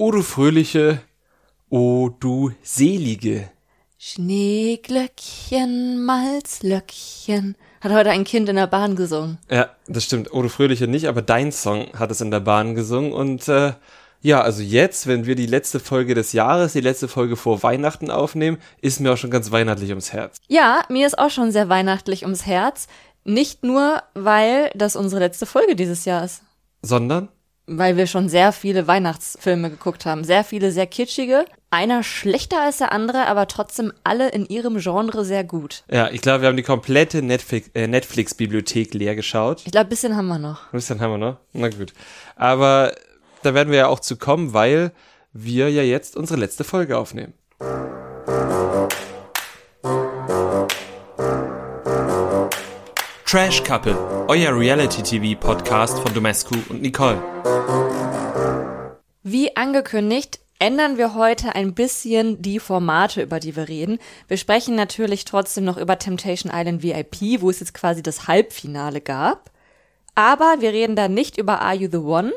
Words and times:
O 0.00 0.10
du 0.12 0.22
Fröhliche, 0.22 1.02
o 1.68 2.08
du 2.08 2.52
Selige. 2.62 3.50
Schneeglöckchen, 3.98 6.02
Malzlöckchen. 6.06 7.54
Hat 7.82 7.92
heute 7.92 8.08
ein 8.08 8.24
Kind 8.24 8.48
in 8.48 8.56
der 8.56 8.66
Bahn 8.66 8.96
gesungen. 8.96 9.36
Ja, 9.50 9.68
das 9.88 10.04
stimmt. 10.04 10.32
O 10.32 10.40
du 10.40 10.48
Fröhliche 10.48 10.88
nicht, 10.88 11.06
aber 11.06 11.20
dein 11.20 11.52
Song 11.52 11.88
hat 11.98 12.10
es 12.10 12.22
in 12.22 12.30
der 12.30 12.40
Bahn 12.40 12.74
gesungen. 12.74 13.12
Und 13.12 13.46
äh, 13.48 13.74
ja, 14.22 14.40
also 14.40 14.62
jetzt, 14.62 15.06
wenn 15.06 15.26
wir 15.26 15.34
die 15.34 15.44
letzte 15.44 15.78
Folge 15.78 16.14
des 16.14 16.32
Jahres, 16.32 16.72
die 16.72 16.80
letzte 16.80 17.06
Folge 17.06 17.36
vor 17.36 17.62
Weihnachten 17.62 18.10
aufnehmen, 18.10 18.56
ist 18.80 19.00
mir 19.00 19.12
auch 19.12 19.18
schon 19.18 19.30
ganz 19.30 19.50
weihnachtlich 19.50 19.90
ums 19.90 20.14
Herz. 20.14 20.38
Ja, 20.48 20.82
mir 20.88 21.06
ist 21.06 21.18
auch 21.18 21.28
schon 21.28 21.52
sehr 21.52 21.68
weihnachtlich 21.68 22.22
ums 22.22 22.46
Herz. 22.46 22.86
Nicht 23.24 23.64
nur, 23.64 24.02
weil 24.14 24.70
das 24.74 24.96
unsere 24.96 25.20
letzte 25.20 25.44
Folge 25.44 25.76
dieses 25.76 26.06
Jahr 26.06 26.24
ist. 26.24 26.40
Sondern? 26.80 27.28
Weil 27.72 27.96
wir 27.96 28.08
schon 28.08 28.28
sehr 28.28 28.50
viele 28.50 28.88
Weihnachtsfilme 28.88 29.70
geguckt 29.70 30.04
haben. 30.04 30.24
Sehr 30.24 30.42
viele, 30.42 30.72
sehr 30.72 30.88
kitschige. 30.88 31.44
Einer 31.70 32.02
schlechter 32.02 32.60
als 32.62 32.78
der 32.78 32.90
andere, 32.90 33.28
aber 33.28 33.46
trotzdem 33.46 33.92
alle 34.02 34.28
in 34.30 34.44
ihrem 34.46 34.78
Genre 34.78 35.24
sehr 35.24 35.44
gut. 35.44 35.84
Ja, 35.88 36.10
ich 36.10 36.20
glaube, 36.20 36.40
wir 36.42 36.48
haben 36.48 36.56
die 36.56 36.64
komplette 36.64 37.22
Netflix- 37.22 37.70
äh, 37.74 37.86
Netflix-Bibliothek 37.86 38.92
leer 38.94 39.14
geschaut. 39.14 39.62
Ich 39.64 39.70
glaube, 39.70 39.86
ein 39.86 39.88
bisschen 39.88 40.16
haben 40.16 40.26
wir 40.26 40.38
noch. 40.40 40.64
Ein 40.64 40.72
bisschen 40.72 41.00
haben 41.00 41.12
wir 41.12 41.18
noch. 41.18 41.36
Na 41.52 41.68
gut. 41.68 41.92
Aber 42.34 42.92
da 43.44 43.54
werden 43.54 43.70
wir 43.70 43.78
ja 43.78 43.86
auch 43.86 44.00
zu 44.00 44.16
kommen, 44.16 44.52
weil 44.52 44.90
wir 45.32 45.70
ja 45.70 45.82
jetzt 45.82 46.16
unsere 46.16 46.40
letzte 46.40 46.64
Folge 46.64 46.98
aufnehmen. 46.98 47.34
Trash 53.30 53.62
Couple, 53.62 53.96
euer 54.26 54.58
Reality-TV-Podcast 54.58 56.00
von 56.00 56.12
Domescu 56.12 56.56
und 56.68 56.82
Nicole. 56.82 57.22
Wie 59.22 59.56
angekündigt, 59.56 60.40
ändern 60.58 60.98
wir 60.98 61.14
heute 61.14 61.54
ein 61.54 61.72
bisschen 61.72 62.42
die 62.42 62.58
Formate, 62.58 63.22
über 63.22 63.38
die 63.38 63.54
wir 63.54 63.68
reden. 63.68 64.00
Wir 64.26 64.36
sprechen 64.36 64.74
natürlich 64.74 65.26
trotzdem 65.26 65.64
noch 65.64 65.76
über 65.76 65.96
Temptation 65.96 66.50
Island 66.52 66.82
VIP, 66.82 67.40
wo 67.40 67.50
es 67.50 67.60
jetzt 67.60 67.72
quasi 67.72 68.02
das 68.02 68.26
Halbfinale 68.26 69.00
gab. 69.00 69.52
Aber 70.16 70.56
wir 70.58 70.72
reden 70.72 70.96
da 70.96 71.06
nicht 71.06 71.38
über 71.38 71.60
Are 71.60 71.76
You 71.76 71.88
the 71.88 71.98
One? 71.98 72.32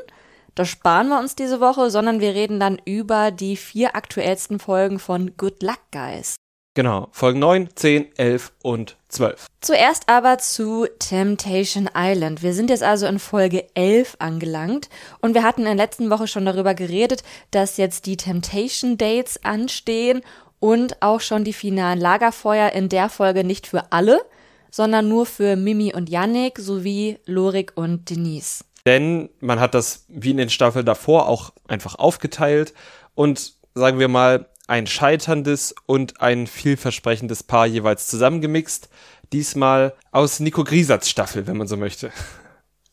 Das 0.54 0.68
sparen 0.68 1.08
wir 1.08 1.18
uns 1.18 1.34
diese 1.34 1.58
Woche, 1.58 1.90
sondern 1.90 2.20
wir 2.20 2.34
reden 2.34 2.60
dann 2.60 2.80
über 2.84 3.32
die 3.32 3.56
vier 3.56 3.96
aktuellsten 3.96 4.60
Folgen 4.60 5.00
von 5.00 5.36
Good 5.36 5.60
Luck 5.60 5.80
Guys. 5.90 6.36
Genau, 6.76 7.06
Folgen 7.12 7.38
9, 7.38 7.68
10, 7.72 8.18
11 8.18 8.52
und 8.62 8.96
12. 9.08 9.46
Zuerst 9.60 10.08
aber 10.08 10.38
zu 10.38 10.88
Temptation 10.98 11.88
Island. 11.96 12.42
Wir 12.42 12.52
sind 12.52 12.68
jetzt 12.68 12.82
also 12.82 13.06
in 13.06 13.20
Folge 13.20 13.64
11 13.74 14.16
angelangt 14.18 14.88
und 15.20 15.34
wir 15.34 15.44
hatten 15.44 15.60
in 15.60 15.66
der 15.66 15.76
letzten 15.76 16.10
Woche 16.10 16.26
schon 16.26 16.44
darüber 16.44 16.74
geredet, 16.74 17.22
dass 17.52 17.76
jetzt 17.76 18.06
die 18.06 18.16
Temptation 18.16 18.98
Dates 18.98 19.38
anstehen 19.44 20.22
und 20.58 21.00
auch 21.00 21.20
schon 21.20 21.44
die 21.44 21.52
finalen 21.52 22.00
Lagerfeuer 22.00 22.72
in 22.72 22.88
der 22.88 23.08
Folge 23.08 23.44
nicht 23.44 23.68
für 23.68 23.92
alle, 23.92 24.22
sondern 24.72 25.06
nur 25.06 25.26
für 25.26 25.54
Mimi 25.54 25.94
und 25.94 26.10
Yannick 26.10 26.58
sowie 26.58 27.20
Lorik 27.24 27.70
und 27.76 28.10
Denise. 28.10 28.64
Denn 28.84 29.30
man 29.38 29.60
hat 29.60 29.74
das 29.74 30.06
wie 30.08 30.32
in 30.32 30.38
den 30.38 30.50
Staffeln 30.50 30.84
davor 30.84 31.28
auch 31.28 31.52
einfach 31.68 31.94
aufgeteilt 31.94 32.74
und 33.14 33.54
sagen 33.74 34.00
wir 34.00 34.08
mal 34.08 34.48
ein 34.66 34.86
scheiterndes 34.86 35.74
und 35.86 36.20
ein 36.20 36.46
vielversprechendes 36.46 37.42
Paar 37.42 37.66
jeweils 37.66 38.08
zusammengemixt. 38.08 38.88
Diesmal 39.32 39.94
aus 40.10 40.40
Nico 40.40 40.64
Griesatz 40.64 41.08
Staffel, 41.08 41.46
wenn 41.46 41.56
man 41.56 41.66
so 41.66 41.76
möchte. 41.76 42.12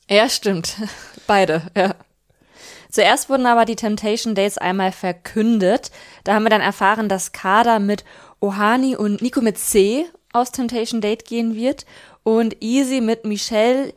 Ja, 0.09 0.27
stimmt. 0.29 0.75
Beide, 1.27 1.63
ja. 1.75 1.95
Zuerst 2.89 3.29
wurden 3.29 3.45
aber 3.45 3.63
die 3.63 3.77
Temptation 3.77 4.35
Dates 4.35 4.57
einmal 4.57 4.91
verkündet. 4.91 5.91
Da 6.25 6.33
haben 6.33 6.43
wir 6.43 6.49
dann 6.49 6.61
erfahren, 6.61 7.07
dass 7.07 7.31
Kader 7.31 7.79
mit 7.79 8.03
Ohani 8.41 8.97
und 8.97 9.21
Nico 9.21 9.39
mit 9.39 9.57
C 9.57 10.05
aus 10.33 10.51
Temptation 10.51 10.99
Date 10.99 11.25
gehen 11.25 11.55
wird 11.55 11.85
und 12.23 12.61
Easy 12.61 12.99
mit 12.99 13.23
Michelle, 13.23 13.93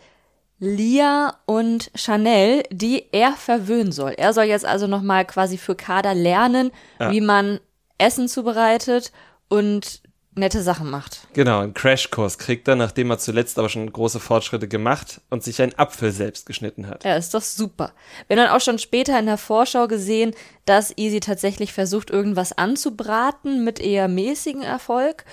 Lia 0.59 1.35
und 1.47 1.91
Chanel, 1.95 2.63
die 2.71 3.07
er 3.13 3.33
verwöhnen 3.33 3.93
soll. 3.93 4.13
Er 4.17 4.33
soll 4.33 4.45
jetzt 4.45 4.65
also 4.65 4.87
nochmal 4.87 5.25
quasi 5.25 5.59
für 5.59 5.75
Kader 5.75 6.15
lernen, 6.15 6.71
Ja. 7.01 7.11
wie 7.11 7.21
man 7.21 7.61
Essen 7.99 8.29
zubereitet 8.29 9.13
und 9.49 10.03
nette 10.37 10.63
Sachen 10.63 10.91
macht. 10.91 11.29
Genau, 11.33 11.61
einen 11.61 11.75
Crashkurs 11.75 12.39
kriegt 12.39 12.67
er, 12.67 12.75
nachdem 12.75 13.09
er 13.11 13.19
zuletzt 13.19 13.57
aber 13.59 13.69
schon 13.69 13.93
große 13.93 14.19
Fortschritte 14.19 14.67
gemacht 14.67 15.21
und 15.31 15.45
sich 15.45 15.63
einen 15.63 15.79
Apfel 15.79 16.11
selbst 16.11 16.47
geschnitten 16.47 16.89
hat. 16.89 17.05
Ja, 17.05 17.15
ist 17.17 17.35
doch 17.35 17.43
super. 17.43 17.93
Wir 18.27 18.37
haben 18.37 18.47
dann 18.47 18.57
auch 18.57 18.61
schon 18.61 18.81
später 18.81 19.17
in 19.19 19.27
der 19.27 19.39
Vorschau 19.39 19.87
gesehen, 19.87 20.35
dass 20.65 20.97
Easy 20.99 21.21
tatsächlich 21.21 21.73
versucht, 21.73 22.11
irgendwas 22.11 22.51
anzubraten 22.57 23.63
mit 23.63 23.79
eher 23.79 24.09
mäßigem 24.09 24.63
Erfolg. 24.63 25.25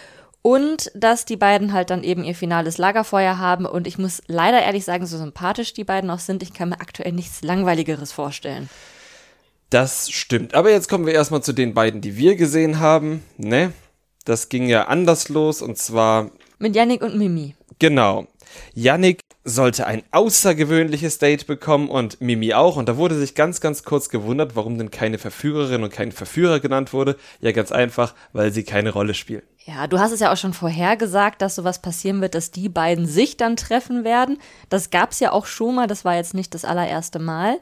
Und 0.42 0.92
dass 0.96 1.26
die 1.26 1.38
beiden 1.38 1.72
halt 1.72 1.92
dann 1.92 2.04
eben 2.04 2.24
ihr 2.24 2.34
finales 2.34 2.78
Lagerfeuer 2.78 3.38
haben. 3.38 3.66
Und 3.66 3.86
ich 3.86 3.98
muss 3.98 4.24
leider 4.28 4.62
ehrlich 4.62 4.86
sagen, 4.86 5.06
so 5.06 5.18
sympathisch 5.18 5.74
die 5.74 5.84
beiden 5.84 6.10
auch 6.10 6.20
sind, 6.20 6.42
ich 6.42 6.54
kann 6.54 6.70
mir 6.70 6.82
aktuell 6.82 7.12
nichts 7.12 7.44
Langweiligeres 7.44 8.12
vorstellen. 8.12 8.70
Das 9.70 10.10
stimmt. 10.10 10.54
Aber 10.54 10.72
jetzt 10.72 10.90
kommen 10.90 11.06
wir 11.06 11.14
erstmal 11.14 11.44
zu 11.44 11.54
den 11.54 11.74
beiden, 11.74 12.02
die 12.02 12.18
wir 12.18 12.36
gesehen 12.36 12.80
haben. 12.80 13.24
Ne? 13.38 13.72
Das 14.26 14.50
ging 14.50 14.68
ja 14.68 14.88
anders 14.88 15.30
los 15.30 15.62
und 15.62 15.78
zwar 15.78 16.32
Mit 16.60 16.76
Yannick 16.76 17.02
und 17.02 17.18
Mimi. 17.18 17.56
Genau. 17.80 18.28
Yannick 18.74 19.22
sollte 19.44 19.88
ein 19.88 20.04
außergewöhnliches 20.12 21.20
Date 21.20 21.48
bekommen 21.48 21.90
und 21.90 22.20
Mimi 22.20 22.54
auch. 22.54 22.78
Und 22.78 22.90
da 22.90 22.98
wurde 22.98 23.16
sich 23.16 23.34
ganz, 23.34 23.62
ganz 23.62 23.84
kurz 23.84 24.10
gewundert, 24.10 24.56
warum 24.56 24.78
denn 24.78 24.92
keine 24.92 25.18
Verführerin 25.18 25.84
und 25.84 25.94
kein 25.94 26.12
Verführer 26.12 26.60
genannt 26.60 26.94
wurde. 26.94 27.16
Ja, 27.40 27.52
ganz 27.52 27.72
einfach, 27.72 28.14
weil 28.34 28.52
sie 28.52 28.64
keine 28.64 28.92
Rolle 28.92 29.14
spielen. 29.14 29.44
Ja, 29.66 29.86
du 29.88 30.00
hast 30.00 30.12
es 30.12 30.20
ja 30.20 30.32
auch 30.32 30.38
schon 30.38 30.54
vorher 30.54 30.98
gesagt, 30.98 31.42
dass 31.42 31.56
sowas 31.56 31.82
passieren 31.82 32.22
wird, 32.22 32.34
dass 32.34 32.52
die 32.52 32.70
beiden 32.70 33.06
sich 33.06 33.38
dann 33.38 33.56
treffen 33.56 34.04
werden. 34.04 34.40
Das 34.70 34.90
gab's 34.90 35.20
ja 35.20 35.32
auch 35.32 35.46
schon 35.46 35.76
mal, 35.76 35.88
das 35.88 36.04
war 36.04 36.16
jetzt 36.16 36.34
nicht 36.34 36.54
das 36.56 36.66
allererste 36.66 37.20
Mal. 37.20 37.60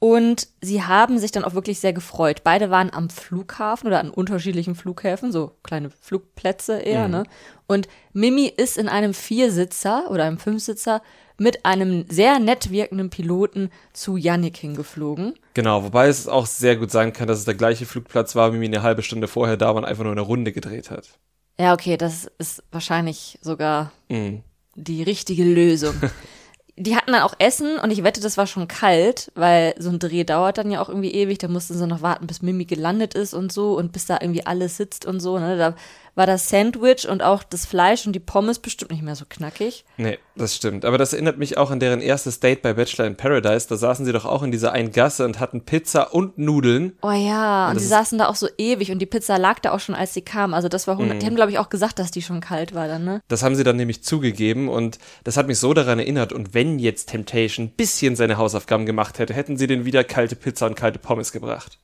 Und 0.00 0.48
sie 0.62 0.82
haben 0.82 1.18
sich 1.18 1.30
dann 1.30 1.44
auch 1.44 1.52
wirklich 1.52 1.78
sehr 1.78 1.92
gefreut. 1.92 2.42
Beide 2.42 2.70
waren 2.70 2.90
am 2.92 3.10
Flughafen 3.10 3.86
oder 3.86 4.00
an 4.00 4.10
unterschiedlichen 4.10 4.74
Flughäfen, 4.74 5.30
so 5.30 5.52
kleine 5.62 5.90
Flugplätze 5.90 6.78
eher, 6.78 7.06
ne? 7.06 7.24
Und 7.66 7.86
Mimi 8.14 8.46
ist 8.46 8.78
in 8.78 8.88
einem 8.88 9.12
Viersitzer 9.12 10.10
oder 10.10 10.24
einem 10.24 10.38
Fünfsitzer 10.38 11.02
mit 11.40 11.64
einem 11.64 12.04
sehr 12.10 12.38
nett 12.38 12.70
wirkenden 12.70 13.08
Piloten 13.08 13.70
zu 13.94 14.16
Yannick 14.16 14.58
hingeflogen. 14.58 15.34
Genau, 15.54 15.82
wobei 15.84 16.06
es 16.08 16.28
auch 16.28 16.44
sehr 16.46 16.76
gut 16.76 16.90
sein 16.90 17.12
kann, 17.14 17.26
dass 17.28 17.38
es 17.38 17.44
der 17.46 17.54
gleiche 17.54 17.86
Flugplatz 17.86 18.36
war, 18.36 18.52
wie 18.52 18.58
Mimi 18.58 18.66
eine 18.66 18.82
halbe 18.82 19.02
Stunde 19.02 19.26
vorher 19.26 19.56
da 19.56 19.68
war 19.68 19.76
und 19.76 19.84
einfach 19.86 20.04
nur 20.04 20.12
eine 20.12 20.20
Runde 20.20 20.52
gedreht 20.52 20.90
hat. 20.90 21.08
Ja, 21.58 21.72
okay, 21.72 21.96
das 21.96 22.30
ist 22.38 22.62
wahrscheinlich 22.70 23.38
sogar 23.40 23.90
Mhm. 24.08 24.42
die 24.74 25.02
richtige 25.02 25.44
Lösung. 25.44 25.94
Die 26.76 26.96
hatten 26.96 27.12
dann 27.12 27.22
auch 27.22 27.34
Essen 27.38 27.78
und 27.78 27.90
ich 27.90 28.04
wette, 28.04 28.22
das 28.22 28.38
war 28.38 28.46
schon 28.46 28.66
kalt, 28.66 29.30
weil 29.34 29.74
so 29.78 29.90
ein 29.90 29.98
Dreh 29.98 30.24
dauert 30.24 30.56
dann 30.56 30.70
ja 30.70 30.80
auch 30.80 30.88
irgendwie 30.88 31.10
ewig. 31.12 31.36
Da 31.36 31.48
mussten 31.48 31.74
sie 31.76 31.86
noch 31.86 32.00
warten, 32.00 32.26
bis 32.26 32.40
Mimi 32.40 32.64
gelandet 32.64 33.12
ist 33.12 33.34
und 33.34 33.52
so 33.52 33.76
und 33.76 33.92
bis 33.92 34.06
da 34.06 34.16
irgendwie 34.18 34.46
alles 34.46 34.78
sitzt 34.78 35.04
und 35.04 35.20
so. 35.20 35.38
Ne? 35.38 35.58
Da 35.58 35.74
war 36.14 36.26
das 36.26 36.48
Sandwich 36.48 37.08
und 37.08 37.22
auch 37.22 37.42
das 37.42 37.66
Fleisch 37.66 38.06
und 38.06 38.12
die 38.12 38.20
Pommes 38.20 38.58
bestimmt 38.58 38.90
nicht 38.90 39.02
mehr 39.02 39.16
so 39.16 39.24
knackig. 39.28 39.84
Nee, 39.96 40.18
das 40.36 40.56
stimmt. 40.56 40.84
Aber 40.84 40.98
das 40.98 41.12
erinnert 41.12 41.38
mich 41.38 41.56
auch 41.56 41.70
an 41.70 41.80
deren 41.80 42.00
erstes 42.00 42.40
Date 42.40 42.62
bei 42.62 42.74
Bachelor 42.74 43.06
in 43.06 43.16
Paradise. 43.16 43.68
Da 43.68 43.76
saßen 43.76 44.04
sie 44.04 44.12
doch 44.12 44.24
auch 44.24 44.42
in 44.42 44.50
dieser 44.50 44.72
einen 44.72 44.92
Gasse 44.92 45.24
und 45.24 45.40
hatten 45.40 45.62
Pizza 45.62 46.14
und 46.14 46.38
Nudeln. 46.38 46.96
Oh 47.02 47.10
ja, 47.10 47.68
und, 47.68 47.74
das 47.74 47.82
die 47.82 47.88
saßen 47.88 48.18
da 48.18 48.28
auch 48.28 48.34
so 48.34 48.48
ewig 48.58 48.90
und 48.90 48.98
die 48.98 49.06
Pizza 49.06 49.38
lag 49.38 49.60
da 49.60 49.72
auch 49.72 49.80
schon, 49.80 49.94
als 49.94 50.14
sie 50.14 50.22
kam. 50.22 50.54
Also 50.54 50.68
das 50.68 50.86
war 50.86 50.94
100. 50.94 51.20
Die 51.20 51.26
haben, 51.26 51.36
glaube 51.36 51.52
ich, 51.52 51.58
auch 51.58 51.68
gesagt, 51.68 51.98
dass 51.98 52.10
die 52.10 52.22
schon 52.22 52.40
kalt 52.40 52.74
war 52.74 52.88
dann, 52.88 53.04
ne? 53.04 53.20
Das 53.28 53.42
haben 53.42 53.54
sie 53.54 53.64
dann 53.64 53.76
nämlich 53.76 54.02
zugegeben 54.02 54.68
und 54.68 54.98
das 55.24 55.36
hat 55.36 55.46
mich 55.46 55.58
so 55.58 55.74
daran 55.74 55.98
erinnert. 55.98 56.32
Und 56.32 56.54
wenn 56.54 56.78
jetzt 56.78 57.10
Temptation 57.10 57.66
ein 57.66 57.70
bisschen 57.70 58.16
seine 58.16 58.36
Hausaufgaben 58.36 58.86
gemacht 58.86 59.18
hätte, 59.18 59.34
hätten 59.34 59.56
sie 59.56 59.66
den 59.66 59.84
wieder 59.84 60.04
kalte 60.04 60.36
Pizza 60.36 60.66
und 60.66 60.74
kalte 60.74 60.98
Pommes 60.98 61.32
gebracht. 61.32 61.78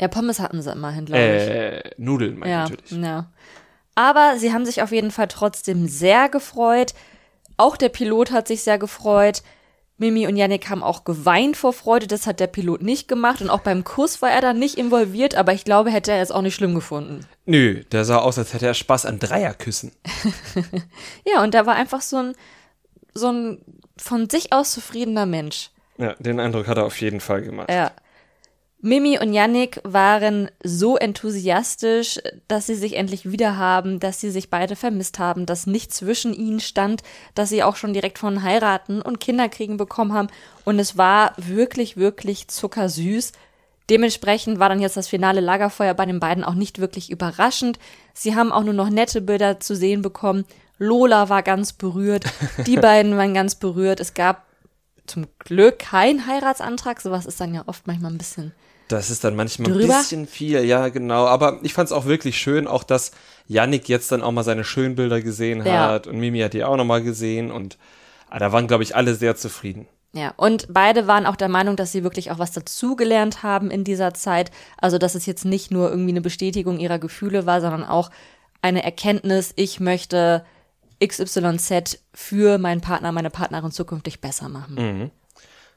Ja, 0.00 0.08
Pommes 0.08 0.40
hatten 0.40 0.62
sie 0.62 0.70
immerhin, 0.70 1.06
glaube 1.06 1.22
ich. 1.22 1.48
Äh, 1.48 1.90
Nudeln, 1.96 2.38
meine 2.38 2.52
ja, 2.52 2.64
ich 2.64 2.70
natürlich. 2.70 3.04
ja. 3.04 3.30
Aber 3.94 4.38
sie 4.38 4.52
haben 4.52 4.64
sich 4.64 4.82
auf 4.82 4.92
jeden 4.92 5.10
Fall 5.10 5.26
trotzdem 5.28 5.88
sehr 5.88 6.28
gefreut. 6.28 6.94
Auch 7.56 7.76
der 7.76 7.88
Pilot 7.88 8.30
hat 8.30 8.46
sich 8.46 8.62
sehr 8.62 8.78
gefreut. 8.78 9.42
Mimi 9.96 10.28
und 10.28 10.36
Yannick 10.36 10.70
haben 10.70 10.84
auch 10.84 11.02
geweint 11.02 11.56
vor 11.56 11.72
Freude. 11.72 12.06
Das 12.06 12.28
hat 12.28 12.38
der 12.38 12.46
Pilot 12.46 12.82
nicht 12.82 13.08
gemacht. 13.08 13.42
Und 13.42 13.50
auch 13.50 13.60
beim 13.60 13.82
Kuss 13.82 14.22
war 14.22 14.30
er 14.30 14.40
dann 14.40 14.60
nicht 14.60 14.78
involviert. 14.78 15.34
Aber 15.34 15.52
ich 15.52 15.64
glaube, 15.64 15.90
hätte 15.90 16.12
er 16.12 16.22
es 16.22 16.30
auch 16.30 16.42
nicht 16.42 16.54
schlimm 16.54 16.76
gefunden. 16.76 17.26
Nö, 17.46 17.82
der 17.90 18.04
sah 18.04 18.18
aus, 18.18 18.38
als 18.38 18.54
hätte 18.54 18.66
er 18.66 18.74
Spaß 18.74 19.06
an 19.06 19.18
Dreierküssen. 19.18 19.90
Ja, 21.26 21.42
und 21.42 21.52
da 21.54 21.66
war 21.66 21.74
einfach 21.74 22.00
so 22.00 22.18
ein, 22.18 22.34
so 23.14 23.32
ein 23.32 23.58
von 23.96 24.30
sich 24.30 24.52
aus 24.52 24.72
zufriedener 24.72 25.26
Mensch. 25.26 25.70
Ja, 25.98 26.14
den 26.20 26.38
Eindruck 26.38 26.68
hat 26.68 26.78
er 26.78 26.84
auf 26.84 27.00
jeden 27.00 27.20
Fall 27.20 27.42
gemacht. 27.42 27.68
Ja. 27.70 27.90
Mimi 28.80 29.18
und 29.18 29.32
Yannick 29.32 29.80
waren 29.82 30.50
so 30.62 30.96
enthusiastisch, 30.96 32.20
dass 32.46 32.66
sie 32.66 32.76
sich 32.76 32.94
endlich 32.94 33.28
wieder 33.28 33.56
haben, 33.56 33.98
dass 33.98 34.20
sie 34.20 34.30
sich 34.30 34.50
beide 34.50 34.76
vermisst 34.76 35.18
haben, 35.18 35.46
dass 35.46 35.66
nichts 35.66 35.96
zwischen 35.96 36.32
ihnen 36.32 36.60
stand, 36.60 37.02
dass 37.34 37.48
sie 37.48 37.64
auch 37.64 37.74
schon 37.74 37.92
direkt 37.92 38.18
von 38.18 38.44
heiraten 38.44 39.02
und 39.02 39.18
Kinderkriegen 39.18 39.78
bekommen 39.78 40.12
haben. 40.12 40.28
Und 40.64 40.78
es 40.78 40.96
war 40.96 41.32
wirklich, 41.38 41.96
wirklich 41.96 42.46
zuckersüß. 42.46 43.32
Dementsprechend 43.90 44.60
war 44.60 44.68
dann 44.68 44.80
jetzt 44.80 44.96
das 44.96 45.08
finale 45.08 45.40
Lagerfeuer 45.40 45.94
bei 45.94 46.06
den 46.06 46.20
beiden 46.20 46.44
auch 46.44 46.54
nicht 46.54 46.78
wirklich 46.78 47.10
überraschend. 47.10 47.80
Sie 48.14 48.36
haben 48.36 48.52
auch 48.52 48.62
nur 48.62 48.74
noch 48.74 48.90
nette 48.90 49.20
Bilder 49.20 49.58
zu 49.58 49.74
sehen 49.74 50.02
bekommen. 50.02 50.44
Lola 50.78 51.28
war 51.28 51.42
ganz 51.42 51.72
berührt, 51.72 52.26
die 52.66 52.76
beiden 52.76 53.16
waren 53.16 53.34
ganz 53.34 53.56
berührt. 53.56 53.98
Es 53.98 54.14
gab 54.14 54.46
zum 55.06 55.26
Glück 55.40 55.80
keinen 55.80 56.28
Heiratsantrag. 56.28 57.00
Sowas 57.00 57.26
ist 57.26 57.40
dann 57.40 57.54
ja 57.54 57.64
oft 57.66 57.88
manchmal 57.88 58.12
ein 58.12 58.18
bisschen. 58.18 58.52
Das 58.88 59.10
ist 59.10 59.24
dann 59.24 59.36
manchmal 59.36 59.70
Drüber? 59.72 59.94
ein 59.94 60.00
bisschen 60.00 60.26
viel, 60.26 60.64
ja, 60.64 60.88
genau. 60.88 61.26
Aber 61.26 61.58
ich 61.62 61.74
fand 61.74 61.86
es 61.86 61.92
auch 61.92 62.06
wirklich 62.06 62.38
schön, 62.38 62.66
auch 62.66 62.84
dass 62.84 63.12
Yannick 63.46 63.88
jetzt 63.88 64.10
dann 64.12 64.22
auch 64.22 64.32
mal 64.32 64.44
seine 64.44 64.64
schönen 64.64 64.94
Bilder 64.96 65.20
gesehen 65.20 65.64
Ja. 65.64 65.88
hat 65.90 66.06
und 66.06 66.18
Mimi 66.18 66.40
hat 66.40 66.54
die 66.54 66.64
auch 66.64 66.76
nochmal 66.76 67.02
gesehen 67.02 67.50
und 67.50 67.78
ah, 68.30 68.38
da 68.38 68.52
waren, 68.52 68.66
glaube 68.66 68.82
ich, 68.82 68.96
alle 68.96 69.14
sehr 69.14 69.36
zufrieden. 69.36 69.86
Ja, 70.14 70.32
und 70.36 70.66
beide 70.70 71.06
waren 71.06 71.26
auch 71.26 71.36
der 71.36 71.48
Meinung, 71.48 71.76
dass 71.76 71.92
sie 71.92 72.02
wirklich 72.02 72.30
auch 72.30 72.38
was 72.38 72.52
dazugelernt 72.52 73.42
haben 73.42 73.70
in 73.70 73.84
dieser 73.84 74.14
Zeit. 74.14 74.50
Also, 74.78 74.96
dass 74.96 75.14
es 75.14 75.26
jetzt 75.26 75.44
nicht 75.44 75.70
nur 75.70 75.90
irgendwie 75.90 76.10
eine 76.12 76.22
Bestätigung 76.22 76.78
ihrer 76.78 76.98
Gefühle 76.98 77.44
war, 77.44 77.60
sondern 77.60 77.84
auch 77.84 78.10
eine 78.62 78.82
Erkenntnis, 78.82 79.52
ich 79.56 79.80
möchte 79.80 80.44
XYZ 81.04 82.00
für 82.14 82.58
meinen 82.58 82.80
Partner, 82.80 83.12
meine 83.12 83.30
Partnerin 83.30 83.70
zukünftig 83.70 84.20
besser 84.20 84.48
machen. 84.48 85.10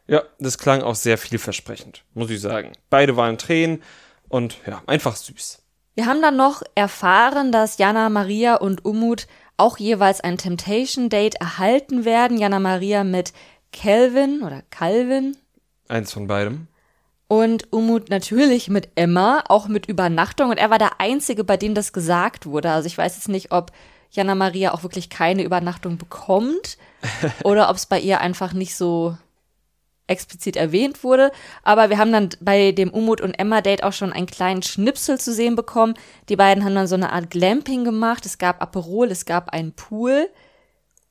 Ja, 0.07 0.23
das 0.39 0.57
klang 0.57 0.81
auch 0.81 0.95
sehr 0.95 1.17
vielversprechend, 1.17 2.03
muss 2.13 2.29
ich 2.29 2.41
sagen. 2.41 2.73
Beide 2.89 3.15
waren 3.15 3.37
Tränen 3.37 3.81
und 4.27 4.57
ja, 4.67 4.81
einfach 4.87 5.15
süß. 5.15 5.59
Wir 5.95 6.05
haben 6.05 6.21
dann 6.21 6.37
noch 6.37 6.63
erfahren, 6.75 7.51
dass 7.51 7.77
Jana 7.77 8.09
Maria 8.09 8.55
und 8.55 8.85
Umut 8.85 9.27
auch 9.57 9.77
jeweils 9.77 10.21
ein 10.21 10.37
Temptation 10.37 11.09
Date 11.09 11.35
erhalten 11.35 12.05
werden. 12.05 12.37
Jana 12.37 12.59
Maria 12.59 13.03
mit 13.03 13.33
Calvin 13.71 14.41
oder 14.41 14.63
Calvin 14.69 15.37
Eins 15.87 16.11
von 16.13 16.27
beidem. 16.27 16.67
und 17.27 17.71
Umut 17.71 18.09
natürlich 18.09 18.69
mit 18.69 18.89
Emma, 18.95 19.43
auch 19.47 19.67
mit 19.67 19.85
Übernachtung. 19.87 20.49
Und 20.49 20.57
er 20.57 20.69
war 20.69 20.79
der 20.79 20.99
Einzige, 20.99 21.43
bei 21.43 21.57
dem 21.57 21.75
das 21.75 21.93
gesagt 21.93 22.45
wurde. 22.45 22.71
Also 22.71 22.87
ich 22.87 22.97
weiß 22.97 23.15
jetzt 23.15 23.29
nicht, 23.29 23.51
ob 23.51 23.71
Jana 24.11 24.35
Maria 24.35 24.73
auch 24.73 24.83
wirklich 24.83 25.09
keine 25.09 25.43
Übernachtung 25.43 25.97
bekommt 25.97 26.77
oder 27.43 27.69
ob 27.69 27.75
es 27.75 27.85
bei 27.85 27.99
ihr 27.99 28.21
einfach 28.21 28.53
nicht 28.53 28.75
so 28.75 29.17
explizit 30.11 30.55
erwähnt 30.55 31.03
wurde. 31.03 31.31
Aber 31.63 31.89
wir 31.89 31.97
haben 31.97 32.11
dann 32.11 32.29
bei 32.39 32.71
dem 32.71 32.91
Umut 32.91 33.21
und 33.21 33.33
Emma 33.33 33.61
Date 33.61 33.83
auch 33.83 33.93
schon 33.93 34.13
einen 34.13 34.27
kleinen 34.27 34.61
Schnipsel 34.61 35.19
zu 35.19 35.33
sehen 35.33 35.55
bekommen. 35.55 35.95
Die 36.29 36.35
beiden 36.35 36.63
haben 36.63 36.75
dann 36.75 36.87
so 36.87 36.95
eine 36.95 37.11
Art 37.11 37.29
Glamping 37.31 37.83
gemacht. 37.83 38.25
Es 38.25 38.37
gab 38.37 38.61
Aperol, 38.61 39.09
es 39.09 39.25
gab 39.25 39.49
einen 39.49 39.73
Pool 39.73 40.29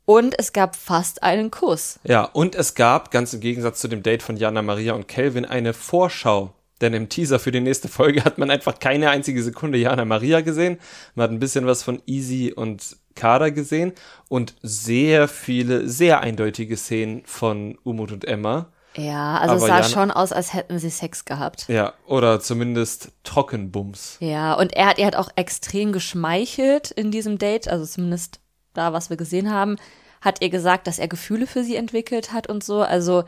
und 0.04 0.38
es 0.38 0.52
gab 0.52 0.76
fast 0.76 1.22
einen 1.22 1.50
Kuss. 1.50 2.00
Ja, 2.04 2.24
und 2.24 2.54
es 2.54 2.74
gab, 2.74 3.10
ganz 3.10 3.32
im 3.32 3.40
Gegensatz 3.40 3.80
zu 3.80 3.88
dem 3.88 4.02
Date 4.02 4.22
von 4.22 4.36
Jana 4.36 4.62
Maria 4.62 4.94
und 4.94 5.08
Kelvin, 5.08 5.44
eine 5.44 5.72
Vorschau. 5.72 6.52
Denn 6.80 6.94
im 6.94 7.08
Teaser 7.08 7.38
für 7.38 7.52
die 7.52 7.60
nächste 7.60 7.88
Folge 7.88 8.24
hat 8.24 8.38
man 8.38 8.50
einfach 8.50 8.78
keine 8.78 9.10
einzige 9.10 9.42
Sekunde 9.42 9.78
Jana 9.78 10.04
Maria 10.04 10.40
gesehen. 10.40 10.78
Man 11.14 11.24
hat 11.24 11.30
ein 11.30 11.38
bisschen 11.38 11.66
was 11.66 11.82
von 11.82 12.02
Easy 12.06 12.52
und 12.54 12.96
Kader 13.14 13.50
gesehen 13.50 13.92
und 14.28 14.54
sehr 14.62 15.28
viele, 15.28 15.88
sehr 15.88 16.20
eindeutige 16.20 16.76
Szenen 16.76 17.22
von 17.24 17.78
Umut 17.82 18.12
und 18.12 18.24
Emma. 18.24 18.72
Ja, 18.96 19.38
also 19.38 19.54
es 19.54 19.62
Aber 19.62 19.68
sah 19.68 19.78
Jana- 19.80 19.88
schon 19.88 20.10
aus, 20.10 20.32
als 20.32 20.52
hätten 20.52 20.78
sie 20.78 20.90
Sex 20.90 21.24
gehabt. 21.24 21.66
Ja, 21.68 21.92
oder 22.06 22.40
zumindest 22.40 23.12
Trockenbums. 23.22 24.16
Ja, 24.20 24.54
und 24.54 24.72
er 24.72 24.86
hat 24.86 24.98
ihr 24.98 25.06
hat 25.06 25.14
auch 25.16 25.30
extrem 25.36 25.92
geschmeichelt 25.92 26.90
in 26.90 27.10
diesem 27.10 27.38
Date, 27.38 27.68
also 27.68 27.84
zumindest 27.86 28.40
da, 28.74 28.92
was 28.92 29.08
wir 29.10 29.16
gesehen 29.16 29.52
haben, 29.52 29.76
hat 30.20 30.42
ihr 30.42 30.50
gesagt, 30.50 30.86
dass 30.86 30.98
er 30.98 31.08
Gefühle 31.08 31.46
für 31.46 31.62
sie 31.64 31.76
entwickelt 31.76 32.32
hat 32.32 32.48
und 32.48 32.62
so. 32.64 32.82
Also, 32.82 33.24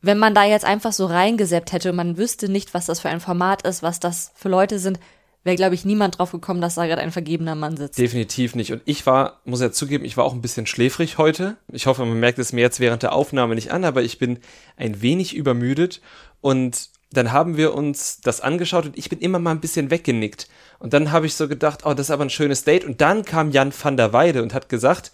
wenn 0.00 0.18
man 0.18 0.34
da 0.34 0.44
jetzt 0.44 0.64
einfach 0.64 0.92
so 0.92 1.06
reingeseppt 1.06 1.72
hätte 1.72 1.90
und 1.90 1.96
man 1.96 2.16
wüsste 2.16 2.48
nicht, 2.48 2.72
was 2.74 2.86
das 2.86 3.00
für 3.00 3.08
ein 3.08 3.20
Format 3.20 3.62
ist, 3.62 3.82
was 3.82 4.00
das 4.00 4.32
für 4.34 4.48
Leute 4.48 4.78
sind, 4.78 5.00
wäre, 5.44 5.56
glaube 5.56 5.74
ich, 5.74 5.84
niemand 5.84 6.18
drauf 6.18 6.32
gekommen, 6.32 6.60
dass 6.60 6.74
da 6.74 6.86
gerade 6.86 7.02
ein 7.02 7.12
vergebener 7.12 7.54
Mann 7.54 7.76
sitzt. 7.76 7.98
Definitiv 7.98 8.54
nicht. 8.54 8.72
Und 8.72 8.82
ich 8.86 9.06
war, 9.06 9.40
muss 9.44 9.60
ja 9.60 9.70
zugeben, 9.70 10.04
ich 10.04 10.16
war 10.16 10.24
auch 10.24 10.32
ein 10.32 10.40
bisschen 10.40 10.66
schläfrig 10.66 11.18
heute. 11.18 11.56
Ich 11.70 11.86
hoffe, 11.86 12.04
man 12.04 12.18
merkt 12.18 12.38
es 12.38 12.52
mir 12.52 12.62
jetzt 12.62 12.80
während 12.80 13.02
der 13.02 13.12
Aufnahme 13.12 13.54
nicht 13.54 13.70
an, 13.70 13.84
aber 13.84 14.02
ich 14.02 14.18
bin 14.18 14.38
ein 14.76 15.02
wenig 15.02 15.34
übermüdet. 15.34 16.00
Und 16.40 16.88
dann 17.12 17.30
haben 17.30 17.56
wir 17.56 17.74
uns 17.74 18.20
das 18.22 18.40
angeschaut 18.40 18.86
und 18.86 18.98
ich 18.98 19.08
bin 19.08 19.20
immer 19.20 19.38
mal 19.38 19.52
ein 19.52 19.60
bisschen 19.60 19.90
weggenickt. 19.90 20.48
Und 20.78 20.94
dann 20.94 21.12
habe 21.12 21.26
ich 21.26 21.34
so 21.34 21.46
gedacht, 21.46 21.80
oh, 21.84 21.92
das 21.92 22.06
ist 22.06 22.10
aber 22.10 22.24
ein 22.24 22.30
schönes 22.30 22.64
Date. 22.64 22.84
Und 22.84 23.00
dann 23.02 23.24
kam 23.24 23.50
Jan 23.50 23.72
van 23.78 23.96
der 23.96 24.12
Weide 24.12 24.42
und 24.42 24.54
hat 24.54 24.68
gesagt, 24.68 25.12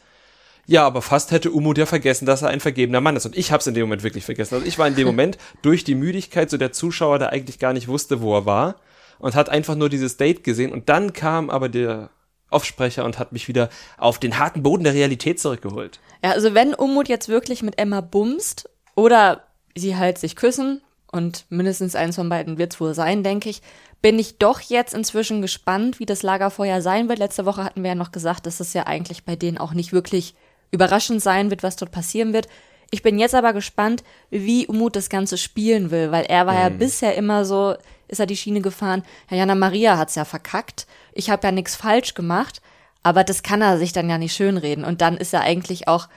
ja, 0.66 0.86
aber 0.86 1.02
fast 1.02 1.32
hätte 1.32 1.50
Umut 1.50 1.78
ja 1.78 1.86
vergessen, 1.86 2.26
dass 2.26 2.42
er 2.42 2.48
ein 2.48 2.60
vergebener 2.60 3.00
Mann 3.00 3.16
ist. 3.16 3.26
Und 3.26 3.36
ich 3.36 3.50
habe 3.50 3.60
es 3.60 3.66
in 3.66 3.74
dem 3.74 3.82
Moment 3.82 4.04
wirklich 4.04 4.24
vergessen. 4.24 4.54
Also 4.54 4.66
ich 4.66 4.78
war 4.78 4.86
in 4.86 4.94
dem 4.94 5.06
Moment 5.06 5.36
durch 5.62 5.82
die 5.82 5.96
Müdigkeit 5.96 6.48
so 6.48 6.56
der 6.56 6.70
Zuschauer, 6.70 7.18
der 7.18 7.30
eigentlich 7.30 7.58
gar 7.58 7.72
nicht 7.72 7.88
wusste, 7.88 8.20
wo 8.20 8.36
er 8.36 8.46
war 8.46 8.76
und 9.20 9.34
hat 9.34 9.48
einfach 9.48 9.76
nur 9.76 9.88
dieses 9.88 10.16
Date 10.16 10.42
gesehen. 10.42 10.72
Und 10.72 10.88
dann 10.88 11.12
kam 11.12 11.50
aber 11.50 11.68
der 11.68 12.10
Aufsprecher 12.50 13.04
und 13.04 13.18
hat 13.18 13.32
mich 13.32 13.48
wieder 13.48 13.68
auf 13.96 14.18
den 14.18 14.38
harten 14.38 14.62
Boden 14.62 14.84
der 14.84 14.94
Realität 14.94 15.38
zurückgeholt. 15.38 16.00
Ja, 16.24 16.32
also 16.32 16.54
wenn 16.54 16.74
Umut 16.74 17.08
jetzt 17.08 17.28
wirklich 17.28 17.62
mit 17.62 17.78
Emma 17.78 18.00
bumst 18.00 18.68
oder 18.96 19.44
sie 19.76 19.96
halt 19.96 20.18
sich 20.18 20.36
küssen 20.36 20.82
und 21.12 21.46
mindestens 21.48 21.94
eins 21.94 22.16
von 22.16 22.28
beiden 22.28 22.58
wird's 22.58 22.80
wohl 22.80 22.94
sein, 22.94 23.22
denke 23.22 23.48
ich, 23.48 23.62
bin 24.02 24.18
ich 24.18 24.38
doch 24.38 24.60
jetzt 24.60 24.94
inzwischen 24.94 25.42
gespannt, 25.42 26.00
wie 26.00 26.06
das 26.06 26.22
Lagerfeuer 26.22 26.80
sein 26.82 27.08
wird. 27.08 27.18
Letzte 27.18 27.46
Woche 27.46 27.64
hatten 27.64 27.82
wir 27.82 27.90
ja 27.90 27.94
noch 27.94 28.12
gesagt, 28.12 28.46
dass 28.46 28.60
es 28.60 28.72
ja 28.72 28.86
eigentlich 28.86 29.24
bei 29.24 29.36
denen 29.36 29.58
auch 29.58 29.72
nicht 29.72 29.92
wirklich 29.92 30.34
überraschend 30.70 31.22
sein 31.22 31.50
wird, 31.50 31.62
was 31.62 31.76
dort 31.76 31.92
passieren 31.92 32.32
wird. 32.32 32.48
Ich 32.90 33.02
bin 33.02 33.18
jetzt 33.18 33.34
aber 33.34 33.52
gespannt, 33.52 34.02
wie 34.30 34.66
Umut 34.66 34.96
das 34.96 35.08
Ganze 35.08 35.38
spielen 35.38 35.90
will, 35.90 36.10
weil 36.10 36.24
er 36.24 36.46
war 36.46 36.54
ja 36.54 36.68
bisher 36.68 37.14
immer 37.14 37.44
so, 37.44 37.76
ist 38.08 38.18
er 38.18 38.26
die 38.26 38.36
Schiene 38.36 38.60
gefahren, 38.60 39.04
ja, 39.30 39.36
Jana 39.36 39.54
Maria 39.54 39.96
hat's 39.96 40.16
ja 40.16 40.24
verkackt, 40.24 40.86
ich 41.12 41.30
habe 41.30 41.46
ja 41.46 41.52
nichts 41.52 41.76
falsch 41.76 42.14
gemacht, 42.14 42.60
aber 43.02 43.22
das 43.24 43.42
kann 43.42 43.62
er 43.62 43.78
sich 43.78 43.92
dann 43.92 44.10
ja 44.10 44.18
nicht 44.18 44.34
schönreden. 44.34 44.84
Und 44.84 45.00
dann 45.00 45.16
ist 45.16 45.32
er 45.32 45.40
eigentlich 45.42 45.88
auch 45.88 46.08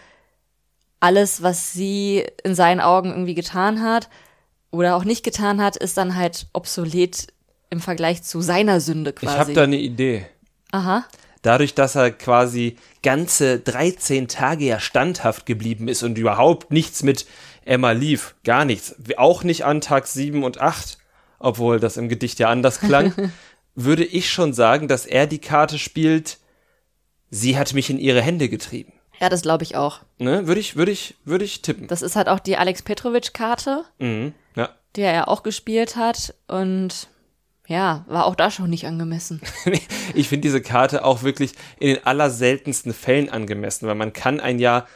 alles, 1.00 1.44
was 1.44 1.74
sie 1.74 2.26
in 2.44 2.56
seinen 2.56 2.82
Augen 2.82 3.10
irgendwie 3.10 3.36
getan 3.36 3.82
hat 3.82 4.10
oder 4.72 4.96
auch 4.96 5.04
nicht 5.04 5.24
getan 5.24 5.62
hat, 5.62 5.76
ist 5.76 5.98
dann 5.98 6.16
halt 6.16 6.48
obsolet 6.54 7.28
im 7.70 7.82
Vergleich 7.82 8.24
zu 8.24 8.42
seiner 8.42 8.80
Sünde 8.80 9.14
quasi. 9.14 9.34
Ich 9.34 9.40
habe 9.40 9.54
da 9.54 9.64
eine 9.64 9.78
Idee. 9.78 10.26
Aha. 10.72 11.06
Dadurch, 11.44 11.76
dass 11.76 11.96
er 11.96 12.10
quasi 12.12 12.78
ganze 13.04 13.60
13 13.60 14.28
Tage 14.28 14.66
ja 14.66 14.80
standhaft 14.80 15.46
geblieben 15.46 15.88
ist 15.88 16.02
und 16.02 16.18
überhaupt 16.18 16.72
nichts 16.72 17.04
mit 17.04 17.28
Emma 17.66 17.92
lief, 17.92 18.34
gar 18.44 18.66
nichts, 18.66 18.96
auch 19.18 19.44
nicht 19.44 19.64
an 19.66 19.80
Tag 19.82 20.08
7 20.08 20.44
und 20.44 20.60
8, 20.60 20.98
obwohl 21.40 21.80
das 21.80 21.98
im 21.98 22.10
Gedicht 22.10 22.40
ja 22.40 22.50
anders 22.50 22.80
klang, 22.80 23.32
würde 23.76 24.04
ich 24.04 24.32
schon 24.32 24.54
sagen, 24.54 24.88
dass 24.88 25.06
er 25.06 25.28
die 25.28 25.40
Karte 25.40 25.78
spielt, 25.80 26.38
sie 27.30 27.58
hat 27.58 27.74
mich 27.74 27.90
in 27.90 28.00
ihre 28.00 28.22
Hände 28.22 28.50
getrieben. 28.50 28.94
Ja, 29.20 29.30
das 29.30 29.42
glaube 29.44 29.64
ich 29.64 29.76
auch. 29.76 30.00
Ne? 30.18 30.48
Würde 30.48 30.60
ich, 30.60 30.76
würde 30.76 30.92
ich, 30.92 31.16
würde 31.24 31.46
ich 31.46 31.62
tippen. 31.62 31.88
Das 31.88 32.02
ist 32.02 32.16
halt 32.16 32.28
auch 32.28 32.40
die 32.40 32.58
Alex 32.58 32.82
Petrovic-Karte, 32.82 33.84
Mhm. 34.00 34.34
Ja. 34.56 34.70
die 34.96 35.02
er 35.02 35.14
ja 35.14 35.28
auch 35.28 35.44
gespielt 35.44 35.96
hat. 35.96 36.34
Und 36.48 37.08
ja, 37.68 38.04
war 38.08 38.26
auch 38.26 38.36
da 38.36 38.52
schon 38.52 38.70
nicht 38.70 38.86
angemessen. 38.86 39.42
ich 40.14 40.28
finde 40.28 40.42
diese 40.42 40.62
Karte 40.62 41.06
auch 41.06 41.24
wirklich 41.24 41.54
in 41.80 41.96
den 41.96 42.06
allerseltensten 42.06 42.94
Fällen 42.94 43.30
angemessen, 43.30 43.88
weil 43.88 43.96
man 43.96 44.14
kann 44.14 44.40
ein 44.40 44.60
Jahr, 44.60 44.88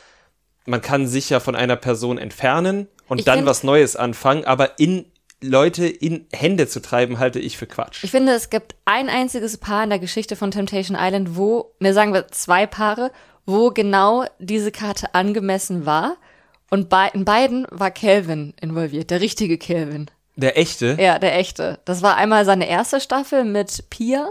man 0.66 0.82
kann 0.82 1.08
sich 1.08 1.30
ja 1.30 1.40
von 1.40 1.56
einer 1.56 1.78
Person 1.78 2.18
entfernen 2.18 2.88
und 3.08 3.20
Ich 3.20 3.26
dann 3.26 3.46
was 3.46 3.64
Neues 3.64 3.96
anfangen, 3.96 4.46
aber 4.46 4.80
in 4.80 5.06
Leute 5.42 5.86
in 5.86 6.26
Hände 6.34 6.68
zu 6.68 6.82
treiben, 6.82 7.20
halte 7.20 7.40
ich 7.40 7.58
für 7.58 7.68
Quatsch. 7.68 8.04
Ich 8.04 8.12
finde, 8.12 8.34
es 8.34 8.50
gibt 8.50 8.76
ein 8.86 9.08
einziges 9.08 9.58
Paar 9.58 9.84
in 9.84 9.90
der 9.90 10.00
Geschichte 10.00 10.36
von 10.36 10.52
Temptation 10.52 10.98
Island, 11.00 11.36
wo, 11.36 11.74
ne, 11.80 11.94
sagen 11.94 12.14
wir 12.14 12.28
zwei 12.30 12.66
Paare, 12.66 13.12
wo 13.46 13.70
genau 13.70 14.26
diese 14.40 14.72
Karte 14.72 15.14
angemessen 15.14 15.86
war. 15.86 16.18
Und 16.70 16.90
bei, 16.90 17.08
in 17.10 17.24
beiden 17.24 17.68
war 17.70 17.92
Calvin 17.92 18.54
involviert, 18.60 19.12
der 19.12 19.22
richtige 19.22 19.58
Calvin. 19.58 20.10
Der 20.38 20.58
echte, 20.58 20.96
Ja, 21.00 21.18
der 21.20 21.38
echte. 21.38 21.80
Das 21.86 22.02
war 22.04 22.16
einmal 22.16 22.46
seine 22.46 22.70
erste 22.70 23.02
Staffel 23.02 23.44
mit 23.44 23.90
Pia 23.90 24.30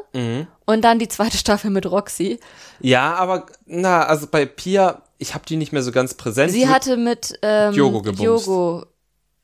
und 0.65 0.83
dann 0.83 0.99
die 0.99 1.09
zweite 1.09 1.37
Staffel 1.45 1.71
mit 1.71 1.85
Roxy. 1.91 2.39
ja, 2.81 3.15
aber 3.15 3.47
na, 3.67 4.05
also 4.05 4.27
bei 4.29 4.47
Pia, 4.47 5.03
ich 5.19 5.35
habe 5.35 5.45
die 5.47 5.57
nicht 5.57 5.73
mehr 5.73 5.83
so 5.83 5.93
ganz 5.93 6.15
präsent. 6.15 6.53
Sie 6.53 6.69
hatte 6.69 6.97
mit 6.97 7.39
ähm, 7.43 7.73
Diogo 7.73 8.03
gebumst. 8.03 8.23
Diogo, 8.23 8.87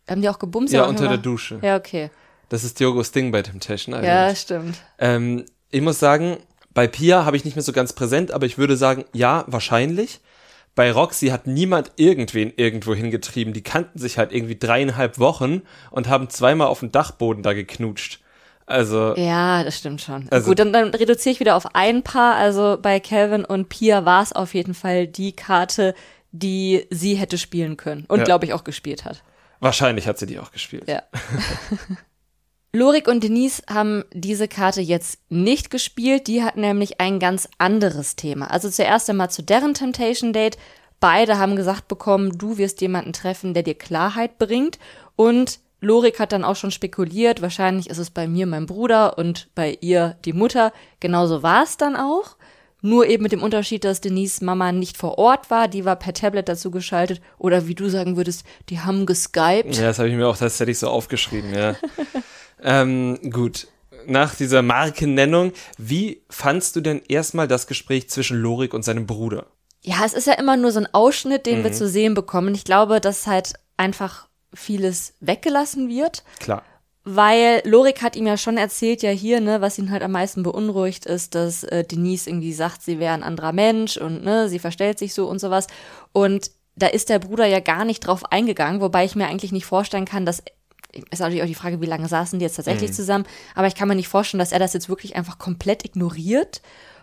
haben 0.09 0.23
die 0.23 0.28
auch 0.28 0.38
gebumst? 0.38 0.73
ja 0.73 0.85
unter 0.85 1.02
der 1.04 1.12
irgendwann? 1.12 1.23
Dusche. 1.33 1.59
Ja, 1.62 1.76
okay. 1.76 2.11
Das 2.49 2.64
ist 2.64 2.78
Diogos 2.78 3.11
Ding 3.12 3.33
bei 3.33 3.42
Temptation 3.42 3.95
Island. 3.95 4.07
Ja, 4.07 4.35
stimmt. 4.35 4.76
Ähm, 4.99 5.45
ich 5.71 5.81
muss 5.81 5.99
sagen, 5.99 6.37
bei 6.75 6.87
Pia 6.87 7.25
habe 7.25 7.37
ich 7.37 7.45
nicht 7.45 7.57
mehr 7.57 7.62
so 7.62 7.73
ganz 7.73 7.92
präsent, 7.92 8.31
aber 8.31 8.47
ich 8.47 8.57
würde 8.59 8.76
sagen, 8.76 9.04
ja, 9.12 9.45
wahrscheinlich. 9.47 10.21
Bei 10.74 10.90
Roxy 10.90 11.28
hat 11.28 11.46
niemand 11.46 11.92
irgendwen 11.96 12.52
irgendwo 12.56 12.94
hingetrieben. 12.94 13.52
Die 13.52 13.62
kannten 13.62 13.98
sich 13.98 14.16
halt 14.18 14.32
irgendwie 14.32 14.58
dreieinhalb 14.58 15.18
Wochen 15.18 15.62
und 15.90 16.08
haben 16.08 16.30
zweimal 16.30 16.68
auf 16.68 16.80
dem 16.80 16.90
Dachboden 16.92 17.42
da 17.42 17.52
geknutscht. 17.52 18.20
Also, 18.64 19.14
Ja, 19.16 19.64
das 19.64 19.76
stimmt 19.78 20.00
schon. 20.00 20.28
Also- 20.30 20.48
Gut, 20.48 20.58
dann, 20.58 20.72
dann 20.72 20.88
reduziere 20.94 21.32
ich 21.34 21.40
wieder 21.40 21.56
auf 21.56 21.74
ein 21.74 22.02
Paar. 22.02 22.36
Also 22.36 22.78
bei 22.80 23.00
Calvin 23.00 23.44
und 23.44 23.68
Pia 23.68 24.04
war 24.06 24.22
es 24.22 24.32
auf 24.32 24.54
jeden 24.54 24.72
Fall 24.74 25.06
die 25.06 25.32
Karte, 25.32 25.94
die 26.30 26.86
sie 26.88 27.14
hätte 27.16 27.36
spielen 27.36 27.76
können. 27.76 28.04
Und 28.08 28.20
Ja. 28.20 28.24
glaube 28.24 28.46
ich 28.46 28.52
auch 28.54 28.64
gespielt 28.64 29.04
hat. 29.04 29.22
wahrscheinlich 29.60 30.08
hat 30.08 30.18
sie 30.18 30.26
die 30.26 30.38
auch 30.40 30.50
gespielt. 30.52 30.88
Ja. 30.88 31.02
Lorik 32.74 33.06
und 33.06 33.22
Denise 33.22 33.62
haben 33.68 34.02
diese 34.14 34.48
Karte 34.48 34.80
jetzt 34.80 35.18
nicht 35.28 35.70
gespielt. 35.70 36.26
Die 36.26 36.42
hatten 36.42 36.62
nämlich 36.62 37.02
ein 37.02 37.18
ganz 37.18 37.46
anderes 37.58 38.16
Thema. 38.16 38.50
Also 38.50 38.70
zuerst 38.70 39.10
einmal 39.10 39.28
zu 39.28 39.42
deren 39.42 39.74
Temptation 39.74 40.32
Date. 40.32 40.56
Beide 40.98 41.36
haben 41.36 41.54
gesagt 41.54 41.86
bekommen, 41.86 42.38
du 42.38 42.56
wirst 42.56 42.80
jemanden 42.80 43.12
treffen, 43.12 43.52
der 43.52 43.62
dir 43.62 43.74
Klarheit 43.74 44.38
bringt. 44.38 44.78
Und 45.16 45.58
Lorik 45.82 46.18
hat 46.18 46.32
dann 46.32 46.44
auch 46.44 46.56
schon 46.56 46.70
spekuliert, 46.70 47.42
wahrscheinlich 47.42 47.90
ist 47.90 47.98
es 47.98 48.08
bei 48.08 48.26
mir 48.26 48.46
mein 48.46 48.64
Bruder 48.64 49.18
und 49.18 49.48
bei 49.54 49.76
ihr 49.82 50.16
die 50.24 50.32
Mutter. 50.32 50.72
Genauso 50.98 51.42
war 51.42 51.64
es 51.64 51.76
dann 51.76 51.94
auch. 51.94 52.36
Nur 52.80 53.06
eben 53.06 53.22
mit 53.22 53.32
dem 53.32 53.42
Unterschied, 53.42 53.84
dass 53.84 54.00
Denise 54.00 54.42
Mama 54.42 54.72
nicht 54.72 54.96
vor 54.96 55.18
Ort 55.18 55.50
war, 55.50 55.68
die 55.68 55.84
war 55.84 55.96
per 55.96 56.14
Tablet 56.14 56.48
dazu 56.48 56.70
geschaltet. 56.70 57.20
Oder 57.36 57.68
wie 57.68 57.74
du 57.74 57.90
sagen 57.90 58.16
würdest, 58.16 58.44
die 58.70 58.80
haben 58.80 59.04
geskypt. 59.04 59.76
Ja, 59.76 59.84
das 59.84 59.98
habe 59.98 60.08
ich 60.08 60.16
mir 60.16 60.26
auch 60.26 60.36
tatsächlich 60.38 60.78
so 60.78 60.88
aufgeschrieben, 60.88 61.52
ja. 61.52 61.76
ähm, 62.62 63.19
gut. 63.31 63.69
Nach 64.07 64.35
dieser 64.35 64.62
Markennennung, 64.62 65.52
wie 65.78 66.23
fandst 66.28 66.75
du 66.75 66.81
denn 66.81 67.02
erstmal 67.09 67.47
das 67.47 67.66
Gespräch 67.66 68.11
zwischen 68.11 68.40
Lorik 68.40 68.75
und 68.75 68.85
seinem 68.85 69.07
Bruder? 69.07 69.47
Ja, 69.81 70.04
es 70.04 70.12
ist 70.12 70.26
ja 70.26 70.35
immer 70.35 70.57
nur 70.57 70.73
so 70.73 70.81
ein 70.81 70.92
Ausschnitt, 70.92 71.47
den 71.47 71.61
mhm. 71.61 71.64
wir 71.64 71.73
zu 71.73 71.88
sehen 71.88 72.14
bekommen. 72.14 72.54
Ich 72.54 72.64
glaube, 72.64 73.00
dass 73.00 73.26
halt 73.26 73.54
einfach 73.76 74.28
vieles 74.54 75.14
weggelassen 75.21 75.88
wird. 75.88 76.25
Klar. 76.40 76.62
Weil 77.04 77.62
Lorik 77.64 78.00
hat 78.00 78.14
ihm 78.14 78.28
ja 78.28 78.37
schon 78.37 78.57
erzählt, 78.57 79.02
ja 79.02 79.11
hier, 79.11 79.40
ne, 79.40 79.61
was 79.61 79.78
ihn 79.78 79.90
halt 79.90 80.02
am 80.02 80.12
meisten 80.12 80.45
beunruhigt, 80.45 81.04
ist, 81.04 81.35
dass 81.35 81.64
äh, 81.64 81.83
Denise 81.83 82.28
irgendwie 82.28 82.52
sagt, 82.52 82.83
sie 82.83 83.00
wäre 83.00 83.14
ein 83.14 83.25
anderer 83.25 83.52
Mensch 83.52 83.97
und 83.97 84.23
ne, 84.23 84.49
sie 84.49 84.61
verstellt 84.61 85.00
sich 85.00 85.12
so 85.12 85.26
und 85.26 85.40
sowas. 85.40 85.66
Und 86.12 86.52
da 86.76 86.87
ist 86.87 87.09
der 87.09 87.19
Bruder 87.19 87.47
ja 87.47 87.59
gar 87.59 87.85
nicht 87.85 88.07
drauf 88.07 88.31
eingegangen, 88.31 88.81
wobei 88.81 89.04
ich 89.04 89.16
mir 89.16 89.26
eigentlich 89.26 89.50
nicht 89.50 89.66
vorstellen 89.66 90.04
kann, 90.04 90.25
dass 90.25 90.45
ist 91.11 91.20
natürlich 91.20 91.42
auch 91.42 91.46
die 91.46 91.54
Frage, 91.54 91.80
wie 91.80 91.87
lange 91.87 92.08
saßen 92.08 92.38
die 92.38 92.44
jetzt 92.44 92.56
tatsächlich 92.56 92.90
mhm. 92.90 92.94
zusammen, 92.94 93.25
aber 93.54 93.66
ich 93.66 93.75
kann 93.75 93.88
mir 93.88 93.94
nicht 93.94 94.08
vorstellen, 94.08 94.40
dass 94.40 94.52
er 94.52 94.58
das 94.58 94.72
jetzt 94.72 94.88
wirklich 94.88 95.16
einfach 95.16 95.38
komplett 95.38 95.84
ignoriert. 95.84 96.62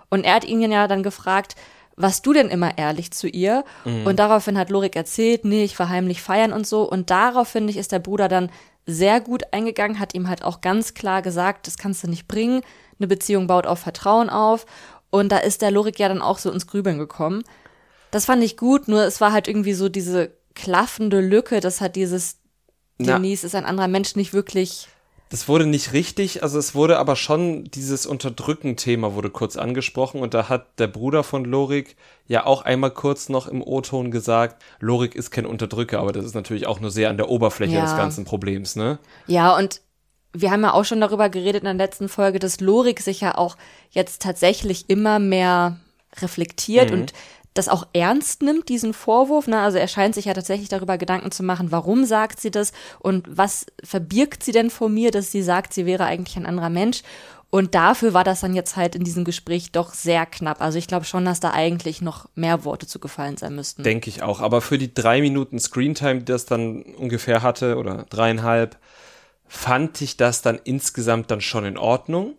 Und 0.10 0.24
er 0.24 0.36
hat 0.36 0.46
ihn 0.46 0.62
ja 0.62 0.88
dann 0.88 1.03
gefragt, 1.03 1.55
warst 1.96 2.25
du 2.25 2.34
denn 2.34 2.50
immer 2.50 2.77
ehrlich 2.77 3.12
zu 3.12 3.27
ihr? 3.27 3.63
Mhm. 3.86 4.08
Und 4.08 4.17
daraufhin 4.17 4.58
hat 4.58 4.69
Lorik 4.69 4.96
erzählt, 4.96 5.46
nee, 5.46 5.63
ich 5.63 5.77
war 5.77 5.89
heimlich 5.89 6.22
feiern 6.22 6.53
und 6.53 6.65
so. 6.65 6.89
Und 6.89 7.10
darauf, 7.10 7.50
finde 7.50 7.72
ich, 7.72 7.77
ist 7.77 7.91
der 7.91 8.00
Bruder 8.00 8.27
dann 8.27 8.50
sehr 8.86 9.22
gut 9.22 9.43
eingegangen, 9.51 10.00
hat 10.00 10.15
ihm 10.15 10.29
halt 10.29 10.43
auch 10.43 10.62
ganz 10.62 10.93
klar 10.93 11.22
gesagt, 11.22 11.67
das 11.67 11.77
kannst 11.77 12.03
du 12.03 12.08
nicht 12.08 12.27
bringen. 12.27 12.62
Eine 12.98 13.08
Beziehung 13.08 13.48
baut 13.48 13.67
auf 13.67 13.79
Vertrauen 13.79 14.29
auf. 14.29 14.65
Und 15.12 15.31
da 15.31 15.38
ist 15.38 15.62
der 15.62 15.72
Lorik 15.72 16.00
ja 16.00 16.08
dann 16.08 16.22
auch 16.22 16.38
so 16.38 16.51
ins 16.51 16.67
Grübeln 16.67 16.98
gekommen. 16.98 17.43
Das 18.12 18.25
fand 18.25 18.43
ich 18.43 18.58
gut, 18.58 18.88
nur 18.88 19.03
es 19.03 19.22
war 19.22 19.31
halt 19.31 19.48
irgendwie 19.48 19.74
so 19.74 19.89
diese 19.89 20.31
klaffende 20.55 21.22
Lücke, 21.22 21.60
das 21.60 21.79
hat 21.79 21.96
dieses 21.96 22.38
Denise 23.00 23.46
ist 23.46 23.56
ein 23.56 23.65
anderer 23.65 23.88
Mensch 23.88 24.15
nicht 24.15 24.34
wirklich 24.34 24.88
das 25.29 25.48
wurde 25.48 25.68
nicht 25.68 25.94
richtig, 25.94 26.41
also 26.41 26.58
es 26.58 26.74
wurde 26.74 26.98
aber 26.98 27.15
schon 27.15 27.65
dieses 27.65 28.08
Unterdrücken-Thema 28.08 29.13
wurde 29.13 29.29
kurz 29.29 29.58
angesprochen 29.58 30.22
und 30.22 30.34
da 30.34 30.50
hat 30.50 30.79
der 30.79 30.88
Bruder 30.88 31.24
von 31.24 31.46
Lorik 31.46 31.96
ja 32.27 32.48
auch 32.48 32.63
einmal 32.63 32.89
kurz 32.89 33.29
noch 33.29 33.48
im 33.48 33.62
O-Ton 33.62 34.10
gesagt, 34.10 34.63
Lorik 34.79 35.13
ist 35.13 35.29
kein 35.29 35.46
Unterdrücker, 35.46 36.00
aber 36.00 36.13
das 36.13 36.25
ist 36.25 36.34
natürlich 36.34 36.65
auch 36.65 36.79
nur 36.79 36.89
sehr 36.89 37.12
an 37.12 37.18
der 37.18 37.29
Oberfläche 37.29 37.75
ja. 37.75 37.84
des 37.84 37.96
ganzen 37.96 38.25
Problems, 38.25 38.75
ne? 38.75 38.98
Ja, 39.27 39.56
und 39.56 39.82
wir 40.34 40.50
haben 40.50 40.63
ja 40.63 40.74
auch 40.74 40.86
schon 40.86 41.01
darüber 41.01 41.29
geredet 41.29 41.62
in 41.62 41.65
der 41.65 41.74
letzten 41.75 42.10
Folge, 42.10 42.39
dass 42.39 42.60
Lorik 42.60 43.00
sich 43.00 43.22
ja 43.22 43.38
auch 43.38 43.56
jetzt 43.91 44.24
tatsächlich 44.24 44.89
immer 44.89 45.20
mehr 45.20 45.77
reflektiert 46.18 46.89
mhm. 46.89 47.01
und 47.01 47.13
das 47.53 47.68
auch 47.68 47.88
ernst 47.94 48.41
nimmt, 48.41 48.70
diesen 48.70 48.94
Vorwurf. 48.94 49.48
Ne? 49.48 49.60
Also 49.60 49.77
er 49.77 49.88
scheint 49.88 50.15
sich 50.15 50.25
ja 50.25 50.34
tatsächlich 50.34 50.70
darüber 50.70 50.98
Gedanken 50.98 51.32
zu 51.32 51.44
machen, 51.44 51.72
warum 51.72 52.06
sagt 52.06 52.39
sie 52.39 52.51
das 52.51 52.72
und 53.00 53.25
was 53.29 53.65
verbirgt 53.84 54.44
sie 54.44 54.51
denn 54.51 54.70
vor 54.70 54.89
mir, 54.89 55.12
dass 55.12 55.32
sie 55.32 55.41
sagt, 55.41 55.74
sie 55.74 55.86
wäre 55.86 56.06
eigentlich 56.06 56.38
ein 56.38 56.46
anderer 56.46 56.70
Mensch. 56.70 57.01
Und 57.51 57.74
dafür 57.74 58.13
war 58.13 58.24
das 58.24 58.41
dann 58.41 58.53
jetzt 58.53 58.75
halt 58.75 58.96
in 58.96 59.03
diesem 59.03 59.25
Gespräch 59.25 59.72
doch 59.72 59.94
sehr 59.94 60.27
knapp. 60.27 60.62
Also 60.62 60.77
ich 60.77 60.88
glaube 60.88 61.06
schon, 61.06 61.25
dass 61.25 61.39
da 61.39 61.50
eigentlich 61.51 62.00
noch 62.00 62.29
mehr 62.36 62.63
Worte 62.63 62.86
zu 62.86 63.00
gefallen 63.00 63.38
sein 63.38 63.56
müssten. 63.56 63.82
Denke 63.82 64.10
ich 64.10 64.22
auch. 64.22 64.39
Aber 64.39 64.62
für 64.62 64.77
die 64.77 64.94
drei 64.94 65.20
Minuten 65.20 65.60
Screentime, 65.60 66.20
die 66.20 66.25
das 66.25 66.46
dann 66.46 66.84
ungefähr 66.84 67.41
hatte, 67.41 67.77
oder 67.77 68.06
dreieinhalb, 68.10 68.77
fand 69.48 70.00
ich 70.01 70.15
das 70.15 70.44
dann 70.44 70.60
insgesamt 70.63 71.32
dann 71.32 71.41
schon 71.41 71.65
in 71.65 71.77
Ordnung 71.79 72.36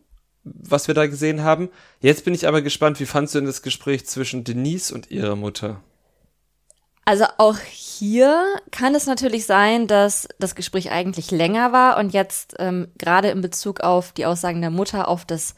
was 0.54 0.88
wir 0.88 0.94
da 0.94 1.06
gesehen 1.06 1.42
haben. 1.42 1.68
Jetzt 2.00 2.24
bin 2.24 2.34
ich 2.34 2.46
aber 2.46 2.62
gespannt, 2.62 3.00
wie 3.00 3.06
fandst 3.06 3.34
du 3.34 3.38
denn 3.38 3.46
das 3.46 3.62
Gespräch 3.62 4.06
zwischen 4.06 4.44
Denise 4.44 4.92
und 4.92 5.10
ihrer 5.10 5.36
Mutter? 5.36 5.80
Also 7.04 7.24
auch 7.38 7.56
hier 7.58 8.44
kann 8.70 8.94
es 8.94 9.06
natürlich 9.06 9.46
sein, 9.46 9.86
dass 9.86 10.28
das 10.38 10.54
Gespräch 10.54 10.90
eigentlich 10.90 11.30
länger 11.30 11.72
war 11.72 11.98
und 11.98 12.12
jetzt 12.12 12.54
ähm, 12.58 12.88
gerade 12.98 13.30
in 13.30 13.40
Bezug 13.40 13.80
auf 13.80 14.12
die 14.12 14.26
Aussagen 14.26 14.60
der 14.60 14.70
Mutter 14.70 15.08
auf 15.08 15.24
das 15.24 15.54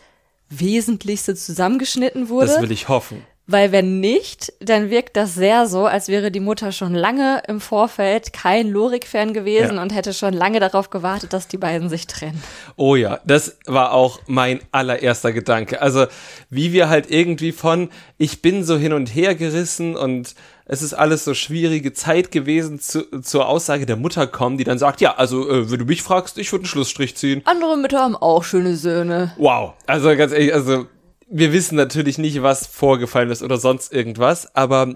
Wesentlichste 0.49 1.34
zusammengeschnitten 1.34 2.28
wurde. 2.28 2.46
Das 2.46 2.62
will 2.62 2.72
ich 2.72 2.88
hoffen. 2.88 3.25
Weil 3.49 3.72
wenn 3.72 3.99
nicht, 3.99 4.52
dann 4.61 4.88
wirkt 4.88 5.16
das 5.16 5.34
sehr 5.34 5.66
so, 5.66 5.87
als 5.87 6.06
wäre 6.06 6.30
die 6.30 6.38
Mutter 6.38 6.70
schon 6.70 6.94
lange 6.94 7.42
im 7.49 7.61
Vorfeld 7.61 8.32
kein 8.32 8.70
Lorik-Fan 8.70 9.34
gewesen 9.34 9.76
ja. 9.76 9.82
und 9.82 9.92
hätte 9.92 10.14
schon 10.14 10.32
lange 10.32 10.61
darauf 10.61 10.90
gewartet, 10.90 11.32
dass 11.32 11.49
die 11.49 11.58
beiden 11.58 11.88
sich 11.88 12.06
trennen. 12.06 12.40
Oh 12.76 12.94
ja, 12.94 13.18
das 13.25 13.58
war 13.66 13.92
auch 13.92 14.20
mein 14.28 14.61
allererster 14.70 15.32
Gedanke. 15.32 15.82
Also 15.82 16.06
wie 16.50 16.72
wir 16.72 16.88
halt 16.88 17.11
irgendwie 17.11 17.50
von, 17.50 17.90
ich 18.16 18.42
bin 18.42 18.62
so 18.62 18.76
hin 18.78 18.92
und 18.92 19.08
her 19.08 19.34
gerissen 19.34 19.96
und 19.96 20.37
es 20.64 20.80
ist 20.80 20.94
alles 20.94 21.25
so 21.25 21.34
schwierige 21.34 21.92
Zeit 21.92 22.30
gewesen 22.30 22.78
zu, 22.78 23.02
zur 23.22 23.49
Aussage 23.49 23.87
der 23.87 23.96
Mutter 23.96 24.28
kommen, 24.28 24.56
die 24.56 24.64
dann 24.64 24.78
sagt, 24.78 25.00
ja, 25.00 25.16
also 25.16 25.50
äh, 25.50 25.70
wenn 25.70 25.80
du 25.80 25.84
mich 25.84 26.02
fragst, 26.02 26.38
ich 26.38 26.52
würde 26.52 26.62
einen 26.62 26.68
Schlussstrich 26.68 27.16
ziehen. 27.16 27.42
Andere 27.44 27.76
Mütter 27.76 27.99
haben 27.99 28.14
auch 28.14 28.44
schöne 28.44 28.76
Söhne. 28.76 29.32
Wow, 29.37 29.75
also 29.87 30.16
ganz 30.16 30.32
ehrlich, 30.32 30.54
also 30.54 30.87
wir 31.32 31.52
wissen 31.52 31.76
natürlich 31.76 32.18
nicht, 32.18 32.42
was 32.42 32.66
vorgefallen 32.66 33.30
ist 33.30 33.42
oder 33.42 33.56
sonst 33.56 33.92
irgendwas, 33.92 34.54
aber 34.54 34.94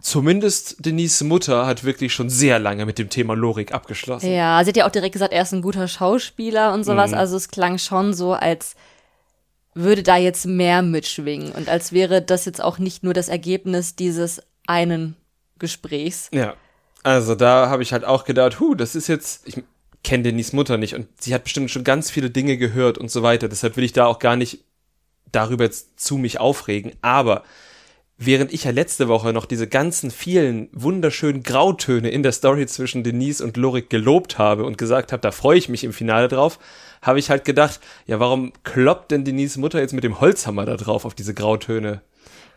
zumindest 0.00 0.84
Denise 0.84 1.24
Mutter 1.24 1.66
hat 1.66 1.84
wirklich 1.84 2.12
schon 2.12 2.28
sehr 2.28 2.58
lange 2.58 2.84
mit 2.84 2.98
dem 2.98 3.08
Thema 3.08 3.34
Lorik 3.34 3.72
abgeschlossen. 3.72 4.30
Ja, 4.30 4.62
sie 4.62 4.68
hat 4.68 4.76
ja 4.76 4.86
auch 4.86 4.92
direkt 4.92 5.14
gesagt, 5.14 5.32
er 5.32 5.42
ist 5.42 5.54
ein 5.54 5.62
guter 5.62 5.88
Schauspieler 5.88 6.74
und 6.74 6.84
sowas. 6.84 7.12
Mhm. 7.12 7.16
Also 7.16 7.36
es 7.36 7.48
klang 7.48 7.78
schon 7.78 8.12
so, 8.12 8.34
als 8.34 8.76
würde 9.74 10.02
da 10.02 10.16
jetzt 10.16 10.46
mehr 10.46 10.82
mitschwingen 10.82 11.52
und 11.52 11.68
als 11.68 11.92
wäre 11.92 12.20
das 12.20 12.44
jetzt 12.44 12.62
auch 12.62 12.78
nicht 12.78 13.02
nur 13.02 13.14
das 13.14 13.28
Ergebnis 13.28 13.96
dieses 13.96 14.42
einen 14.66 15.16
Gesprächs. 15.58 16.28
Ja. 16.32 16.54
Also 17.02 17.34
da 17.34 17.70
habe 17.70 17.82
ich 17.82 17.94
halt 17.94 18.04
auch 18.04 18.24
gedacht, 18.24 18.60
hu, 18.60 18.74
das 18.74 18.94
ist 18.94 19.08
jetzt, 19.08 19.48
ich 19.48 19.62
kenne 20.04 20.24
Denise 20.24 20.54
Mutter 20.54 20.76
nicht 20.76 20.94
und 20.94 21.06
sie 21.18 21.32
hat 21.32 21.44
bestimmt 21.44 21.70
schon 21.70 21.84
ganz 21.84 22.10
viele 22.10 22.28
Dinge 22.28 22.58
gehört 22.58 22.98
und 22.98 23.10
so 23.10 23.22
weiter. 23.22 23.48
Deshalb 23.48 23.78
will 23.78 23.84
ich 23.84 23.94
da 23.94 24.04
auch 24.04 24.18
gar 24.18 24.36
nicht 24.36 24.64
darüber 25.32 25.70
zu 25.70 26.16
mich 26.16 26.40
aufregen, 26.40 26.92
aber 27.02 27.44
während 28.20 28.52
ich 28.52 28.64
ja 28.64 28.70
letzte 28.70 29.08
Woche 29.08 29.32
noch 29.32 29.46
diese 29.46 29.66
ganzen 29.66 30.10
vielen 30.10 30.68
wunderschönen 30.72 31.42
Grautöne 31.42 32.10
in 32.10 32.22
der 32.22 32.32
Story 32.32 32.66
zwischen 32.66 33.02
Denise 33.02 33.42
und 33.42 33.56
Lorik 33.56 33.88
gelobt 33.88 34.38
habe 34.38 34.64
und 34.64 34.76
gesagt 34.76 35.12
habe, 35.12 35.22
da 35.22 35.30
freue 35.30 35.56
ich 35.56 35.70
mich 35.70 35.84
im 35.84 35.94
Finale 35.94 36.28
drauf, 36.28 36.58
habe 37.00 37.18
ich 37.18 37.30
halt 37.30 37.46
gedacht, 37.46 37.80
ja, 38.06 38.20
warum 38.20 38.52
kloppt 38.62 39.10
denn 39.10 39.24
Denise 39.24 39.58
Mutter 39.58 39.80
jetzt 39.80 39.94
mit 39.94 40.04
dem 40.04 40.20
Holzhammer 40.20 40.66
da 40.66 40.76
drauf 40.76 41.06
auf 41.06 41.14
diese 41.14 41.32
Grautöne? 41.32 42.02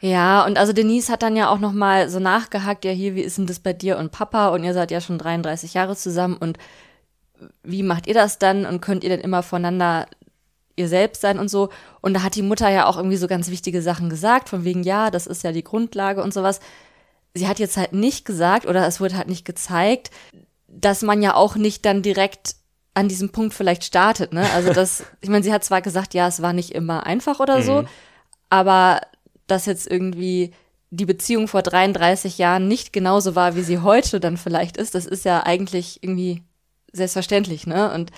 Ja, 0.01 0.45
und 0.45 0.57
also 0.57 0.73
Denise 0.73 1.09
hat 1.09 1.23
dann 1.23 1.37
ja 1.37 1.49
auch 1.49 1.59
noch 1.59 1.71
mal 1.71 2.09
so 2.09 2.19
nachgehakt, 2.19 2.83
ja 2.83 2.91
hier, 2.91 3.15
wie 3.15 3.21
ist 3.21 3.37
denn 3.37 3.47
das 3.47 3.59
bei 3.59 3.71
dir 3.71 3.97
und 3.97 4.11
Papa 4.11 4.49
und 4.49 4.65
ihr 4.65 4.73
seid 4.73 4.91
ja 4.91 4.99
schon 4.99 5.17
33 5.17 5.73
Jahre 5.75 5.95
zusammen 5.95 6.35
und 6.35 6.57
wie 7.63 7.83
macht 7.83 8.07
ihr 8.07 8.13
das 8.13 8.37
dann 8.37 8.65
und 8.65 8.81
könnt 8.81 9.05
ihr 9.05 9.09
denn 9.09 9.21
immer 9.21 9.43
voneinander 9.43 10.07
ihr 10.75 10.87
selbst 10.87 11.21
sein 11.21 11.39
und 11.39 11.49
so. 11.49 11.69
Und 12.01 12.13
da 12.13 12.23
hat 12.23 12.35
die 12.35 12.41
Mutter 12.41 12.69
ja 12.69 12.85
auch 12.85 12.97
irgendwie 12.97 13.17
so 13.17 13.27
ganz 13.27 13.49
wichtige 13.49 13.81
Sachen 13.81 14.09
gesagt, 14.09 14.49
von 14.49 14.63
wegen, 14.63 14.83
ja, 14.83 15.11
das 15.11 15.27
ist 15.27 15.43
ja 15.43 15.51
die 15.51 15.63
Grundlage 15.63 16.23
und 16.23 16.33
sowas. 16.33 16.59
Sie 17.33 17.47
hat 17.47 17.59
jetzt 17.59 17.77
halt 17.77 17.93
nicht 17.93 18.25
gesagt 18.25 18.65
oder 18.65 18.85
es 18.87 18.99
wurde 18.99 19.17
halt 19.17 19.27
nicht 19.27 19.45
gezeigt, 19.45 20.11
dass 20.67 21.01
man 21.01 21.21
ja 21.21 21.35
auch 21.35 21.55
nicht 21.55 21.85
dann 21.85 22.01
direkt 22.01 22.55
an 22.93 23.07
diesem 23.07 23.29
Punkt 23.29 23.53
vielleicht 23.53 23.83
startet, 23.83 24.33
ne? 24.33 24.45
Also 24.53 24.73
das, 24.73 25.03
ich 25.21 25.29
meine, 25.29 25.43
sie 25.43 25.53
hat 25.53 25.63
zwar 25.63 25.81
gesagt, 25.81 26.13
ja, 26.13 26.27
es 26.27 26.41
war 26.41 26.53
nicht 26.53 26.71
immer 26.71 27.05
einfach 27.05 27.39
oder 27.39 27.61
so, 27.61 27.83
mhm. 27.83 27.87
aber 28.49 29.01
dass 29.47 29.65
jetzt 29.65 29.87
irgendwie 29.89 30.51
die 30.89 31.05
Beziehung 31.05 31.47
vor 31.47 31.63
33 31.63 32.37
Jahren 32.37 32.67
nicht 32.67 32.93
genauso 32.93 33.35
war, 33.35 33.55
wie 33.55 33.63
sie 33.63 33.79
heute 33.79 34.19
dann 34.19 34.37
vielleicht 34.37 34.77
ist, 34.77 34.93
das 34.93 35.07
ist 35.07 35.25
ja 35.25 35.43
eigentlich 35.43 36.03
irgendwie 36.03 36.43
selbstverständlich, 36.91 37.65
ne? 37.65 37.91
Und 37.91 38.11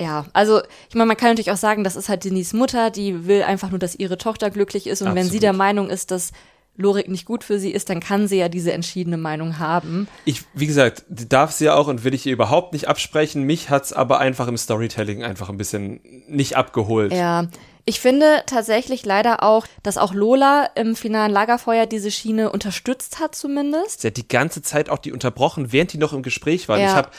ja, 0.00 0.24
also 0.32 0.62
ich 0.88 0.94
meine, 0.94 1.06
man 1.06 1.16
kann 1.16 1.28
natürlich 1.28 1.50
auch 1.50 1.58
sagen, 1.58 1.84
das 1.84 1.94
ist 1.94 2.08
halt 2.08 2.24
Denise 2.24 2.56
Mutter, 2.56 2.90
die 2.90 3.26
will 3.26 3.42
einfach 3.42 3.68
nur, 3.68 3.78
dass 3.78 3.94
ihre 3.94 4.16
Tochter 4.16 4.50
glücklich 4.50 4.86
ist. 4.86 5.02
Und 5.02 5.08
Absolut. 5.08 5.24
wenn 5.24 5.30
sie 5.30 5.40
der 5.40 5.52
Meinung 5.52 5.90
ist, 5.90 6.10
dass 6.10 6.32
Lorik 6.76 7.08
nicht 7.08 7.26
gut 7.26 7.44
für 7.44 7.58
sie 7.58 7.70
ist, 7.70 7.90
dann 7.90 8.00
kann 8.00 8.26
sie 8.26 8.38
ja 8.38 8.48
diese 8.48 8.72
entschiedene 8.72 9.18
Meinung 9.18 9.58
haben. 9.58 10.08
Ich, 10.24 10.42
wie 10.54 10.66
gesagt, 10.66 11.04
darf 11.08 11.52
sie 11.52 11.66
ja 11.66 11.74
auch 11.74 11.88
und 11.88 12.02
will 12.04 12.14
ich 12.14 12.24
ihr 12.24 12.32
überhaupt 12.32 12.72
nicht 12.72 12.88
absprechen. 12.88 13.42
Mich 13.42 13.68
hat's 13.68 13.92
aber 13.92 14.18
einfach 14.18 14.48
im 14.48 14.56
Storytelling 14.56 15.22
einfach 15.22 15.50
ein 15.50 15.58
bisschen 15.58 16.00
nicht 16.28 16.56
abgeholt. 16.56 17.12
Ja. 17.12 17.48
Ich 17.84 18.00
finde 18.00 18.42
tatsächlich 18.46 19.04
leider 19.04 19.42
auch, 19.42 19.66
dass 19.82 19.98
auch 19.98 20.14
Lola 20.14 20.70
im 20.76 20.96
finalen 20.96 21.32
Lagerfeuer 21.32 21.86
diese 21.86 22.10
Schiene 22.10 22.50
unterstützt 22.50 23.20
hat 23.20 23.34
zumindest. 23.34 24.02
Sie 24.02 24.06
hat 24.06 24.16
die 24.16 24.28
ganze 24.28 24.62
Zeit 24.62 24.88
auch 24.88 24.98
die 24.98 25.12
unterbrochen, 25.12 25.72
während 25.72 25.92
die 25.92 25.98
noch 25.98 26.12
im 26.12 26.22
Gespräch 26.22 26.68
waren. 26.68 26.80
Ja. 26.80 26.86
Ich 26.86 26.94
habe 26.94 27.10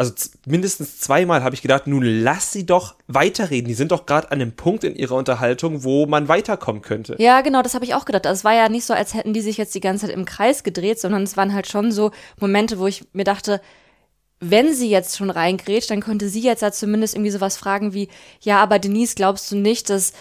also 0.00 0.14
mindestens 0.46 0.98
zweimal 0.98 1.44
habe 1.44 1.54
ich 1.54 1.60
gedacht, 1.60 1.86
nun 1.86 2.02
lass 2.02 2.52
sie 2.52 2.64
doch 2.64 2.94
weiterreden. 3.06 3.68
Die 3.68 3.74
sind 3.74 3.92
doch 3.92 4.06
gerade 4.06 4.30
an 4.30 4.40
einem 4.40 4.52
Punkt 4.52 4.82
in 4.82 4.96
ihrer 4.96 5.14
Unterhaltung, 5.14 5.84
wo 5.84 6.06
man 6.06 6.26
weiterkommen 6.26 6.80
könnte. 6.80 7.16
Ja, 7.18 7.42
genau, 7.42 7.60
das 7.60 7.74
habe 7.74 7.84
ich 7.84 7.92
auch 7.92 8.06
gedacht. 8.06 8.26
Also 8.26 8.38
es 8.40 8.44
war 8.44 8.54
ja 8.54 8.70
nicht 8.70 8.86
so, 8.86 8.94
als 8.94 9.12
hätten 9.12 9.34
die 9.34 9.42
sich 9.42 9.58
jetzt 9.58 9.74
die 9.74 9.80
ganze 9.80 10.06
Zeit 10.06 10.16
im 10.16 10.24
Kreis 10.24 10.62
gedreht, 10.62 10.98
sondern 10.98 11.22
es 11.22 11.36
waren 11.36 11.52
halt 11.52 11.68
schon 11.68 11.92
so 11.92 12.12
Momente, 12.38 12.78
wo 12.78 12.86
ich 12.86 13.04
mir 13.12 13.24
dachte, 13.24 13.60
wenn 14.40 14.72
sie 14.72 14.88
jetzt 14.88 15.18
schon 15.18 15.28
reingrätscht, 15.28 15.90
dann 15.90 16.00
könnte 16.00 16.30
sie 16.30 16.40
jetzt 16.40 16.62
ja 16.62 16.72
zumindest 16.72 17.14
irgendwie 17.14 17.32
sowas 17.32 17.58
fragen 17.58 17.92
wie, 17.92 18.08
ja, 18.40 18.62
aber 18.62 18.78
Denise, 18.78 19.16
glaubst 19.16 19.52
du 19.52 19.56
nicht, 19.56 19.90
dass, 19.90 20.14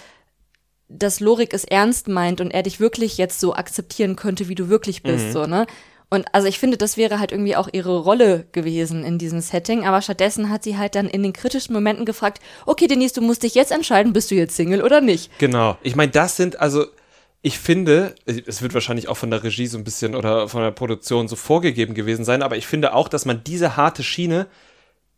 dass 0.90 1.22
Lorik 1.22 1.54
es 1.54 1.64
ernst 1.64 2.10
meint 2.10 2.42
und 2.42 2.52
er 2.52 2.64
dich 2.64 2.82
wirklich 2.82 3.18
jetzt 3.18 3.40
so 3.40 3.54
akzeptieren 3.54 4.18
könnte, 4.18 4.50
wie 4.50 4.56
du 4.56 4.68
wirklich 4.68 5.04
bist, 5.04 5.28
mhm. 5.28 5.32
so, 5.32 5.46
ne? 5.46 5.68
Und 6.10 6.26
also 6.34 6.48
ich 6.48 6.58
finde, 6.58 6.78
das 6.78 6.98
wäre 6.98 7.20
halt 7.20 7.32
irgendwie 7.32 7.56
auch 7.56 7.70
ihre 7.72 8.00
Rolle 8.00 8.48
gewesen 8.52 9.04
in 9.04 9.20
diesem 9.20 9.42
Setting, 9.42 9.86
aber 9.86 10.02
stattdessen 10.02 10.50
hat 10.50 10.64
sie 10.64 10.78
halt 10.78 10.96
dann 10.96 11.08
in 11.08 11.22
den 11.22 11.34
kritischen 11.34 11.74
Momenten 11.74 12.06
gefragt, 12.06 12.42
okay, 12.66 12.88
Denise, 12.88 13.14
du 13.14 13.22
musst 13.22 13.44
dich 13.44 13.54
jetzt 13.54 13.72
entscheiden, 13.72 14.14
bist 14.14 14.32
du 14.32 14.36
jetzt 14.36 14.56
Single 14.56 14.82
oder 14.82 15.02
nicht? 15.02 15.38
Genau. 15.38 15.78
Ich 15.84 15.96
meine, 15.96 16.12
das 16.12 16.36
sind 16.36 16.60
also 16.60 16.86
ich 17.42 17.58
finde, 17.58 18.16
es 18.26 18.62
wird 18.62 18.74
wahrscheinlich 18.74 19.08
auch 19.08 19.16
von 19.16 19.32
der 19.32 19.44
Regie 19.44 19.68
so 19.68 19.78
ein 19.78 19.86
bisschen 19.86 20.14
oder 20.14 20.50
von 20.50 20.62
der 20.62 20.72
Produktion 20.72 21.30
so 21.30 21.38
vorgegeben 21.38 21.94
gewesen 21.94 22.26
sein, 22.26 22.42
aber 22.42 22.58
ich 22.58 22.68
finde 22.68 22.94
auch, 22.94 23.08
dass 23.08 23.26
man 23.26 23.44
diese 23.46 23.78
harte 23.78 24.04
Schiene 24.04 24.48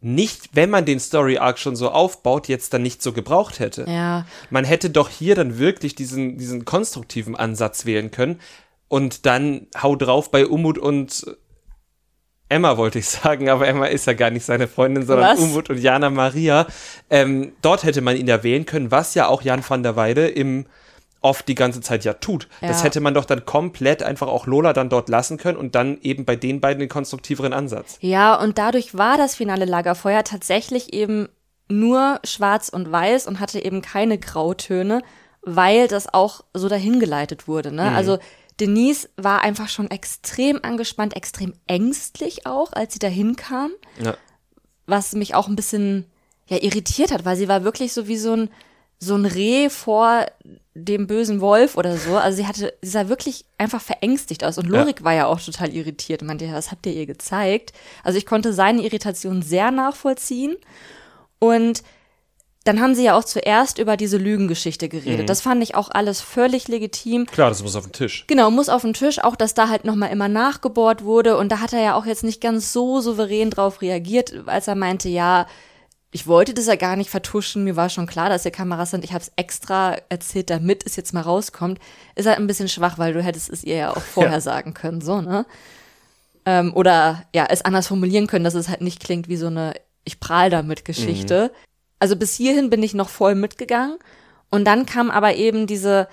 nicht, 0.02 0.50
wenn 0.54 0.70
man 0.70 0.86
den 0.86 1.00
Story 1.00 1.38
Arc 1.38 1.60
schon 1.60 1.76
so 1.76 1.90
aufbaut, 1.90 2.48
jetzt 2.48 2.74
dann 2.74 2.82
nicht 2.82 3.02
so 3.02 3.12
gebraucht 3.12 3.60
hätte. 3.60 3.86
Ja. 3.88 4.26
Man 4.50 4.66
hätte 4.66 4.90
doch 4.90 5.10
hier 5.10 5.36
dann 5.36 5.58
wirklich 5.58 5.96
diesen, 5.96 6.38
diesen 6.38 6.66
konstruktiven 6.66 7.36
Ansatz 7.36 7.86
wählen 7.86 8.12
können 8.12 8.40
und 8.92 9.26
dann 9.26 9.68
hau 9.82 9.96
drauf 9.96 10.32
bei 10.32 10.46
Umut 10.46 10.78
und 10.78 11.26
Emma 12.50 12.76
wollte 12.76 13.00
ich 13.00 13.08
sagen, 13.10 13.48
aber 13.48 13.66
Emma 13.66 13.86
ist 13.86 14.06
ja 14.06 14.12
gar 14.12 14.32
nicht 14.32 14.44
seine 14.44 14.68
Freundin, 14.68 15.06
sondern 15.06 15.32
was? 15.32 15.40
Umut 15.40 15.70
und 15.70 15.78
Jana 15.78 16.10
Maria. 16.10 16.68
Ähm, 17.10 17.54
dort 17.62 17.86
hätte 17.86 18.02
man 18.02 18.18
ihn 18.18 18.28
erwähnen 18.28 18.66
können, 18.66 18.92
was 18.92 19.16
ja 19.16 19.28
auch 19.28 19.44
Jan 19.44 19.64
van 19.66 19.82
der 19.82 19.96
Weide 19.96 20.28
im 20.28 20.66
oft 21.22 21.48
die 21.48 21.56
ganze 21.56 21.80
Zeit 21.80 22.04
ja 22.04 22.16
tut. 22.16 22.50
Ja. 22.60 22.68
Das 22.68 22.84
hätte 22.84 23.00
man 23.00 23.14
doch 23.14 23.24
dann 23.24 23.46
komplett 23.46 24.04
einfach 24.04 24.28
auch 24.28 24.46
Lola 24.46 24.74
dann 24.74 24.90
dort 24.90 25.08
lassen 25.08 25.38
können 25.38 25.58
und 25.58 25.74
dann 25.74 26.00
eben 26.02 26.26
bei 26.26 26.36
den 26.36 26.60
beiden 26.60 26.82
den 26.82 26.90
konstruktiveren 26.90 27.54
Ansatz. 27.54 27.98
Ja, 28.02 28.36
und 28.36 28.58
dadurch 28.58 28.98
war 28.98 29.16
das 29.16 29.36
finale 29.36 29.64
Lagerfeuer 29.64 30.26
tatsächlich 30.26 30.94
eben 30.94 31.30
nur 31.70 32.20
schwarz 32.26 32.68
und 32.68 32.92
weiß 32.92 33.28
und 33.28 33.40
hatte 33.40 33.64
eben 33.64 33.82
keine 33.82 34.18
Grautöne, 34.18 35.02
weil 35.44 35.88
das 35.88 36.14
auch 36.14 36.42
so 36.54 36.68
dahingeleitet 36.68 37.48
wurde. 37.48 37.72
Ne? 37.72 37.92
Mhm. 37.92 37.96
Also 37.96 38.20
Denise 38.62 39.10
war 39.18 39.42
einfach 39.42 39.68
schon 39.68 39.90
extrem 39.90 40.60
angespannt, 40.64 41.16
extrem 41.16 41.54
ängstlich 41.68 42.46
auch, 42.46 42.72
als 42.74 42.94
sie 42.94 43.00
dahin 43.00 43.36
kam. 43.36 43.72
Ja. 44.00 44.16
Was 44.86 45.14
mich 45.14 45.36
auch 45.36 45.48
ein 45.48 45.56
bisschen 45.56 46.06
ja, 46.48 46.62
irritiert 46.62 47.12
hat, 47.12 47.26
weil 47.26 47.36
sie 47.36 47.48
war 47.48 47.64
wirklich 47.64 47.92
so 47.92 48.08
wie 48.08 48.18
so 48.18 48.34
ein 48.34 48.50
so 49.04 49.16
ein 49.16 49.26
Reh 49.26 49.70
vor 49.70 50.28
dem 50.76 51.08
bösen 51.08 51.42
Wolf 51.42 51.76
oder 51.76 51.98
so. 51.98 52.18
Also 52.18 52.38
sie 52.38 52.46
hatte, 52.46 52.72
sie 52.84 52.92
sah 52.92 53.10
wirklich 53.10 53.46
einfach 53.58 53.82
verängstigt 53.82 54.44
aus. 54.44 54.60
Und 54.60 54.68
Lorik 54.68 55.00
ja. 55.00 55.06
war 55.06 55.14
ja 55.14 55.26
auch 55.26 55.42
total 55.42 55.74
irritiert. 55.74 56.22
Meinte, 56.22 56.46
ja, 56.46 56.54
was 56.54 56.70
habt 56.70 56.86
ihr 56.86 56.94
ihr 56.94 57.08
gezeigt? 57.08 57.74
Also 58.04 58.20
ich 58.20 58.28
konnte 58.28 58.54
seine 58.54 58.84
Irritation 58.84 59.42
sehr 59.42 59.72
nachvollziehen. 59.72 60.56
Und 61.40 61.82
dann 62.64 62.80
haben 62.80 62.94
sie 62.94 63.04
ja 63.04 63.18
auch 63.18 63.24
zuerst 63.24 63.80
über 63.80 63.98
diese 63.98 64.18
Lügengeschichte 64.18 64.88
geredet. 64.88 65.22
Mhm. 65.22 65.26
Das 65.26 65.42
fand 65.42 65.64
ich 65.64 65.74
auch 65.74 65.90
alles 65.90 66.22
völlig 66.22 66.68
legitim. 66.68 67.26
Klar, 67.26 67.50
das 67.50 67.64
muss 67.64 67.76
auf 67.76 67.86
den 67.86 67.94
Tisch. 67.94 68.26
Genau, 68.28 68.52
muss 68.52 68.70
auf 68.70 68.84
den 68.84 68.94
Tisch. 68.94 69.24
Auch, 69.24 69.36
dass 69.36 69.56
da 69.56 69.68
halt 69.68 69.84
nochmal 69.84 70.12
immer 70.12 70.28
nachgebohrt 70.28 71.04
wurde. 71.04 71.38
Und 71.38 71.52
da 71.52 71.60
hat 71.60 71.74
er 71.74 71.82
ja 71.82 71.96
auch 71.96 72.06
jetzt 72.06 72.24
nicht 72.24 72.40
ganz 72.40 72.72
so 72.72 73.02
souverän 73.02 73.50
drauf 73.50 73.82
reagiert, 73.82 74.48
als 74.48 74.68
er 74.68 74.76
meinte, 74.76 75.10
ja, 75.10 75.48
ich 76.12 76.28
wollte 76.28 76.54
das 76.54 76.68
ja 76.68 76.76
gar 76.76 76.98
nicht 76.98 77.10
vertuschen. 77.10 77.64
Mir 77.64 77.76
war 77.76 77.90
schon 77.90 78.06
klar, 78.06 78.30
dass 78.30 78.44
hier 78.44 78.52
Kameras 78.52 78.92
sind. 78.92 79.04
Ich 79.04 79.14
habe 79.14 79.24
es 79.24 79.32
extra 79.38 79.96
erzählt, 80.10 80.52
damit 80.52 80.86
es 80.86 80.96
jetzt 80.96 81.14
mal 81.14 81.22
rauskommt. 81.22 81.80
Ist 82.16 82.28
halt 82.28 82.38
ein 82.38 82.48
bisschen 82.48 82.70
schwach, 82.70 83.00
weil 83.00 83.14
du 83.14 83.24
hättest 83.24 83.50
es 83.50 83.64
ihr 83.64 83.76
ja 83.76 83.92
auch 83.92 84.02
vorher 84.02 84.34
ja. 84.34 84.42
sagen 84.42 84.76
können, 84.76 85.02
so, 85.02 85.22
ne? 85.22 85.48
Ähm, 86.46 86.76
oder 86.76 87.24
ja, 87.34 87.46
es 87.50 87.64
anders 87.64 87.88
formulieren 87.88 88.28
können, 88.28 88.44
dass 88.44 88.56
es 88.56 88.68
halt 88.68 88.82
nicht 88.82 89.00
klingt 89.00 89.30
wie 89.30 89.38
so 89.38 89.48
eine 89.48 89.74
Ich 90.04 90.20
prahl 90.20 90.50
damit 90.50 90.86
Geschichte. 90.86 91.52
Mhm. 91.52 91.71
Also 92.02 92.16
bis 92.16 92.36
hierhin 92.36 92.72
bin 92.72 92.82
ich 92.82 92.96
noch 92.96 93.10
voll 93.10 93.36
mitgegangen. 93.36 94.00
Und 94.50 94.66
dann 94.66 94.88
kam 94.88 95.12
aber 95.12 95.36
eben 95.36 95.68
diese 95.68 96.08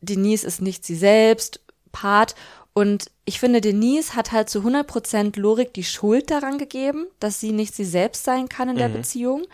Denise 0.00 0.44
ist 0.44 0.60
nicht 0.60 0.84
sie 0.84 0.96
selbst 0.96 1.60
Part 1.92 2.34
und 2.72 3.10
ich 3.24 3.38
finde, 3.38 3.60
Denise 3.60 4.14
hat 4.14 4.32
halt 4.32 4.48
zu 4.48 4.60
100% 4.60 5.38
Lorik 5.38 5.72
die 5.74 5.84
Schuld 5.84 6.30
daran 6.30 6.58
gegeben, 6.58 7.06
dass 7.20 7.38
sie 7.38 7.52
nicht 7.52 7.74
sie 7.74 7.84
selbst 7.84 8.24
sein 8.24 8.48
kann 8.48 8.68
in 8.68 8.76
der 8.76 8.88
mhm. 8.88 8.94
Beziehung. 8.94 9.46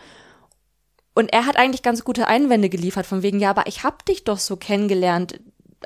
Und 1.13 1.33
er 1.33 1.45
hat 1.45 1.57
eigentlich 1.57 1.83
ganz 1.83 2.03
gute 2.03 2.27
Einwände 2.27 2.69
geliefert, 2.69 3.05
von 3.05 3.23
wegen, 3.23 3.39
ja, 3.39 3.49
aber 3.49 3.67
ich 3.67 3.83
hab 3.83 4.05
dich 4.05 4.23
doch 4.23 4.39
so 4.39 4.55
kennengelernt 4.55 5.39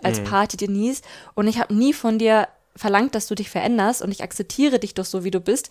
als 0.03 0.19
mhm. 0.19 0.25
Party 0.25 0.57
Denise 0.57 1.01
und 1.35 1.47
ich 1.47 1.59
habe 1.59 1.73
nie 1.73 1.93
von 1.93 2.17
dir 2.17 2.47
verlangt, 2.75 3.15
dass 3.15 3.27
du 3.27 3.35
dich 3.35 3.49
veränderst 3.49 4.01
und 4.01 4.11
ich 4.11 4.23
akzeptiere 4.23 4.79
dich 4.79 4.93
doch 4.93 5.05
so, 5.05 5.23
wie 5.23 5.31
du 5.31 5.39
bist. 5.39 5.69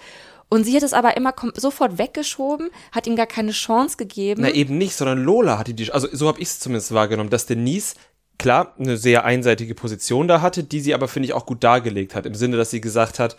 Und 0.48 0.64
sie 0.64 0.74
hat 0.76 0.82
es 0.82 0.92
aber 0.92 1.16
immer 1.16 1.32
sofort 1.54 1.98
weggeschoben, 1.98 2.70
hat 2.92 3.06
ihm 3.06 3.16
gar 3.16 3.26
keine 3.26 3.52
Chance 3.52 3.96
gegeben. 3.96 4.42
Na 4.42 4.50
eben 4.50 4.78
nicht, 4.78 4.96
sondern 4.96 5.22
Lola 5.22 5.58
hat 5.58 5.68
die, 5.68 5.92
also 5.92 6.08
so 6.12 6.26
habe 6.28 6.40
ich 6.40 6.48
es 6.48 6.58
zumindest 6.58 6.92
wahrgenommen, 6.92 7.30
dass 7.30 7.46
Denise 7.46 7.94
klar 8.36 8.74
eine 8.78 8.96
sehr 8.96 9.24
einseitige 9.24 9.74
Position 9.74 10.26
da 10.26 10.40
hatte, 10.40 10.64
die 10.64 10.80
sie 10.80 10.94
aber, 10.94 11.08
finde 11.08 11.26
ich, 11.26 11.34
auch 11.34 11.46
gut 11.46 11.62
dargelegt 11.62 12.14
hat. 12.14 12.26
Im 12.26 12.34
Sinne, 12.34 12.56
dass 12.56 12.70
sie 12.70 12.80
gesagt 12.80 13.18
hat, 13.18 13.36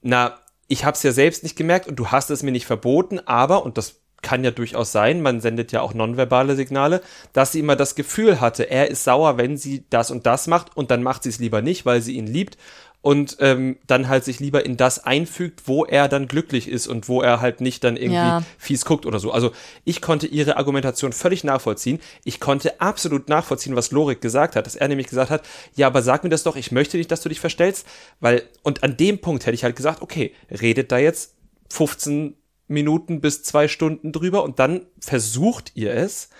na, 0.00 0.38
ich 0.68 0.84
habe 0.84 0.96
es 0.96 1.02
ja 1.02 1.12
selbst 1.12 1.42
nicht 1.42 1.56
gemerkt 1.56 1.86
und 1.86 1.96
du 1.96 2.08
hast 2.08 2.30
es 2.30 2.42
mir 2.42 2.52
nicht 2.52 2.66
verboten, 2.66 3.20
aber, 3.26 3.64
und 3.64 3.76
das 3.76 3.96
kann 4.22 4.42
ja 4.42 4.50
durchaus 4.50 4.90
sein, 4.90 5.20
man 5.20 5.40
sendet 5.40 5.70
ja 5.72 5.82
auch 5.82 5.92
nonverbale 5.92 6.56
Signale, 6.56 7.02
dass 7.32 7.52
sie 7.52 7.60
immer 7.60 7.76
das 7.76 7.94
Gefühl 7.94 8.40
hatte, 8.40 8.70
er 8.70 8.90
ist 8.90 9.04
sauer, 9.04 9.36
wenn 9.36 9.58
sie 9.58 9.84
das 9.90 10.10
und 10.10 10.24
das 10.24 10.46
macht 10.46 10.76
und 10.76 10.90
dann 10.90 11.02
macht 11.02 11.24
sie 11.24 11.28
es 11.28 11.38
lieber 11.38 11.60
nicht, 11.60 11.84
weil 11.84 12.00
sie 12.00 12.16
ihn 12.16 12.26
liebt 12.26 12.56
und 13.04 13.36
ähm, 13.40 13.76
dann 13.86 14.08
halt 14.08 14.24
sich 14.24 14.40
lieber 14.40 14.64
in 14.64 14.78
das 14.78 15.04
einfügt, 15.04 15.68
wo 15.68 15.84
er 15.84 16.08
dann 16.08 16.26
glücklich 16.26 16.68
ist 16.68 16.86
und 16.86 17.06
wo 17.06 17.20
er 17.20 17.42
halt 17.42 17.60
nicht 17.60 17.84
dann 17.84 17.98
irgendwie 17.98 18.14
ja. 18.14 18.42
fies 18.56 18.86
guckt 18.86 19.04
oder 19.04 19.18
so. 19.18 19.30
Also 19.30 19.52
ich 19.84 20.00
konnte 20.00 20.26
ihre 20.26 20.56
Argumentation 20.56 21.12
völlig 21.12 21.44
nachvollziehen. 21.44 22.00
Ich 22.24 22.40
konnte 22.40 22.80
absolut 22.80 23.28
nachvollziehen, 23.28 23.76
was 23.76 23.90
Lorik 23.90 24.22
gesagt 24.22 24.56
hat, 24.56 24.64
dass 24.64 24.74
er 24.74 24.88
nämlich 24.88 25.08
gesagt 25.08 25.30
hat, 25.30 25.46
ja, 25.76 25.86
aber 25.86 26.00
sag 26.00 26.24
mir 26.24 26.30
das 26.30 26.44
doch, 26.44 26.56
ich 26.56 26.72
möchte 26.72 26.96
nicht, 26.96 27.10
dass 27.10 27.20
du 27.20 27.28
dich 27.28 27.40
verstellst, 27.40 27.86
weil 28.20 28.44
und 28.62 28.82
an 28.82 28.96
dem 28.96 29.18
Punkt 29.18 29.44
hätte 29.44 29.54
ich 29.54 29.64
halt 29.64 29.76
gesagt, 29.76 30.00
okay, 30.00 30.32
redet 30.50 30.90
da 30.90 30.96
jetzt 30.96 31.34
15 31.68 32.34
Minuten 32.68 33.20
bis 33.20 33.42
zwei 33.42 33.68
Stunden 33.68 34.12
drüber 34.12 34.42
und 34.44 34.58
dann 34.58 34.86
versucht 34.98 35.72
ihr 35.74 35.92
es, 35.92 36.30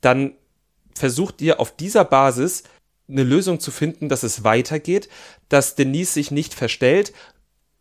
dann 0.00 0.32
versucht 0.94 1.42
ihr 1.42 1.60
auf 1.60 1.76
dieser 1.76 2.06
Basis 2.06 2.62
eine 3.08 3.22
Lösung 3.22 3.60
zu 3.60 3.70
finden, 3.70 4.08
dass 4.08 4.22
es 4.22 4.44
weitergeht, 4.44 5.08
dass 5.48 5.74
Denise 5.74 6.14
sich 6.14 6.30
nicht 6.30 6.54
verstellt, 6.54 7.12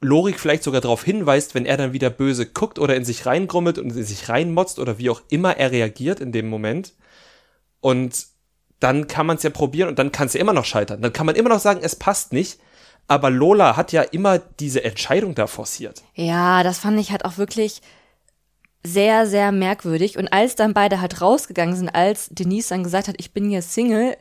Lorik 0.03 0.39
vielleicht 0.39 0.63
sogar 0.63 0.81
darauf 0.81 1.03
hinweist, 1.03 1.55
wenn 1.55 1.65
er 1.65 1.77
dann 1.77 1.93
wieder 1.93 2.09
böse 2.09 2.45
guckt 2.45 2.77
oder 2.77 2.95
in 2.95 3.05
sich 3.05 3.25
reingrummelt 3.25 3.77
und 3.77 3.95
in 3.95 4.03
sich 4.03 4.29
reinmotzt 4.29 4.79
oder 4.79 4.97
wie 4.97 5.09
auch 5.09 5.21
immer 5.29 5.57
er 5.57 5.71
reagiert 5.71 6.19
in 6.19 6.31
dem 6.31 6.49
Moment. 6.49 6.93
Und 7.79 8.27
dann 8.79 9.07
kann 9.07 9.25
man 9.25 9.37
es 9.37 9.43
ja 9.43 9.49
probieren 9.49 9.89
und 9.89 9.97
dann 9.97 10.11
kann 10.11 10.27
es 10.27 10.33
ja 10.33 10.41
immer 10.41 10.53
noch 10.53 10.65
scheitern. 10.65 11.01
Dann 11.01 11.13
kann 11.13 11.25
man 11.25 11.35
immer 11.35 11.49
noch 11.49 11.59
sagen, 11.59 11.79
es 11.83 11.95
passt 11.95 12.33
nicht. 12.33 12.59
Aber 13.07 13.29
Lola 13.29 13.75
hat 13.75 13.91
ja 13.91 14.01
immer 14.01 14.39
diese 14.39 14.83
Entscheidung 14.83 15.35
da 15.35 15.47
forciert. 15.47 16.03
Ja, 16.15 16.63
das 16.63 16.79
fand 16.79 16.99
ich 16.99 17.11
halt 17.11 17.25
auch 17.25 17.37
wirklich 17.37 17.81
sehr, 18.85 19.25
sehr 19.27 19.51
merkwürdig. 19.51 20.17
Und 20.17 20.31
als 20.31 20.55
dann 20.55 20.73
beide 20.73 21.01
halt 21.01 21.21
rausgegangen 21.21 21.75
sind, 21.75 21.89
als 21.89 22.29
Denise 22.29 22.69
dann 22.69 22.83
gesagt 22.83 23.07
hat, 23.07 23.15
ich 23.17 23.33
bin 23.33 23.49
jetzt 23.51 23.73
Single, 23.73 24.17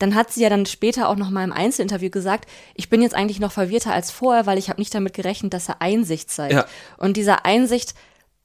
dann 0.00 0.14
hat 0.14 0.32
sie 0.32 0.42
ja 0.42 0.48
dann 0.48 0.66
später 0.66 1.08
auch 1.08 1.16
noch 1.16 1.30
mal 1.30 1.44
im 1.44 1.52
Einzelinterview 1.52 2.10
gesagt, 2.10 2.48
ich 2.74 2.88
bin 2.88 3.02
jetzt 3.02 3.14
eigentlich 3.14 3.38
noch 3.38 3.52
verwirrter 3.52 3.92
als 3.92 4.10
vorher, 4.10 4.46
weil 4.46 4.58
ich 4.58 4.68
habe 4.68 4.80
nicht 4.80 4.94
damit 4.94 5.14
gerechnet, 5.14 5.54
dass 5.54 5.68
er 5.68 5.80
Einsicht 5.80 6.30
zeigt. 6.30 6.54
Ja. 6.54 6.66
Und 6.96 7.16
dieser 7.16 7.44
Einsicht, 7.44 7.94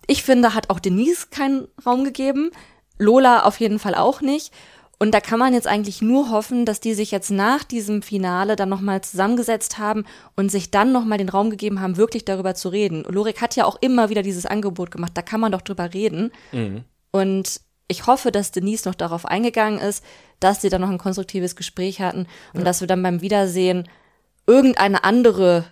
ich 0.06 0.24
finde, 0.24 0.54
hat 0.54 0.70
auch 0.70 0.80
Denise 0.80 1.28
keinen 1.32 1.68
Raum 1.86 2.04
gegeben, 2.04 2.52
Lola 2.98 3.44
auf 3.44 3.60
jeden 3.60 3.80
Fall 3.80 3.96
auch 3.96 4.22
nicht. 4.22 4.54
Und 4.98 5.14
da 5.14 5.20
kann 5.20 5.40
man 5.40 5.54
jetzt 5.54 5.68
eigentlich 5.68 6.02
nur 6.02 6.30
hoffen, 6.30 6.66
dass 6.66 6.80
die 6.80 6.94
sich 6.94 7.12
jetzt 7.12 7.30
nach 7.30 7.64
diesem 7.64 8.02
Finale 8.02 8.56
dann 8.56 8.70
nochmal 8.70 9.02
zusammengesetzt 9.02 9.78
haben 9.78 10.06
und 10.38 10.50
sich 10.50 10.72
dann 10.72 10.94
nochmal 10.94 11.18
den 11.18 11.30
Raum 11.30 11.50
gegeben 11.50 11.82
haben, 11.82 11.98
wirklich 11.98 12.24
darüber 12.24 12.56
zu 12.56 12.70
reden. 12.70 13.04
Lorik 13.04 13.42
hat 13.42 13.58
ja 13.58 13.66
auch 13.66 13.76
immer 13.82 14.10
wieder 14.10 14.24
dieses 14.24 14.46
Angebot 14.46 14.92
gemacht, 14.92 15.12
da 15.16 15.22
kann 15.22 15.42
man 15.42 15.52
doch 15.52 15.62
drüber 15.62 15.94
reden. 15.94 16.32
Mhm. 16.54 16.86
Und 17.12 17.62
ich 17.88 18.08
hoffe, 18.08 18.32
dass 18.32 18.52
Denise 18.52 18.88
noch 18.88 18.96
darauf 18.96 19.26
eingegangen 19.26 19.80
ist, 19.80 20.04
dass 20.40 20.62
sie 20.62 20.70
dann 20.70 20.82
noch 20.82 20.90
ein 20.90 20.98
konstruktives 20.98 21.56
Gespräch 21.56 22.02
hatten 22.02 22.28
und 22.54 22.60
ja. 22.60 22.66
dass 22.66 22.82
wir 22.82 22.88
dann 22.88 23.04
beim 23.04 23.22
Wiedersehen 23.22 23.88
irgendeine 24.48 25.04
andere 25.04 25.66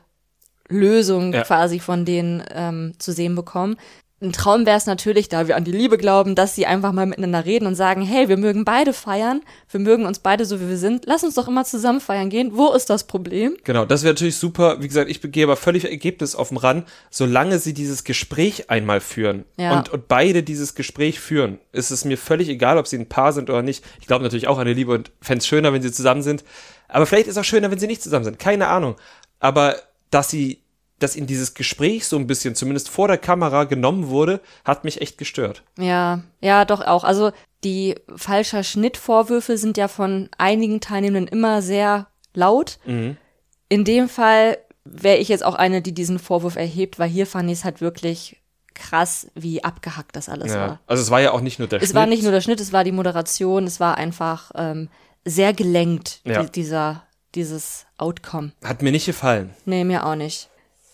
Lösung 0.67 1.33
ja. 1.33 1.43
quasi 1.43 1.79
von 1.79 2.05
denen 2.05 2.43
ähm, 2.51 2.93
zu 2.97 3.11
sehen 3.11 3.35
bekommen. 3.35 3.77
Ein 4.23 4.31
Traum 4.31 4.65
wäre 4.65 4.77
es 4.77 4.85
natürlich, 4.85 5.29
da 5.29 5.47
wir 5.47 5.55
an 5.55 5.63
die 5.65 5.71
Liebe 5.71 5.97
glauben, 5.97 6.33
dass 6.33 6.55
sie 6.55 6.65
einfach 6.65 6.91
mal 6.93 7.05
miteinander 7.05 7.45
reden 7.45 7.67
und 7.67 7.75
sagen, 7.75 8.01
hey, 8.01 8.29
wir 8.29 8.37
mögen 8.37 8.63
beide 8.65 8.93
feiern, 8.93 9.41
wir 9.69 9.79
mögen 9.79 10.05
uns 10.05 10.19
beide 10.19 10.45
so, 10.45 10.59
wie 10.61 10.69
wir 10.69 10.77
sind, 10.77 11.03
lass 11.05 11.23
uns 11.23 11.35
doch 11.35 11.47
immer 11.47 11.65
zusammen 11.65 11.99
feiern 11.99 12.29
gehen. 12.29 12.51
Wo 12.55 12.71
ist 12.71 12.89
das 12.89 13.03
Problem? 13.03 13.57
Genau, 13.63 13.85
das 13.85 14.03
wäre 14.03 14.13
natürlich 14.13 14.37
super. 14.37 14.81
Wie 14.81 14.87
gesagt, 14.87 15.09
ich 15.11 15.21
gehe 15.21 15.43
aber 15.43 15.57
völlig 15.57 15.85
Ergebnis 15.85 16.35
offen 16.35 16.57
ran, 16.57 16.83
solange 17.09 17.59
sie 17.59 17.73
dieses 17.73 18.03
Gespräch 18.03 18.69
einmal 18.69 19.01
führen 19.01 19.43
Ja. 19.57 19.77
und, 19.77 19.89
und 19.89 20.07
beide 20.07 20.41
dieses 20.41 20.73
Gespräch 20.73 21.19
führen, 21.19 21.59
ist 21.71 21.91
es 21.91 22.05
mir 22.05 22.17
völlig 22.17 22.49
egal, 22.49 22.77
ob 22.77 22.87
sie 22.87 22.97
ein 22.97 23.09
Paar 23.09 23.33
sind 23.33 23.49
oder 23.49 23.61
nicht. 23.61 23.83
Ich 23.99 24.07
glaube 24.07 24.23
natürlich 24.23 24.47
auch 24.47 24.57
an 24.57 24.65
die 24.67 24.73
Liebe 24.73 24.93
und 24.93 25.11
fände 25.21 25.39
es 25.39 25.47
schöner, 25.47 25.73
wenn 25.73 25.81
sie 25.81 25.91
zusammen 25.91 26.23
sind. 26.23 26.43
Aber 26.87 27.05
vielleicht 27.05 27.27
ist 27.27 27.33
es 27.33 27.37
auch 27.41 27.43
schöner, 27.43 27.69
wenn 27.71 27.79
sie 27.79 27.87
nicht 27.87 28.01
zusammen 28.01 28.23
sind. 28.25 28.39
Keine 28.39 28.67
Ahnung. 28.67 28.95
Aber 29.39 29.75
dass 30.11 30.29
sie, 30.29 30.62
dass 31.03 31.15
ihnen 31.15 31.27
dieses 31.27 31.53
Gespräch 31.53 32.07
so 32.07 32.17
ein 32.17 32.25
bisschen, 32.27 32.55
zumindest 32.55 32.89
vor 32.89 33.07
der 33.07 33.17
Kamera, 33.17 33.65
genommen 33.65 34.07
wurde, 34.07 34.39
hat 34.65 34.83
mich 34.83 35.01
echt 35.01 35.17
gestört. 35.17 35.63
Ja, 35.77 36.21
ja, 36.41 36.65
doch 36.65 36.81
auch. 36.81 37.03
Also 37.03 37.31
die 37.63 37.95
falscher 38.15 38.63
Schnittvorwürfe 38.63 39.57
sind 39.57 39.77
ja 39.77 39.87
von 39.87 40.29
einigen 40.37 40.79
Teilnehmenden 40.81 41.27
immer 41.27 41.61
sehr 41.61 42.07
laut. 42.33 42.79
In 42.85 43.83
dem 43.85 44.09
Fall 44.09 44.57
wäre 44.85 45.17
ich 45.17 45.29
jetzt 45.29 45.45
auch 45.45 45.55
eine, 45.55 45.81
die 45.81 45.93
diesen 45.93 46.19
Vorwurf 46.19 46.55
erhebt, 46.57 46.99
weil 46.99 47.09
hier 47.09 47.25
fand 47.25 47.49
ich 47.49 47.59
es 47.59 47.63
halt 47.63 47.79
wirklich 47.79 48.37
krass, 48.73 49.27
wie 49.35 49.63
abgehackt 49.63 50.15
das 50.15 50.29
alles 50.29 50.53
war. 50.53 50.79
Also 50.87 51.03
es 51.03 51.11
war 51.11 51.21
ja 51.21 51.31
auch 51.31 51.41
nicht 51.41 51.59
nur 51.59 51.67
der 51.67 51.79
Es 51.81 51.85
Schnitt. 51.89 51.95
war 51.95 52.05
nicht 52.07 52.23
nur 52.23 52.31
der 52.31 52.41
Schnitt, 52.41 52.59
es 52.59 52.73
war 52.73 52.83
die 52.83 52.91
Moderation, 52.91 53.65
es 53.65 53.79
war 53.79 53.97
einfach 53.97 54.51
ähm, 54.55 54.89
sehr 55.25 55.53
gelenkt, 55.53 56.19
Ja. 56.25 56.43
die, 56.43 56.51
dieser, 56.51 57.03
dieses 57.35 57.85
Outcome. 57.97 58.51
Hat 58.63 58.81
mir 58.81 58.91
nicht 58.91 59.05
gefallen. 59.05 59.51
Nee, 59.65 59.83
mir 59.83 60.05
auch 60.05 60.15
nicht. 60.15 60.49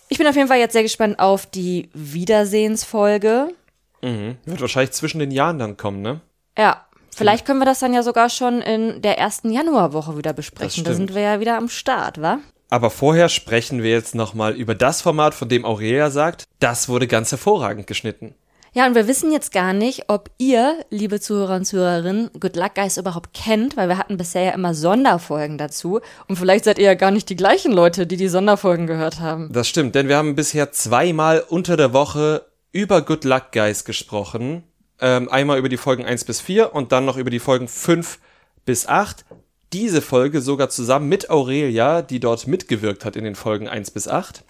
Ich 0.09 0.17
bin 0.17 0.27
auf 0.27 0.35
jeden 0.35 0.47
Fall 0.47 0.59
jetzt 0.59 0.73
sehr 0.73 0.83
gespannt 0.83 1.19
auf 1.19 1.45
die 1.45 1.89
Wiedersehensfolge. 1.93 3.53
Wird 4.01 4.61
wahrscheinlich 4.61 4.91
zwischen 4.91 5.19
den 5.19 5.31
Jahren 5.31 5.59
dann 5.59 5.77
kommen, 5.77 6.01
ne? 6.01 6.21
Ja, 6.57 6.85
vielleicht 7.15 7.45
können 7.45 7.59
wir 7.59 7.65
das 7.65 7.79
dann 7.79 7.93
ja 7.93 8.01
sogar 8.01 8.29
schon 8.29 8.61
in 8.61 9.01
der 9.01 9.17
ersten 9.17 9.51
Januarwoche 9.51 10.17
wieder 10.17 10.33
besprechen. 10.33 10.83
Da 10.83 10.93
sind 10.93 11.13
wir 11.13 11.21
ja 11.21 11.39
wieder 11.39 11.57
am 11.57 11.69
Start, 11.69 12.21
wa? 12.21 12.39
Aber 12.69 12.89
vorher 12.89 13.29
sprechen 13.29 13.83
wir 13.83 13.91
jetzt 13.91 14.15
nochmal 14.15 14.55
über 14.55 14.75
das 14.75 15.01
Format, 15.01 15.33
von 15.33 15.49
dem 15.49 15.65
Aurelia 15.65 16.09
sagt, 16.09 16.45
das 16.59 16.89
wurde 16.89 17.07
ganz 17.07 17.31
hervorragend 17.31 17.87
geschnitten. 17.87 18.35
Ja, 18.73 18.85
und 18.85 18.93
wir 18.93 19.07
wissen 19.07 19.31
jetzt 19.31 19.51
gar 19.51 19.73
nicht, 19.73 20.09
ob 20.09 20.29
ihr, 20.37 20.85
liebe 20.91 21.19
Zuhörer 21.19 21.55
und 21.55 21.65
Zuhörerinnen, 21.65 22.29
Good 22.39 22.55
Luck 22.55 22.75
Guys 22.75 22.97
überhaupt 22.97 23.33
kennt, 23.33 23.75
weil 23.77 23.87
wir 23.87 23.97
hatten 23.97 24.17
bisher 24.17 24.43
ja 24.43 24.51
immer 24.51 24.75
Sonderfolgen 24.75 25.57
dazu. 25.57 26.01
Und 26.27 26.35
vielleicht 26.35 26.65
seid 26.65 26.77
ihr 26.77 26.85
ja 26.85 26.93
gar 26.93 27.09
nicht 27.09 27.29
die 27.29 27.35
gleichen 27.35 27.71
Leute, 27.71 28.05
die 28.05 28.17
die 28.17 28.27
Sonderfolgen 28.27 28.85
gehört 28.85 29.19
haben. 29.19 29.51
Das 29.51 29.67
stimmt, 29.67 29.95
denn 29.95 30.07
wir 30.07 30.17
haben 30.17 30.35
bisher 30.35 30.71
zweimal 30.71 31.43
unter 31.47 31.77
der 31.77 31.93
Woche 31.93 32.45
über 32.71 33.01
Good 33.01 33.23
Luck 33.23 33.51
Guys 33.53 33.85
gesprochen. 33.85 34.63
Ähm, 35.01 35.29
einmal 35.29 35.57
über 35.57 35.69
die 35.69 35.77
Folgen 35.77 36.05
1 36.05 36.25
bis 36.25 36.39
4 36.39 36.75
und 36.75 36.91
dann 36.91 37.05
noch 37.05 37.17
über 37.17 37.31
die 37.31 37.39
Folgen 37.39 37.67
5 37.67 38.19
bis 38.65 38.85
8. 38.85 39.25
Diese 39.73 40.01
Folge 40.01 40.41
sogar 40.41 40.69
zusammen 40.69 41.09
mit 41.09 41.29
Aurelia, 41.31 42.03
die 42.03 42.19
dort 42.19 42.45
mitgewirkt 42.45 43.05
hat 43.05 43.15
in 43.15 43.23
den 43.23 43.35
Folgen 43.35 43.67
1 43.67 43.91
bis 43.91 44.07
8. 44.07 44.43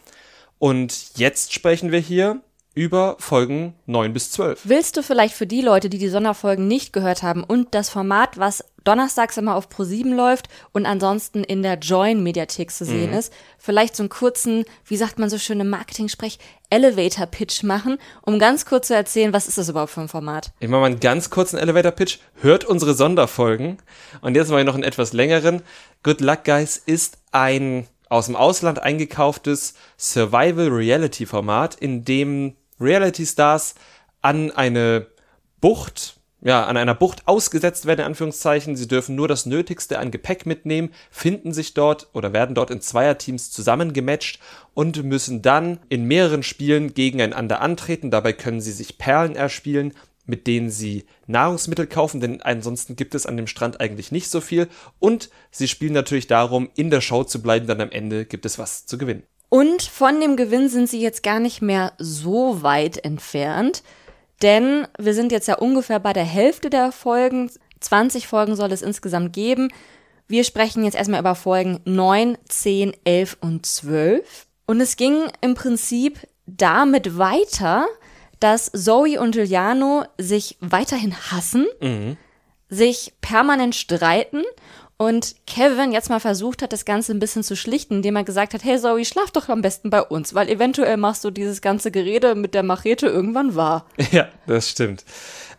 Und 0.58 1.18
jetzt 1.18 1.54
sprechen 1.54 1.92
wir 1.94 2.00
hier 2.00 2.42
über 2.76 3.16
Folgen 3.20 3.74
9 3.88 4.14
bis 4.14 4.32
12. 4.32 4.62
Willst 4.64 4.96
du 4.96 5.04
vielleicht 5.04 5.34
für 5.34 5.48
die 5.48 5.62
Leute, 5.62 5.90
die 5.90 5.98
die 5.98 6.10
Sonderfolgen 6.10 6.68
nicht 6.68 6.94
gehört 6.94 7.24
haben 7.24 7.44
und 7.44 7.74
das 7.76 7.90
Format, 7.90 8.38
was 8.38 8.64
donnerstags 8.84 9.38
immer 9.38 9.56
auf 9.56 9.68
Pro7 9.70 10.16
läuft 10.16 10.48
und 10.72 10.86
ansonsten 10.86 11.44
in 11.44 11.62
der 11.64 11.76
Join-Mediathek 11.76 12.72
zu 12.72 12.86
sehen 12.86 13.14
ist, 13.14 13.34
vielleicht 13.58 13.96
so 13.96 14.04
einen 14.04 14.10
kurzen, 14.10 14.66
wie 14.86 14.98
sagt 14.98 15.20
man 15.20 15.30
so 15.30 15.38
schön 15.38 15.60
im 15.60 15.70
Marketing-Sprech, 15.70 16.40
Elevator-Pitch 16.70 17.64
machen, 17.64 17.98
um 18.22 18.40
ganz 18.40 18.66
kurz 18.66 18.88
zu 18.88 18.96
erzählen, 18.96 19.34
was 19.34 19.48
ist 19.48 19.58
das 19.58 19.70
überhaupt 19.70 19.92
für 19.92 20.02
ein 20.02 20.08
Format? 20.08 20.52
Ich 20.60 20.70
mache 20.70 20.82
mal 20.82 20.88
einen 20.88 21.00
ganz 21.00 21.30
kurzen 21.30 21.58
Elevator-Pitch. 21.58 22.20
Hört 22.42 22.64
unsere 22.64 22.94
Sonderfolgen. 22.94 23.78
Und 24.22 24.36
jetzt 24.36 24.50
mal 24.50 24.64
noch 24.64 24.76
einen 24.76 24.84
etwas 24.84 25.14
längeren. 25.14 25.62
Good 26.04 26.22
Luck 26.22 26.46
Guys 26.46 26.78
ist 26.78 27.18
ein 27.32 27.88
aus 28.10 28.26
dem 28.26 28.36
Ausland 28.36 28.80
eingekauftes 28.80 29.76
Survival-Reality-Format, 29.98 31.76
in 31.76 32.06
dem 32.06 32.56
Reality-Stars 32.80 33.76
an 34.22 34.52
eine 34.52 35.08
Bucht, 35.62 36.20
ja, 36.42 36.66
an 36.66 36.78
einer 36.78 36.96
Bucht 36.96 37.28
ausgesetzt 37.28 37.86
werden, 37.86 38.00
in 38.00 38.06
Anführungszeichen. 38.08 38.76
Sie 38.76 38.88
dürfen 38.88 39.16
nur 39.16 39.28
das 39.28 39.46
Nötigste 39.46 40.00
an 40.00 40.12
Gepäck 40.12 40.46
mitnehmen, 40.46 40.92
finden 41.12 41.54
sich 41.54 41.74
dort 41.74 42.08
oder 42.14 42.32
werden 42.32 42.56
dort 42.56 42.72
in 42.72 42.82
Zweierteams 42.82 43.52
zusammengematcht 43.52 44.40
und 44.74 45.04
müssen 45.04 45.42
dann 45.42 45.80
in 45.90 46.06
mehreren 46.06 46.44
Spielen 46.44 46.94
gegeneinander 46.94 47.62
antreten. 47.62 48.12
Dabei 48.12 48.34
können 48.34 48.62
sie 48.62 48.72
sich 48.72 48.98
Perlen 48.98 49.36
erspielen, 49.36 49.94
mit 50.26 50.48
denen 50.48 50.70
sie 50.70 51.06
Nahrungsmittel 51.28 51.88
kaufen, 51.88 52.22
denn 52.22 52.42
ansonsten 52.42 52.96
gibt 52.96 53.16
es 53.16 53.26
an 53.26 53.36
dem 53.36 53.48
Strand 53.48 53.82
eigentlich 53.82 54.12
nicht 54.12 54.30
so 54.30 54.40
viel. 54.40 54.70
Und 55.00 55.30
sie 55.52 55.68
spielen 55.68 55.94
natürlich 55.94 56.28
darum, 56.28 56.70
in 56.76 56.90
der 56.90 57.02
Show 57.02 57.24
zu 57.24 57.42
bleiben, 57.42 57.68
denn 57.68 57.82
am 57.82 57.92
Ende 57.92 58.26
gibt 58.26 58.46
es 58.46 58.60
was 58.60 58.86
zu 58.86 58.98
gewinnen. 58.98 59.24
Und 59.50 59.82
von 59.82 60.22
dem 60.22 60.38
Gewinn 60.38 60.70
sind 60.70 60.90
sie 60.90 61.02
jetzt 61.02 61.24
gar 61.24 61.40
nicht 61.40 61.62
mehr 61.62 61.94
so 61.98 62.62
weit 62.62 63.04
entfernt, 63.04 63.84
denn 64.42 64.88
wir 64.98 65.14
sind 65.14 65.32
jetzt 65.32 65.48
ja 65.48 65.56
ungefähr 65.56 66.00
bei 66.00 66.14
der 66.14 66.24
Hälfte 66.24 66.70
der 66.70 66.92
Folgen. 66.92 67.52
20 67.80 68.28
Folgen 68.28 68.56
soll 68.56 68.72
es 68.72 68.82
insgesamt 68.82 69.34
geben. 69.34 69.70
Wir 70.28 70.44
sprechen 70.44 70.86
jetzt 70.86 70.96
erstmal 70.96 71.20
über 71.20 71.36
Folgen 71.36 71.80
9, 71.86 72.38
10, 72.48 72.94
11 73.04 73.38
und 73.42 73.66
12. 73.66 74.46
Und 74.68 74.80
es 74.80 74.96
ging 74.96 75.24
im 75.42 75.56
Prinzip 75.56 76.20
damit 76.46 77.18
weiter, 77.18 77.88
dass 78.40 78.72
Zoe 78.72 79.20
und 79.20 79.32
Giuliano 79.32 80.06
sich 80.18 80.58
weiterhin 80.62 81.16
hassen, 81.32 81.66
sich 82.70 83.14
permanent 83.22 83.76
streiten 83.76 84.44
und 85.02 85.38
Kevin 85.48 85.94
jetzt 85.94 86.10
mal 86.10 86.20
versucht 86.20 86.62
hat, 86.62 86.74
das 86.74 86.84
Ganze 86.84 87.14
ein 87.14 87.20
bisschen 87.20 87.42
zu 87.42 87.56
schlichten, 87.56 87.96
indem 87.96 88.18
er 88.18 88.26
gesagt 88.26 88.54
hat, 88.54 88.66
hey 88.66 88.78
Zoe, 88.78 89.06
schlaf 89.06 89.32
doch 89.32 89.48
am 89.48 89.62
besten 89.62 89.90
bei 89.90 90.02
uns, 90.02 90.34
weil 90.34 90.50
eventuell 90.50 90.98
machst 90.98 91.24
du 91.24 91.32
dieses 91.32 91.62
ganze 91.62 91.90
Gerede 91.90 92.36
mit 92.36 92.54
der 92.54 92.64
Machete 92.64 93.08
irgendwann 93.08 93.56
wahr. 93.56 93.86
Ja, 94.12 94.28
das 94.48 94.70
stimmt. 94.70 95.06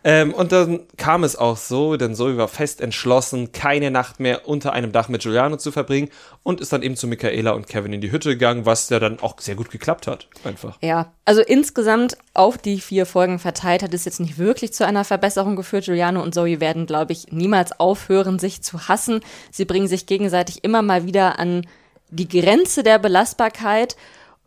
Ähm, 0.03 0.33
und 0.33 0.51
dann 0.51 0.81
kam 0.97 1.23
es 1.23 1.35
auch 1.35 1.57
so, 1.57 1.95
denn 1.95 2.15
Zoe 2.15 2.37
war 2.37 2.47
fest 2.47 2.81
entschlossen, 2.81 3.51
keine 3.51 3.91
Nacht 3.91 4.19
mehr 4.19 4.47
unter 4.47 4.73
einem 4.73 4.91
Dach 4.91 5.09
mit 5.09 5.21
Giuliano 5.21 5.57
zu 5.57 5.71
verbringen 5.71 6.09
und 6.41 6.59
ist 6.59 6.73
dann 6.73 6.81
eben 6.81 6.95
zu 6.95 7.07
Michaela 7.07 7.51
und 7.51 7.67
Kevin 7.67 7.93
in 7.93 8.01
die 8.01 8.11
Hütte 8.11 8.29
gegangen, 8.29 8.65
was 8.65 8.89
ja 8.89 8.99
dann 8.99 9.19
auch 9.19 9.39
sehr 9.39 9.55
gut 9.55 9.69
geklappt 9.69 10.07
hat. 10.07 10.27
Einfach. 10.43 10.77
Ja, 10.81 11.13
also 11.25 11.41
insgesamt 11.41 12.17
auf 12.33 12.57
die 12.57 12.79
vier 12.79 13.05
Folgen 13.05 13.37
verteilt 13.37 13.83
hat 13.83 13.93
es 13.93 14.05
jetzt 14.05 14.19
nicht 14.19 14.39
wirklich 14.39 14.73
zu 14.73 14.85
einer 14.85 15.03
Verbesserung 15.03 15.55
geführt. 15.55 15.85
Giuliano 15.85 16.23
und 16.23 16.33
Zoe 16.33 16.59
werden, 16.59 16.87
glaube 16.87 17.11
ich, 17.11 17.31
niemals 17.31 17.79
aufhören, 17.79 18.39
sich 18.39 18.63
zu 18.63 18.87
hassen. 18.87 19.21
Sie 19.51 19.65
bringen 19.65 19.87
sich 19.87 20.07
gegenseitig 20.07 20.63
immer 20.63 20.81
mal 20.81 21.05
wieder 21.05 21.37
an 21.37 21.67
die 22.09 22.27
Grenze 22.27 22.83
der 22.83 22.99
Belastbarkeit 22.99 23.95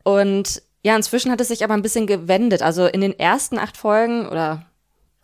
und 0.02 0.62
ja, 0.82 0.94
inzwischen 0.94 1.32
hat 1.32 1.40
es 1.40 1.48
sich 1.48 1.64
aber 1.64 1.72
ein 1.72 1.82
bisschen 1.82 2.06
gewendet. 2.06 2.60
Also 2.60 2.86
in 2.86 3.00
den 3.00 3.18
ersten 3.18 3.58
acht 3.58 3.78
Folgen 3.78 4.28
oder 4.28 4.66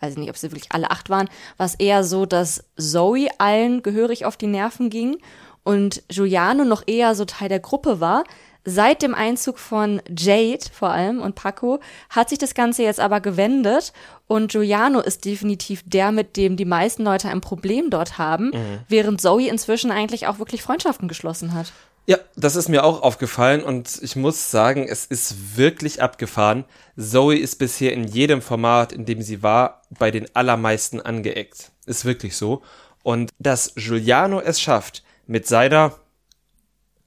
weiß 0.01 0.13
ich 0.13 0.19
nicht, 0.19 0.31
ob 0.31 0.37
sie 0.37 0.51
wirklich 0.51 0.73
alle 0.73 0.91
acht 0.91 1.11
waren, 1.11 1.29
war 1.57 1.67
es 1.67 1.75
eher 1.75 2.05
so, 2.05 2.27
dass 2.27 2.65
Zoe 2.77 3.29
allen 3.39 3.83
gehörig 3.83 4.25
auf 4.25 4.37
die 4.37 4.47
Nerven 4.47 4.91
ging 4.91 5.19
und 5.63 6.03
Giuliano 6.09 6.65
noch 6.65 6.83
eher 6.87 7.15
so 7.15 7.25
Teil 7.25 7.49
der 7.49 7.61
Gruppe 7.61 8.01
war. 8.01 8.25
Seit 8.63 9.01
dem 9.01 9.15
Einzug 9.15 9.59
von 9.59 10.03
Jade 10.07 10.67
vor 10.71 10.91
allem 10.91 11.23
und 11.23 11.35
Paco 11.35 11.81
hat 12.11 12.29
sich 12.29 12.39
das 12.39 12.53
Ganze 12.55 12.83
jetzt 12.83 13.01
aber 13.01 13.21
gewendet 13.21 13.95
und 14.27 14.53
Giuliano 14.53 15.01
ist 15.01 15.25
definitiv 15.25 15.83
der, 15.87 16.13
mit 16.13 16.37
dem 16.37 16.57
die 16.59 16.67
meisten 16.67 17.03
Leute 17.03 17.31
ein 17.31 17.41
Problem 17.41 17.89
dort 17.89 18.19
haben, 18.19 18.53
während 18.87 19.23
Zoe 19.23 19.49
inzwischen 19.49 19.91
eigentlich 19.91 20.27
auch 20.27 20.39
wirklich 20.39 20.63
Freundschaften 20.63 21.09
geschlossen 21.09 21.55
hat. 21.55 21.73
Ja, 22.11 22.19
das 22.35 22.57
ist 22.57 22.69
mir 22.69 22.83
auch 22.83 23.03
aufgefallen 23.03 23.63
und 23.63 24.01
ich 24.03 24.17
muss 24.17 24.51
sagen, 24.51 24.85
es 24.89 25.07
ist 25.07 25.57
wirklich 25.57 26.03
abgefahren. 26.03 26.65
Zoe 26.97 27.39
ist 27.39 27.61
bisher 27.61 27.93
in 27.93 28.03
jedem 28.03 28.43
Format, 28.43 28.93
in 28.93 29.05
dem 29.05 29.23
sie 29.23 29.45
war, 29.45 29.83
bei 29.97 30.11
den 30.11 30.27
allermeisten 30.35 31.01
angeeckt. 31.01 31.71
Ist 31.87 32.05
wirklich 32.05 32.37
so. 32.37 32.63
Und 33.05 33.31
dass 33.39 33.77
Giuliano 33.77 34.41
es 34.41 34.61
schafft, 34.61 35.05
mit 35.29 35.47
seiner 35.47 35.95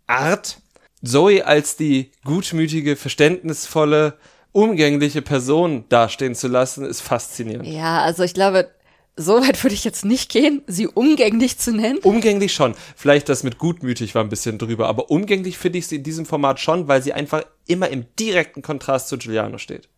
Art 0.08 0.62
Zoe 1.04 1.46
als 1.46 1.76
die 1.76 2.12
gutmütige, 2.24 2.96
verständnisvolle, 2.96 4.18
umgängliche 4.54 5.22
Person 5.22 5.84
dastehen 5.90 6.34
zu 6.34 6.48
lassen, 6.48 6.86
ist 6.86 7.02
faszinierend. 7.02 7.68
Ja, 7.68 8.04
also 8.04 8.24
ich 8.24 8.34
glaube, 8.34 8.70
so 9.16 9.42
weit 9.42 9.64
würde 9.64 9.76
ich 9.76 9.84
jetzt 9.84 10.06
nicht 10.06 10.32
gehen, 10.32 10.64
sie 10.66 10.88
umgänglich 10.88 11.60
zu 11.60 11.72
nennen. 11.72 12.00
Umgänglich 12.00 12.54
schon. 12.54 12.74
Vielleicht 12.96 13.30
das 13.30 13.44
mit 13.44 13.58
gutmütig 13.60 14.16
war 14.16 14.24
ein 14.24 14.30
bisschen 14.30 14.58
drüber, 14.58 14.88
aber 14.88 15.12
umgänglich 15.12 15.58
finde 15.58 15.80
ich 15.80 15.88
sie 15.88 15.98
in 15.98 16.04
diesem 16.04 16.26
Format 16.26 16.60
schon, 16.60 16.88
weil 16.88 17.02
sie 17.04 17.14
einfach 17.14 17.44
immer 17.68 17.90
im 17.90 18.06
direkten 18.20 18.62
Kontrast 18.62 19.10
zu 19.10 19.18
Giuliano 19.18 19.58
steht. 19.58 19.90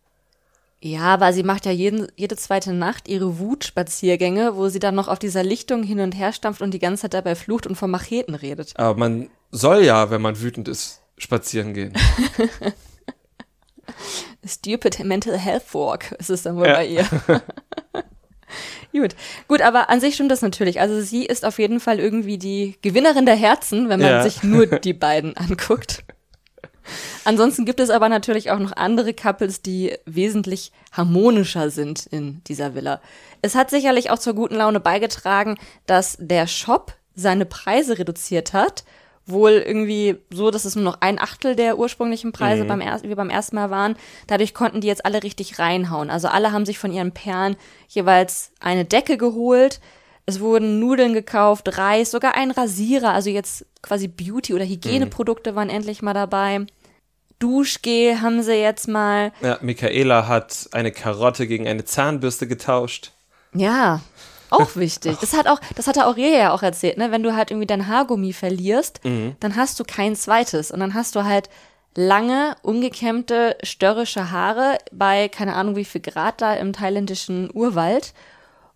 Ja, 0.80 1.14
aber 1.14 1.32
sie 1.32 1.42
macht 1.42 1.64
ja 1.64 1.72
jeden, 1.72 2.06
jede 2.16 2.36
zweite 2.36 2.72
Nacht 2.74 3.08
ihre 3.08 3.38
Wutspaziergänge, 3.38 4.56
wo 4.56 4.68
sie 4.68 4.78
dann 4.78 4.94
noch 4.94 5.08
auf 5.08 5.18
dieser 5.18 5.42
Lichtung 5.42 5.82
hin 5.82 6.00
und 6.00 6.12
her 6.12 6.32
stampft 6.32 6.60
und 6.60 6.72
die 6.72 6.78
ganze 6.78 7.02
Zeit 7.02 7.14
dabei 7.14 7.34
flucht 7.34 7.66
und 7.66 7.76
von 7.76 7.90
Macheten 7.90 8.34
redet. 8.34 8.74
Aber 8.76 8.98
man 8.98 9.30
soll 9.50 9.82
ja, 9.84 10.10
wenn 10.10 10.20
man 10.20 10.40
wütend 10.40 10.68
ist, 10.68 11.00
spazieren 11.16 11.72
gehen. 11.72 11.94
Stupid 14.46 15.02
Mental 15.04 15.38
Health 15.38 15.72
Walk 15.72 16.12
ist 16.18 16.28
es 16.30 16.42
dann 16.42 16.56
wohl 16.56 16.66
ja. 16.66 16.74
bei 16.74 16.86
ihr. 16.86 17.06
Gut. 18.92 19.14
Gut, 19.48 19.62
aber 19.62 19.90
an 19.90 20.00
sich 20.00 20.14
stimmt 20.14 20.30
das 20.30 20.42
natürlich. 20.42 20.80
Also 20.80 21.00
sie 21.00 21.24
ist 21.24 21.44
auf 21.44 21.58
jeden 21.58 21.80
Fall 21.80 21.98
irgendwie 21.98 22.38
die 22.38 22.76
Gewinnerin 22.82 23.26
der 23.26 23.36
Herzen, 23.36 23.88
wenn 23.88 24.00
man 24.00 24.10
ja. 24.10 24.22
sich 24.22 24.42
nur 24.42 24.66
die 24.66 24.92
beiden 24.92 25.36
anguckt. 25.36 26.04
Ansonsten 27.24 27.64
gibt 27.64 27.80
es 27.80 27.90
aber 27.90 28.08
natürlich 28.08 28.50
auch 28.52 28.60
noch 28.60 28.72
andere 28.76 29.12
Couples, 29.12 29.60
die 29.60 29.96
wesentlich 30.04 30.70
harmonischer 30.92 31.70
sind 31.70 32.06
in 32.06 32.42
dieser 32.44 32.74
Villa. 32.74 33.00
Es 33.42 33.56
hat 33.56 33.70
sicherlich 33.70 34.10
auch 34.10 34.18
zur 34.18 34.34
guten 34.34 34.54
Laune 34.54 34.78
beigetragen, 34.78 35.58
dass 35.86 36.16
der 36.20 36.46
Shop 36.46 36.94
seine 37.14 37.46
Preise 37.46 37.98
reduziert 37.98 38.52
hat 38.52 38.84
wohl 39.26 39.52
irgendwie 39.52 40.16
so, 40.30 40.50
dass 40.50 40.64
es 40.64 40.76
nur 40.76 40.84
noch 40.84 41.00
ein 41.00 41.18
Achtel 41.18 41.56
der 41.56 41.78
ursprünglichen 41.78 42.32
Preise 42.32 42.64
mhm. 42.64 42.68
beim 42.68 42.80
wie 42.80 43.14
beim 43.14 43.30
ersten 43.30 43.56
Mal 43.56 43.70
waren. 43.70 43.96
Dadurch 44.28 44.54
konnten 44.54 44.80
die 44.80 44.86
jetzt 44.86 45.04
alle 45.04 45.22
richtig 45.22 45.58
reinhauen. 45.58 46.10
Also 46.10 46.28
alle 46.28 46.52
haben 46.52 46.64
sich 46.64 46.78
von 46.78 46.92
ihren 46.92 47.12
Perlen 47.12 47.56
jeweils 47.88 48.52
eine 48.60 48.84
Decke 48.84 49.16
geholt. 49.16 49.80
Es 50.26 50.40
wurden 50.40 50.80
Nudeln 50.80 51.12
gekauft, 51.12 51.76
Reis, 51.76 52.10
sogar 52.10 52.34
ein 52.34 52.50
Rasierer, 52.50 53.12
also 53.12 53.30
jetzt 53.30 53.64
quasi 53.80 54.08
Beauty- 54.08 54.54
oder 54.54 54.64
Hygieneprodukte 54.64 55.52
mhm. 55.52 55.56
waren 55.56 55.70
endlich 55.70 56.02
mal 56.02 56.14
dabei. 56.14 56.66
Duschgel 57.38 58.20
haben 58.22 58.42
sie 58.42 58.54
jetzt 58.54 58.88
mal. 58.88 59.32
Ja, 59.42 59.58
Michaela 59.60 60.26
hat 60.26 60.68
eine 60.72 60.90
Karotte 60.90 61.46
gegen 61.46 61.68
eine 61.68 61.84
Zahnbürste 61.84 62.46
getauscht. 62.46 63.12
Ja, 63.52 64.00
auch 64.50 64.76
wichtig. 64.76 65.16
Das 65.20 65.32
hat 65.32 65.48
auch, 65.48 65.60
das 65.74 65.86
hatte 65.86 66.06
Aurelia 66.06 66.38
ja 66.38 66.52
auch 66.52 66.62
erzählt, 66.62 66.98
ne? 66.98 67.10
Wenn 67.10 67.22
du 67.22 67.34
halt 67.34 67.50
irgendwie 67.50 67.66
dein 67.66 67.86
Haargummi 67.86 68.32
verlierst, 68.32 69.04
mhm. 69.04 69.36
dann 69.40 69.56
hast 69.56 69.78
du 69.80 69.84
kein 69.84 70.16
zweites. 70.16 70.70
Und 70.70 70.80
dann 70.80 70.94
hast 70.94 71.16
du 71.16 71.24
halt 71.24 71.48
lange, 71.94 72.56
ungekämmte, 72.62 73.56
störrische 73.62 74.30
Haare 74.30 74.78
bei 74.92 75.28
keine 75.28 75.54
Ahnung 75.54 75.76
wie 75.76 75.84
viel 75.84 76.00
Grad 76.00 76.40
da 76.40 76.54
im 76.54 76.72
thailändischen 76.72 77.50
Urwald. 77.52 78.12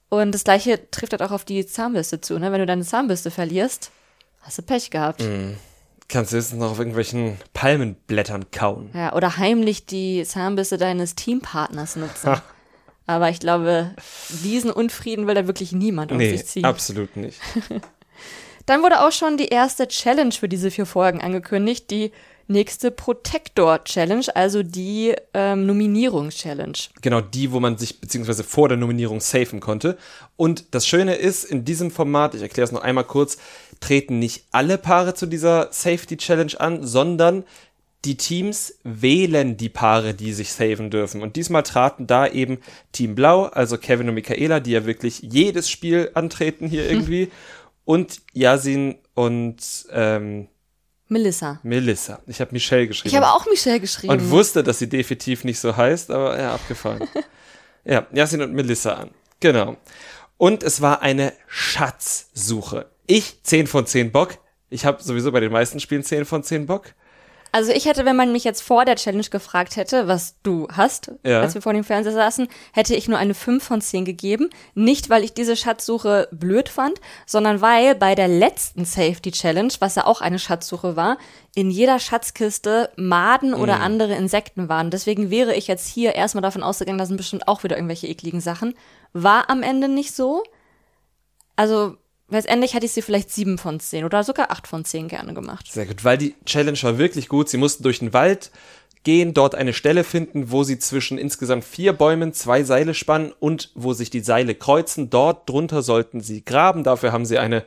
Und 0.09 0.33
das 0.33 0.45
gleiche 0.45 0.91
trifft 0.91 1.13
halt 1.13 1.23
auch 1.23 1.31
auf 1.31 1.45
die 1.45 1.65
Zahnbürste 1.67 2.21
zu, 2.21 2.39
ne? 2.39 2.51
Wenn 2.53 2.61
du 2.61 2.67
deine 2.67 2.85
Zahnbürste 2.85 3.31
verlierst, 3.31 3.91
hast 4.41 4.59
du 4.59 4.63
Pech 4.63 4.91
gehabt. 4.91 5.23
Mhm. 5.23 5.57
Kannst 6.09 6.33
du 6.33 6.39
höchstens 6.39 6.59
noch 6.59 6.73
auf 6.73 6.79
irgendwelchen 6.81 7.37
Palmenblättern 7.53 8.51
kauen. 8.51 8.91
Ja, 8.95 9.15
oder 9.15 9.37
heimlich 9.37 9.87
die 9.87 10.25
Zahnbürste 10.25 10.77
deines 10.77 11.15
Teampartners 11.15 11.95
nutzen. 11.97 12.41
Aber 13.11 13.29
ich 13.29 13.41
glaube, 13.41 13.91
diesen 14.45 14.71
Unfrieden 14.71 15.27
will 15.27 15.35
da 15.35 15.49
wirklich 15.49 15.73
niemand 15.73 16.13
auf 16.13 16.19
nee, 16.19 16.31
sich 16.31 16.47
ziehen. 16.47 16.65
Absolut 16.65 17.17
nicht. 17.17 17.41
Dann 18.67 18.85
wurde 18.85 19.01
auch 19.01 19.11
schon 19.11 19.37
die 19.37 19.49
erste 19.49 19.89
Challenge 19.89 20.31
für 20.31 20.49
diese 20.49 20.71
vier 20.71 20.87
Folgen 20.87 21.21
angekündigt, 21.21 21.91
die 21.91 22.13
nächste 22.47 22.93
Protector 22.93 23.83
Challenge, 23.83 24.27
also 24.37 24.63
die 24.63 25.17
ähm, 25.35 25.67
Nominierungs-Challenge. 25.67 26.79
Genau, 27.03 27.21
die, 27.21 27.51
wo 27.51 27.59
man 27.59 27.79
sich 27.79 28.01
beziehungsweise 28.01 28.45
vor 28.45 28.69
der 28.69 28.79
Nominierung 28.79 29.19
safen 29.19 29.59
konnte. 29.59 29.99
Und 30.37 30.73
das 30.73 30.87
Schöne 30.87 31.17
ist, 31.17 31.43
in 31.43 31.65
diesem 31.65 31.91
Format, 31.91 32.37
ich 32.37 32.43
erkläre 32.43 32.67
es 32.67 32.73
noch 32.73 32.83
einmal 32.83 33.05
kurz, 33.05 33.39
treten 33.81 34.21
nicht 34.21 34.45
alle 34.53 34.79
Paare 34.79 35.15
zu 35.15 35.27
dieser 35.27 35.73
Safety 35.73 36.17
Challenge 36.17 36.53
an, 36.61 36.87
sondern 36.87 37.43
die 38.05 38.17
Teams 38.17 38.79
wählen 38.83 39.57
die 39.57 39.69
Paare, 39.69 40.15
die 40.15 40.33
sich 40.33 40.53
saven 40.53 40.91
dürfen. 40.91 41.23
Und 41.23 41.37
diesmal 41.37 41.63
traten 41.63 42.07
da 42.07 42.27
eben 42.27 42.59
Team 42.93 43.15
Blau, 43.15 43.45
also 43.45 43.77
Kevin 43.77 44.09
und 44.09 44.15
Michaela, 44.15 44.61
die 44.61 44.73
ja 44.73 44.87
wirklich 44.87 45.21
jedes 45.21 45.69
Spiel 45.69 46.11
antreten 46.15 46.67
hier 46.67 46.87
irgendwie, 46.91 47.25
hm. 47.25 47.31
und 47.85 48.21
Yasin 48.33 48.97
und 49.15 49.59
ähm, 49.91 50.49
Melissa. 51.09 51.59
Melissa. 51.65 52.21
Ich 52.27 52.41
habe 52.41 52.53
Michelle 52.53 52.87
geschrieben. 52.87 53.09
Ich 53.09 53.21
habe 53.21 53.33
auch 53.33 53.45
Michelle 53.47 53.81
geschrieben. 53.81 54.13
Und 54.13 54.31
wusste, 54.31 54.63
dass 54.63 54.79
sie 54.79 54.89
definitiv 54.89 55.43
nicht 55.43 55.59
so 55.59 55.77
heißt, 55.77 56.11
aber 56.11 56.39
ja, 56.39 56.55
abgefahren. 56.55 57.09
ja, 57.85 58.07
Yasin 58.13 58.43
und 58.43 58.55
Melissa 58.55 58.95
an. 58.95 59.11
Genau. 59.41 59.77
Und 60.39 60.63
es 60.63 60.81
war 60.81 61.03
eine 61.03 61.33
Schatzsuche. 61.49 62.87
Ich 63.07 63.43
10 63.43 63.67
von 63.67 63.87
10 63.87 64.13
Bock. 64.13 64.39
Ich 64.71 64.85
habe 64.85 65.03
sowieso 65.03 65.33
bei 65.33 65.41
den 65.41 65.51
meisten 65.51 65.81
Spielen 65.81 66.05
10 66.05 66.25
von 66.25 66.45
10 66.45 66.67
Bock. 66.67 66.95
Also 67.53 67.73
ich 67.73 67.87
hätte, 67.87 68.05
wenn 68.05 68.17
man 68.17 68.33
mich 68.33 68.45
jetzt 68.45 68.63
vor 68.63 68.85
der 68.85 68.97
Challenge 68.97 69.29
gefragt 69.29 69.77
hätte, 69.77 70.07
was 70.07 70.37
du 70.43 70.69
hast, 70.71 71.13
ja. 71.25 71.41
als 71.41 71.55
wir 71.55 71.63
vor 71.63 71.73
dem 71.73 71.85
Fernseher 71.85 72.13
saßen, 72.13 72.49
hätte 72.73 72.95
ich 72.95 73.09
nur 73.09 73.19
eine 73.19 73.35
5 73.35 73.63
von 73.63 73.81
10 73.81 74.05
gegeben. 74.05 74.51
Nicht, 74.75 75.11
weil 75.11 75.25
ich 75.25 75.35
diese 75.35 75.57
Schatzsuche 75.57 76.29
blöd 76.31 76.69
fand, 76.69 77.01
sondern 77.27 77.61
weil 77.61 77.95
bei 77.95 78.15
der 78.15 78.29
letzten 78.29 78.85
Safety 78.85 79.33
Challenge, 79.33 79.73
was 79.81 79.97
ja 79.97 80.07
auch 80.07 80.21
eine 80.21 80.39
Schatzsuche 80.39 80.95
war, 80.95 81.19
in 81.55 81.71
jeder 81.71 81.99
Schatzkiste 81.99 82.91
Maden 82.97 83.55
oder 83.55 83.77
mhm. 83.77 83.83
andere 83.83 84.15
Insekten 84.15 84.69
waren. 84.69 84.91
Deswegen 84.91 85.31
wäre 85.31 85.55
ich 85.55 85.67
jetzt 85.67 85.89
hier 85.89 86.15
erstmal 86.15 86.43
davon 86.43 86.63
ausgegangen, 86.63 86.99
da 86.99 87.07
sind 87.07 87.17
bestimmt 87.17 87.49
auch 87.49 87.65
wieder 87.65 87.77
irgendwelche 87.77 88.07
ekligen 88.07 88.41
Sachen. 88.41 88.75
War 89.13 89.51
am 89.51 89.63
Ende 89.63 89.89
nicht 89.89 90.15
so. 90.15 90.45
Also 91.57 91.97
Letztendlich 92.31 92.75
hätte 92.75 92.87
ich 92.87 92.93
sie 92.93 93.03
vielleicht 93.03 93.31
sieben 93.31 93.59
von 93.59 93.81
zehn 93.81 94.05
oder 94.05 94.23
sogar 94.23 94.51
acht 94.51 94.67
von 94.67 94.85
zehn 94.85 95.09
gerne 95.09 95.35
gemacht. 95.35 95.71
Sehr 95.71 95.87
gut, 95.87 96.05
weil 96.05 96.17
die 96.17 96.35
Challenge 96.47 96.79
war 96.83 96.99
wirklich 96.99 97.29
gut. 97.29 97.49
Sie 97.49 97.57
mussten 97.57 97.83
durch 97.83 97.99
den 97.99 98.13
Wald 98.13 98.51
gehen, 99.03 99.35
dort 99.35 99.55
eine 99.55 99.73
Stelle 99.73 100.05
finden, 100.05 100.51
wo 100.51 100.63
sie 100.63 100.79
zwischen 100.79 101.19
insgesamt 101.19 101.65
vier 101.65 101.93
Bäumen 101.93 102.33
zwei 102.33 102.63
Seile 102.63 102.95
spannen 102.95 103.33
und 103.39 103.71
wo 103.75 103.93
sich 103.93 104.11
die 104.11 104.21
Seile 104.21 104.55
kreuzen. 104.55 105.11
Dort 105.11 105.49
drunter 105.49 105.83
sollten 105.83 106.21
sie 106.21 106.45
graben. 106.45 106.85
Dafür 106.85 107.13
haben 107.13 107.27
sie 107.27 107.39
eine 107.39 107.65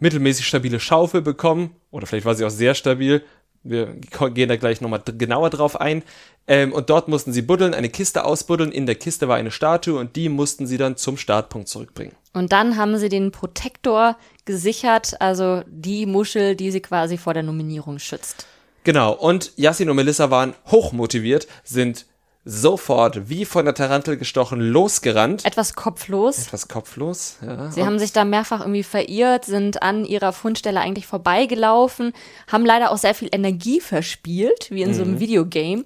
mittelmäßig 0.00 0.46
stabile 0.46 0.80
Schaufel 0.80 1.22
bekommen. 1.22 1.76
Oder 1.90 2.06
vielleicht 2.06 2.26
war 2.26 2.34
sie 2.34 2.44
auch 2.44 2.50
sehr 2.50 2.74
stabil. 2.74 3.22
Wir 3.62 3.94
gehen 4.34 4.48
da 4.48 4.56
gleich 4.56 4.80
nochmal 4.80 5.02
genauer 5.16 5.50
drauf 5.50 5.80
ein. 5.80 6.02
Ähm, 6.48 6.72
und 6.72 6.90
dort 6.90 7.06
mussten 7.06 7.32
sie 7.32 7.42
buddeln, 7.42 7.72
eine 7.72 7.88
Kiste 7.88 8.24
ausbuddeln. 8.24 8.72
In 8.72 8.86
der 8.86 8.96
Kiste 8.96 9.28
war 9.28 9.36
eine 9.36 9.52
Statue 9.52 9.98
und 9.98 10.16
die 10.16 10.28
mussten 10.28 10.66
sie 10.66 10.76
dann 10.76 10.96
zum 10.96 11.16
Startpunkt 11.16 11.68
zurückbringen. 11.68 12.16
Und 12.32 12.52
dann 12.52 12.76
haben 12.76 12.96
sie 12.96 13.08
den 13.08 13.30
Protektor 13.30 14.16
gesichert, 14.44 15.20
also 15.20 15.62
die 15.66 16.06
Muschel, 16.06 16.56
die 16.56 16.70
sie 16.70 16.80
quasi 16.80 17.18
vor 17.18 17.34
der 17.34 17.42
Nominierung 17.42 17.98
schützt. 17.98 18.46
Genau. 18.84 19.12
Und 19.12 19.52
Yassin 19.56 19.90
und 19.90 19.96
Melissa 19.96 20.30
waren 20.30 20.54
hochmotiviert, 20.66 21.46
sind 21.62 22.06
sofort 22.44 23.28
wie 23.28 23.44
von 23.44 23.64
der 23.64 23.74
Tarantel 23.74 24.16
gestochen 24.16 24.60
losgerannt. 24.60 25.44
Etwas 25.44 25.74
kopflos. 25.74 26.38
Etwas 26.38 26.66
kopflos, 26.66 27.36
ja. 27.40 27.70
Sie 27.70 27.84
haben 27.84 28.00
sich 28.00 28.12
da 28.12 28.24
mehrfach 28.24 28.60
irgendwie 28.60 28.82
verirrt, 28.82 29.44
sind 29.44 29.82
an 29.82 30.04
ihrer 30.04 30.32
Fundstelle 30.32 30.80
eigentlich 30.80 31.06
vorbeigelaufen, 31.06 32.12
haben 32.50 32.66
leider 32.66 32.90
auch 32.90 32.96
sehr 32.96 33.14
viel 33.14 33.28
Energie 33.30 33.80
verspielt, 33.80 34.70
wie 34.70 34.82
in 34.82 34.90
mhm. 34.90 34.94
so 34.94 35.02
einem 35.02 35.12
mhm. 35.12 35.20
Videogame. 35.20 35.84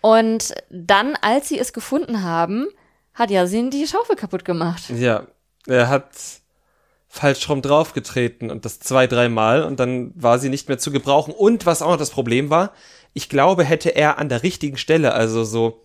Und 0.00 0.54
dann, 0.70 1.16
als 1.20 1.48
sie 1.48 1.58
es 1.58 1.72
gefunden 1.72 2.22
haben, 2.22 2.68
hat 3.12 3.30
Yasin 3.30 3.70
die 3.70 3.86
Schaufel 3.86 4.14
kaputt 4.14 4.44
gemacht. 4.44 4.84
Ja, 4.90 5.26
er 5.66 5.88
hat 5.88 6.10
falsch 7.08 7.48
rum 7.48 7.60
draufgetreten 7.60 8.50
und 8.50 8.64
das 8.64 8.78
zwei, 8.78 9.06
dreimal 9.06 9.64
und 9.64 9.80
dann 9.80 10.12
war 10.14 10.38
sie 10.38 10.48
nicht 10.48 10.68
mehr 10.68 10.78
zu 10.78 10.92
gebrauchen. 10.92 11.34
Und 11.34 11.66
was 11.66 11.82
auch 11.82 11.90
noch 11.90 11.96
das 11.96 12.10
Problem 12.10 12.50
war, 12.50 12.72
ich 13.12 13.28
glaube, 13.28 13.64
hätte 13.64 13.90
er 13.90 14.18
an 14.18 14.28
der 14.28 14.44
richtigen 14.44 14.76
Stelle, 14.76 15.12
also 15.12 15.42
so 15.42 15.82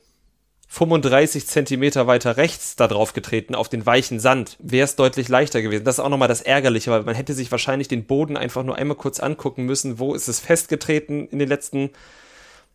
35 0.68 1.48
Zentimeter 1.48 2.06
weiter 2.06 2.38
rechts 2.38 2.76
da 2.76 2.88
drauf 2.88 3.14
getreten, 3.14 3.56
auf 3.56 3.70
den 3.70 3.86
weichen 3.86 4.20
Sand, 4.20 4.58
wäre 4.60 4.86
es 4.86 4.96
deutlich 4.96 5.30
leichter 5.30 5.62
gewesen. 5.62 5.86
Das 5.86 5.96
ist 5.96 6.04
auch 6.04 6.10
nochmal 6.10 6.28
das 6.28 6.42
Ärgerliche, 6.42 6.92
weil 6.92 7.04
man 7.04 7.16
hätte 7.16 7.34
sich 7.34 7.52
wahrscheinlich 7.52 7.88
den 7.88 8.06
Boden 8.06 8.38
einfach 8.38 8.64
nur 8.64 8.76
einmal 8.76 8.98
kurz 8.98 9.20
angucken 9.20 9.64
müssen, 9.64 10.00
wo 10.00 10.14
ist 10.14 10.28
es 10.28 10.40
festgetreten 10.40 11.28
in 11.28 11.40
den 11.40 11.50
letzten 11.50 11.92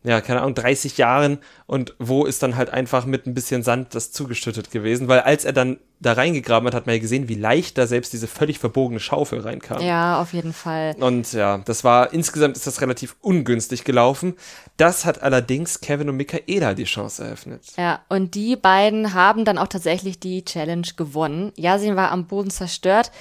ja, 0.03 0.19
keine 0.19 0.41
Ahnung, 0.41 0.55
30 0.55 0.97
Jahren 0.97 1.37
und 1.67 1.95
wo 1.99 2.25
ist 2.25 2.41
dann 2.41 2.55
halt 2.55 2.71
einfach 2.71 3.05
mit 3.05 3.27
ein 3.27 3.35
bisschen 3.35 3.61
Sand 3.61 3.93
das 3.93 4.11
zugeschüttet 4.11 4.71
gewesen, 4.71 5.07
weil 5.07 5.19
als 5.19 5.45
er 5.45 5.53
dann 5.53 5.77
da 5.99 6.13
reingegraben 6.13 6.65
hat, 6.65 6.73
hat 6.73 6.87
man 6.87 6.95
ja 6.95 7.01
gesehen, 7.01 7.29
wie 7.29 7.35
leicht 7.35 7.77
da 7.77 7.85
selbst 7.85 8.11
diese 8.11 8.27
völlig 8.27 8.57
verbogene 8.57 8.99
Schaufel 8.99 9.41
reinkam. 9.41 9.79
Ja, 9.81 10.19
auf 10.19 10.33
jeden 10.33 10.53
Fall. 10.53 10.95
Und 10.99 11.31
ja, 11.33 11.59
das 11.59 11.83
war, 11.83 12.11
insgesamt 12.11 12.57
ist 12.57 12.65
das 12.65 12.81
relativ 12.81 13.15
ungünstig 13.21 13.83
gelaufen. 13.83 14.33
Das 14.77 15.05
hat 15.05 15.21
allerdings 15.21 15.81
Kevin 15.81 16.09
und 16.09 16.17
Michaela 16.17 16.73
die 16.73 16.85
Chance 16.85 17.23
eröffnet. 17.23 17.61
Ja, 17.77 18.01
und 18.09 18.33
die 18.33 18.55
beiden 18.55 19.13
haben 19.13 19.45
dann 19.45 19.59
auch 19.59 19.67
tatsächlich 19.67 20.19
die 20.19 20.43
Challenge 20.43 20.87
gewonnen. 20.97 21.51
Yasin 21.55 21.95
war 21.95 22.11
am 22.11 22.25
Boden 22.25 22.49
zerstört. 22.49 23.11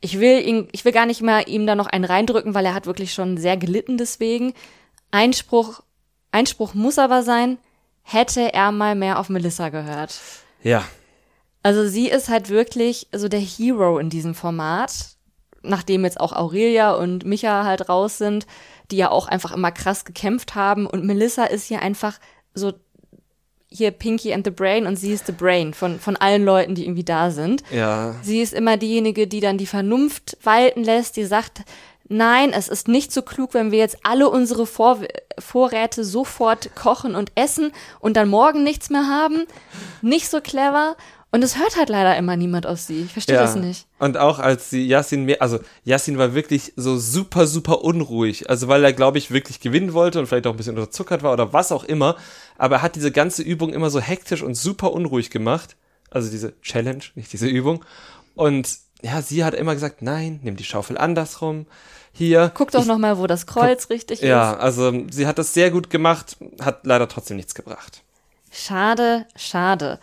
Ich 0.00 0.18
will 0.18 0.44
ihn, 0.44 0.68
ich 0.72 0.84
will 0.84 0.92
gar 0.92 1.06
nicht 1.06 1.22
mal 1.22 1.48
ihm 1.48 1.68
da 1.68 1.76
noch 1.76 1.86
einen 1.86 2.04
reindrücken, 2.04 2.54
weil 2.54 2.66
er 2.66 2.74
hat 2.74 2.86
wirklich 2.86 3.14
schon 3.14 3.36
sehr 3.36 3.56
gelitten 3.56 3.96
deswegen. 3.98 4.52
Einspruch 5.12 5.82
Einspruch 6.36 6.74
muss 6.74 6.98
aber 6.98 7.22
sein, 7.22 7.58
hätte 8.02 8.52
er 8.52 8.70
mal 8.70 8.94
mehr 8.94 9.18
auf 9.18 9.28
Melissa 9.30 9.70
gehört. 9.70 10.20
Ja. 10.62 10.84
Also 11.62 11.88
sie 11.88 12.08
ist 12.08 12.28
halt 12.28 12.50
wirklich 12.50 13.08
so 13.12 13.28
der 13.28 13.40
Hero 13.40 13.98
in 13.98 14.10
diesem 14.10 14.34
Format, 14.34 15.16
nachdem 15.62 16.04
jetzt 16.04 16.20
auch 16.20 16.32
Aurelia 16.32 16.92
und 16.92 17.24
Micha 17.24 17.64
halt 17.64 17.88
raus 17.88 18.18
sind, 18.18 18.46
die 18.90 18.98
ja 18.98 19.10
auch 19.10 19.26
einfach 19.26 19.52
immer 19.52 19.72
krass 19.72 20.04
gekämpft 20.04 20.54
haben. 20.54 20.86
Und 20.86 21.04
Melissa 21.04 21.44
ist 21.44 21.64
hier 21.64 21.80
einfach 21.80 22.18
so 22.54 22.74
hier 23.68 23.90
Pinky 23.90 24.32
and 24.32 24.44
the 24.44 24.52
Brain 24.52 24.86
und 24.86 24.96
sie 24.96 25.12
ist 25.12 25.26
the 25.26 25.32
Brain 25.32 25.74
von, 25.74 25.98
von 25.98 26.16
allen 26.16 26.44
Leuten, 26.44 26.74
die 26.74 26.84
irgendwie 26.84 27.04
da 27.04 27.30
sind. 27.30 27.62
Ja. 27.72 28.14
Sie 28.22 28.40
ist 28.40 28.54
immer 28.54 28.76
diejenige, 28.76 29.26
die 29.26 29.40
dann 29.40 29.58
die 29.58 29.66
Vernunft 29.66 30.36
walten 30.42 30.84
lässt, 30.84 31.16
die 31.16 31.24
sagt, 31.24 31.62
nein, 32.08 32.52
es 32.52 32.68
ist 32.68 32.88
nicht 32.88 33.12
so 33.12 33.22
klug, 33.22 33.54
wenn 33.54 33.70
wir 33.70 33.78
jetzt 33.78 33.98
alle 34.02 34.28
unsere 34.28 34.66
Vor 34.66 35.00
Vorräte 35.38 36.02
sofort 36.04 36.74
kochen 36.74 37.14
und 37.14 37.30
essen 37.34 37.72
und 38.00 38.16
dann 38.16 38.28
morgen 38.28 38.62
nichts 38.64 38.88
mehr 38.90 39.06
haben. 39.06 39.44
Nicht 40.00 40.30
so 40.30 40.40
clever. 40.40 40.96
Und 41.32 41.42
es 41.42 41.58
hört 41.58 41.76
halt 41.76 41.90
leider 41.90 42.16
immer 42.16 42.36
niemand 42.36 42.66
auf 42.66 42.80
sie. 42.80 43.02
Ich 43.02 43.12
verstehe 43.12 43.34
Ja. 43.34 43.42
das 43.42 43.56
nicht. 43.56 43.86
Und 43.98 44.16
auch 44.16 44.38
als 44.38 44.70
sie 44.70 44.86
Yassin 44.86 45.24
mehr, 45.24 45.42
also 45.42 45.58
Yassin 45.84 46.16
war 46.16 46.32
wirklich 46.34 46.72
so 46.76 46.96
super, 46.96 47.46
super 47.46 47.82
unruhig. 47.82 48.48
Also 48.48 48.68
weil 48.68 48.82
er, 48.84 48.94
glaube 48.94 49.18
ich, 49.18 49.30
wirklich 49.30 49.60
gewinnen 49.60 49.92
wollte 49.92 50.18
und 50.18 50.26
vielleicht 50.26 50.46
auch 50.46 50.52
ein 50.52 50.56
bisschen 50.56 50.78
unterzuckert 50.78 51.22
war 51.22 51.34
oder 51.34 51.52
was 51.52 51.72
auch 51.72 51.84
immer. 51.84 52.16
Aber 52.56 52.76
er 52.76 52.82
hat 52.82 52.96
diese 52.96 53.12
ganze 53.12 53.42
Übung 53.42 53.74
immer 53.74 53.90
so 53.90 54.00
hektisch 54.00 54.42
und 54.42 54.54
super 54.54 54.92
unruhig 54.92 55.30
gemacht. 55.30 55.76
Also 56.10 56.30
diese 56.30 56.58
Challenge, 56.62 57.02
nicht 57.16 57.32
diese 57.32 57.48
Übung. 57.48 57.84
Und 58.34 58.78
ja, 59.02 59.20
sie 59.20 59.44
hat 59.44 59.52
immer 59.52 59.74
gesagt, 59.74 60.00
nein, 60.00 60.40
nimm 60.42 60.56
die 60.56 60.64
Schaufel 60.64 60.96
andersrum. 60.96 61.66
Hier. 62.16 62.50
Guck 62.54 62.70
doch 62.70 62.80
ich- 62.82 62.86
noch 62.86 62.98
mal, 62.98 63.18
wo 63.18 63.26
das 63.26 63.46
Kreuz 63.46 63.90
richtig 63.90 64.20
Ja, 64.22 64.52
ist. 64.52 64.60
also 64.60 64.92
sie 65.10 65.26
hat 65.26 65.38
das 65.38 65.52
sehr 65.52 65.70
gut 65.70 65.90
gemacht, 65.90 66.36
hat 66.60 66.86
leider 66.86 67.08
trotzdem 67.08 67.36
nichts 67.36 67.54
gebracht. 67.54 68.02
Schade, 68.50 69.26
schade. 69.36 69.98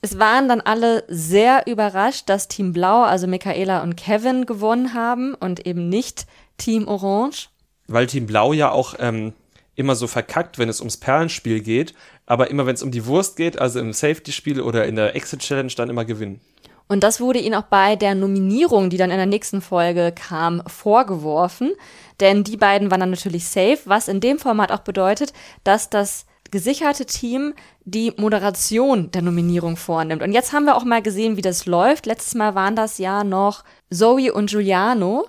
Es 0.00 0.18
waren 0.18 0.48
dann 0.48 0.60
alle 0.60 1.04
sehr 1.08 1.66
überrascht, 1.66 2.28
dass 2.28 2.48
Team 2.48 2.72
Blau, 2.72 3.02
also 3.02 3.26
Michaela 3.26 3.82
und 3.82 3.96
Kevin, 3.96 4.46
gewonnen 4.46 4.94
haben 4.94 5.34
und 5.34 5.66
eben 5.66 5.88
nicht 5.88 6.26
Team 6.58 6.88
Orange. 6.88 7.48
Weil 7.86 8.06
Team 8.06 8.26
Blau 8.26 8.52
ja 8.52 8.70
auch 8.70 8.94
ähm, 8.98 9.32
immer 9.76 9.94
so 9.94 10.06
verkackt, 10.06 10.58
wenn 10.58 10.68
es 10.68 10.80
ums 10.80 10.96
Perlenspiel 10.96 11.60
geht, 11.60 11.94
aber 12.26 12.50
immer 12.50 12.66
wenn 12.66 12.74
es 12.74 12.82
um 12.82 12.90
die 12.90 13.04
Wurst 13.06 13.36
geht, 13.36 13.60
also 13.60 13.78
im 13.78 13.92
Safety-Spiel 13.92 14.60
oder 14.60 14.86
in 14.86 14.96
der 14.96 15.14
Exit-Challenge, 15.14 15.72
dann 15.76 15.90
immer 15.90 16.04
gewinnen. 16.04 16.40
Und 16.88 17.02
das 17.02 17.20
wurde 17.20 17.38
ihnen 17.38 17.54
auch 17.54 17.64
bei 17.64 17.96
der 17.96 18.14
Nominierung, 18.14 18.90
die 18.90 18.96
dann 18.96 19.10
in 19.10 19.16
der 19.16 19.26
nächsten 19.26 19.60
Folge 19.60 20.12
kam, 20.14 20.62
vorgeworfen. 20.66 21.72
Denn 22.20 22.44
die 22.44 22.56
beiden 22.56 22.90
waren 22.90 23.00
dann 23.00 23.10
natürlich 23.10 23.48
safe, 23.48 23.80
was 23.84 24.08
in 24.08 24.20
dem 24.20 24.38
Format 24.38 24.72
auch 24.72 24.80
bedeutet, 24.80 25.32
dass 25.64 25.90
das 25.90 26.26
gesicherte 26.52 27.06
Team 27.06 27.54
die 27.84 28.12
Moderation 28.16 29.10
der 29.10 29.22
Nominierung 29.22 29.76
vornimmt. 29.76 30.22
Und 30.22 30.32
jetzt 30.32 30.52
haben 30.52 30.66
wir 30.66 30.76
auch 30.76 30.84
mal 30.84 31.02
gesehen, 31.02 31.36
wie 31.36 31.42
das 31.42 31.66
läuft. 31.66 32.06
Letztes 32.06 32.34
Mal 32.34 32.54
waren 32.54 32.76
das 32.76 32.98
ja 32.98 33.24
noch 33.24 33.64
Zoe 33.90 34.32
und 34.32 34.50
Giuliano. 34.50 35.26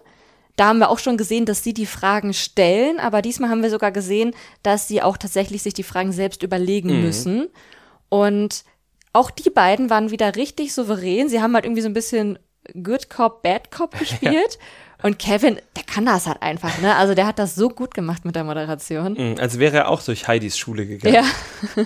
Da 0.55 0.67
haben 0.67 0.79
wir 0.79 0.89
auch 0.89 0.99
schon 0.99 1.17
gesehen, 1.17 1.45
dass 1.45 1.63
sie 1.63 1.73
die 1.73 1.87
Fragen 1.87 2.33
stellen, 2.33 2.99
aber 2.99 3.23
diesmal 3.23 3.49
haben 3.49 3.63
wir 3.63 3.71
sogar 3.71 3.91
gesehen, 3.91 4.35
dass 4.61 4.87
sie 4.87 5.01
auch 5.01 5.17
tatsächlich 5.17 5.63
sich 5.63 5.73
die 5.73 5.81
Fragen 5.81 6.11
selbst 6.11 6.43
überlegen 6.43 7.01
müssen. 7.01 7.47
Und 8.09 8.63
auch 9.13 9.31
die 9.31 9.49
beiden 9.49 9.89
waren 9.89 10.11
wieder 10.11 10.35
richtig 10.35 10.73
souverän. 10.73 11.29
Sie 11.29 11.41
haben 11.41 11.53
halt 11.53 11.65
irgendwie 11.65 11.81
so 11.81 11.89
ein 11.89 11.93
bisschen 11.93 12.39
Good 12.81 13.09
Cop, 13.09 13.41
Bad 13.43 13.71
Cop 13.71 13.91
gespielt. 13.99 14.59
Und 15.01 15.19
Kevin, 15.19 15.57
der 15.75 15.83
kann 15.83 16.05
das 16.05 16.27
halt 16.27 16.41
einfach, 16.41 16.79
ne? 16.79 16.95
Also 16.95 17.13
der 17.13 17.27
hat 17.27 17.37
das 17.37 17.55
so 17.55 17.69
gut 17.69 17.93
gemacht 17.93 18.23
mit 18.25 18.35
der 18.35 18.45
Moderation. 18.45 19.13
Mhm, 19.13 19.35
Als 19.39 19.59
wäre 19.59 19.77
er 19.77 19.89
auch 19.89 20.01
durch 20.01 20.27
Heidis 20.27 20.57
Schule 20.57 20.85
gegangen. 20.85 21.15
Ja. 21.15 21.23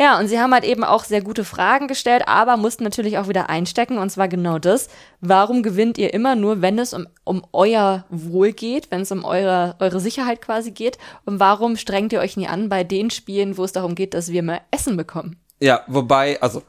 Ja, 0.00 0.16
und 0.20 0.28
sie 0.28 0.38
haben 0.38 0.54
halt 0.54 0.62
eben 0.62 0.84
auch 0.84 1.02
sehr 1.02 1.22
gute 1.22 1.44
Fragen 1.44 1.88
gestellt, 1.88 2.28
aber 2.28 2.56
mussten 2.56 2.84
natürlich 2.84 3.18
auch 3.18 3.26
wieder 3.26 3.50
einstecken. 3.50 3.98
Und 3.98 4.10
zwar 4.10 4.28
genau 4.28 4.60
das. 4.60 4.88
Warum 5.20 5.64
gewinnt 5.64 5.98
ihr 5.98 6.14
immer 6.14 6.36
nur, 6.36 6.62
wenn 6.62 6.78
es 6.78 6.94
um, 6.94 7.08
um 7.24 7.44
euer 7.52 8.04
Wohl 8.08 8.52
geht, 8.52 8.92
wenn 8.92 9.00
es 9.00 9.10
um 9.10 9.24
eure, 9.24 9.74
eure 9.80 9.98
Sicherheit 9.98 10.40
quasi 10.40 10.70
geht? 10.70 10.98
Und 11.24 11.40
warum 11.40 11.76
strengt 11.76 12.12
ihr 12.12 12.20
euch 12.20 12.36
nie 12.36 12.46
an 12.46 12.68
bei 12.68 12.84
den 12.84 13.10
Spielen, 13.10 13.56
wo 13.56 13.64
es 13.64 13.72
darum 13.72 13.96
geht, 13.96 14.14
dass 14.14 14.30
wir 14.30 14.44
mehr 14.44 14.60
Essen 14.70 14.96
bekommen? 14.96 15.40
Ja, 15.60 15.82
wobei, 15.86 16.40
also 16.40 16.62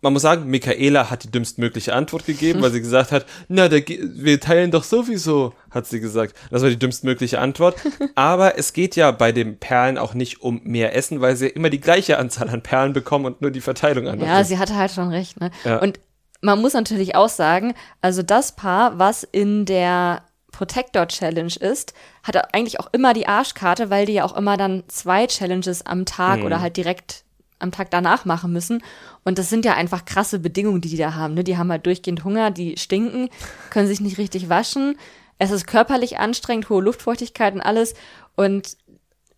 man 0.00 0.12
muss 0.12 0.20
sagen, 0.22 0.44
Michaela 0.50 1.08
hat 1.08 1.24
die 1.24 1.30
dümmstmögliche 1.30 1.94
Antwort 1.94 2.26
gegeben, 2.26 2.60
weil 2.60 2.70
sie 2.72 2.80
gesagt 2.82 3.10
hat, 3.10 3.24
na, 3.48 3.68
ge- 3.68 4.00
wir 4.14 4.38
teilen 4.38 4.70
doch 4.70 4.84
sowieso, 4.84 5.54
hat 5.70 5.86
sie 5.86 5.98
gesagt. 6.00 6.34
Das 6.50 6.60
war 6.62 6.68
die 6.68 6.78
dümmstmögliche 6.78 7.38
Antwort. 7.38 7.76
Aber 8.14 8.58
es 8.58 8.74
geht 8.74 8.96
ja 8.96 9.12
bei 9.12 9.32
den 9.32 9.58
Perlen 9.58 9.96
auch 9.96 10.12
nicht 10.12 10.42
um 10.42 10.60
mehr 10.64 10.94
Essen, 10.94 11.20
weil 11.22 11.36
sie 11.36 11.46
immer 11.48 11.70
die 11.70 11.80
gleiche 11.80 12.18
Anzahl 12.18 12.50
an 12.50 12.62
Perlen 12.62 12.92
bekommen 12.92 13.24
und 13.24 13.40
nur 13.40 13.50
die 13.50 13.62
Verteilung 13.62 14.06
anders 14.08 14.28
Ja, 14.28 14.44
sie 14.44 14.58
hatte 14.58 14.74
halt 14.76 14.90
schon 14.90 15.08
recht, 15.08 15.40
ne? 15.40 15.50
Ja. 15.64 15.78
Und 15.78 15.98
man 16.42 16.60
muss 16.60 16.74
natürlich 16.74 17.14
auch 17.16 17.30
sagen, 17.30 17.72
also 18.02 18.22
das 18.22 18.54
Paar, 18.56 18.98
was 18.98 19.22
in 19.22 19.64
der 19.64 20.22
Protector 20.52 21.08
Challenge 21.08 21.54
ist, 21.58 21.94
hat 22.22 22.54
eigentlich 22.54 22.78
auch 22.78 22.88
immer 22.92 23.14
die 23.14 23.26
Arschkarte, 23.26 23.88
weil 23.88 24.04
die 24.04 24.12
ja 24.12 24.24
auch 24.24 24.36
immer 24.36 24.58
dann 24.58 24.84
zwei 24.88 25.26
Challenges 25.26 25.86
am 25.86 26.04
Tag 26.04 26.40
Mhm. 26.40 26.44
oder 26.44 26.60
halt 26.60 26.76
direkt 26.76 27.23
am 27.58 27.72
Tag 27.72 27.90
danach 27.90 28.24
machen 28.24 28.52
müssen. 28.52 28.82
Und 29.24 29.38
das 29.38 29.50
sind 29.50 29.64
ja 29.64 29.74
einfach 29.74 30.04
krasse 30.04 30.38
Bedingungen, 30.38 30.80
die 30.80 30.88
die 30.88 30.96
da 30.96 31.14
haben. 31.14 31.34
Ne? 31.34 31.44
Die 31.44 31.56
haben 31.56 31.70
halt 31.70 31.86
durchgehend 31.86 32.24
Hunger, 32.24 32.50
die 32.50 32.76
stinken, 32.76 33.28
können 33.70 33.88
sich 33.88 34.00
nicht 34.00 34.18
richtig 34.18 34.48
waschen. 34.48 34.98
Es 35.38 35.50
ist 35.50 35.66
körperlich 35.66 36.18
anstrengend, 36.18 36.68
hohe 36.68 36.82
Luftfeuchtigkeit 36.82 37.54
und 37.54 37.60
alles. 37.60 37.94
Und 38.36 38.76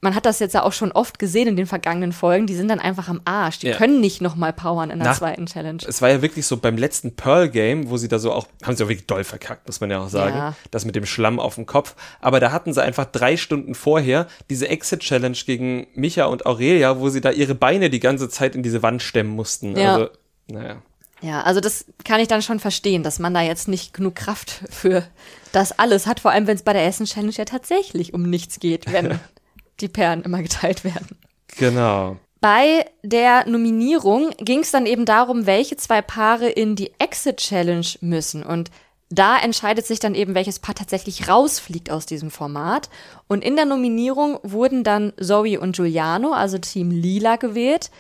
man 0.07 0.15
hat 0.15 0.25
das 0.25 0.39
jetzt 0.39 0.53
ja 0.55 0.63
auch 0.63 0.73
schon 0.73 0.93
oft 0.93 1.19
gesehen 1.19 1.49
in 1.49 1.57
den 1.57 1.67
vergangenen 1.67 2.13
Folgen. 2.13 2.47
Die 2.47 2.55
sind 2.55 2.69
dann 2.69 2.79
einfach 2.79 3.09
am 3.09 3.21
Arsch. 3.25 3.59
Die 3.59 3.67
Ja. 3.67 3.77
können 3.77 4.01
nicht 4.01 4.21
nochmal 4.23 4.53
powern 4.53 4.91
in 4.91 5.01
der 5.01 5.09
Nach- 5.09 5.19
zweiten 5.19 5.47
Challenge. 5.47 5.83
es 5.85 6.01
war 6.01 6.11
ja 6.11 6.23
wirklich 6.23 6.47
so 6.47 6.59
beim 6.59 6.77
letzten 6.77 7.17
Pearl-Game, 7.17 7.91
wo 7.91 7.97
sie 7.97 8.07
da 8.07 8.21
so 8.21 8.31
auch, 8.33 8.47
haben 8.63 8.77
sie 8.77 8.85
auch 8.85 8.89
wirklich 8.89 9.09
doll 9.09 9.25
verkackt, 9.25 9.67
muss 9.67 9.81
man 9.81 9.91
ja 9.91 9.99
auch 9.99 10.09
sagen. 10.09 10.37
Ja. 10.37 10.55
Das 10.71 10.85
mit 10.85 10.95
dem 10.95 11.07
Schlamm 11.07 11.41
auf 11.41 11.57
dem 11.57 11.67
Kopf. 11.67 11.97
Aber 12.21 12.39
da 12.39 12.53
hatten 12.53 12.73
sie 12.73 12.81
einfach 12.81 13.07
drei 13.07 13.37
Stunden 13.37 13.75
vorher 13.75 14.29
diese 14.49 14.69
Exit-Challenge 14.69 15.37
gegen 15.45 15.89
Micha 15.97 16.27
und 16.27 16.47
Aurelia, 16.47 17.01
wo 17.01 17.09
sie 17.09 17.21
da 17.21 17.33
ihre 17.33 17.57
Beine 17.57 17.91
die 17.91 17.99
ganze 18.01 18.29
Zeit 18.29 18.55
in 18.55 18.63
diese 18.63 18.85
Wand 18.85 19.03
stemmen 19.03 19.31
mussten. 19.31 19.77
Ja. 19.77 19.95
Also, 19.97 20.09
naja. 20.47 20.77
Ja, 21.23 21.41
also 21.41 21.61
das 21.61 21.87
kann 22.05 22.21
ich 22.21 22.29
dann 22.29 22.43
schon 22.43 22.61
verstehen, 22.61 23.03
dass 23.03 23.19
man 23.19 23.33
da 23.35 23.41
jetzt 23.41 23.67
nicht 23.69 23.93
genug 23.95 24.15
Kraft 24.15 24.61
für 24.71 25.03
das 25.51 25.77
alles 25.79 26.07
hat, 26.07 26.21
vor 26.21 26.31
allem 26.31 26.47
wenn 26.47 26.55
es 26.57 26.63
bei 26.63 26.75
der 26.75 26.85
Essen 26.87 27.07
Challenge 27.07 27.33
ja 27.35 27.47
tatsächlich 27.47 28.13
um 28.13 28.23
nichts 28.29 28.61
geht, 28.61 28.93
wenn 28.93 29.19
die 29.81 29.89
Perlen 29.89 30.23
immer 30.23 30.43
geteilt 30.43 30.85
werden. 30.85 31.19
Genau. 31.59 32.17
Bei 32.41 32.85
der 33.03 33.49
Nominierung 33.49 34.31
ging 34.39 34.61
es 34.61 34.71
dann 34.71 34.87
eben 34.87 35.05
darum, 35.05 35.47
welche 35.47 35.77
zwei 35.77 36.03
Paare 36.03 36.49
in 36.49 36.77
die 36.77 36.93
Exit 36.99 37.39
Challenge 37.39 37.87
müssen. 38.01 38.43
Und 38.43 38.71
da 39.09 39.39
entscheidet 39.39 39.87
sich 39.87 40.01
dann 40.01 40.15
eben, 40.15 40.35
welches 40.35 40.59
Paar 40.59 40.75
tatsächlich 40.75 41.29
rausfliegt 41.29 41.91
aus 41.91 42.07
diesem 42.07 42.31
Format. 42.31 42.91
Und 43.27 43.43
in 43.43 43.57
der 43.57 43.65
Nominierung 43.65 44.39
wurden 44.43 44.85
dann 44.85 45.13
Zoe 45.21 45.61
und 45.61 45.77
Giuliano, 45.77 46.33
also 46.33 46.59
Team 46.59 46.91
Lila, 46.91 47.37
gewählt, 47.37 47.91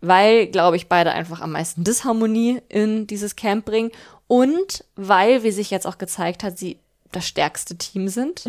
weil, 0.00 0.46
glaube 0.46 0.76
ich, 0.76 0.88
beide 0.88 1.12
einfach 1.12 1.40
am 1.40 1.52
meisten 1.52 1.82
Disharmonie 1.82 2.60
in 2.68 3.06
dieses 3.06 3.36
Camp 3.36 3.64
bringen. 3.64 3.90
Und 4.26 4.84
weil, 4.96 5.42
wie 5.42 5.50
sich 5.50 5.70
jetzt 5.70 5.86
auch 5.86 5.98
gezeigt 5.98 6.44
hat, 6.44 6.58
sie 6.58 6.78
das 7.10 7.26
stärkste 7.26 7.76
Team 7.76 8.08
sind. 8.08 8.44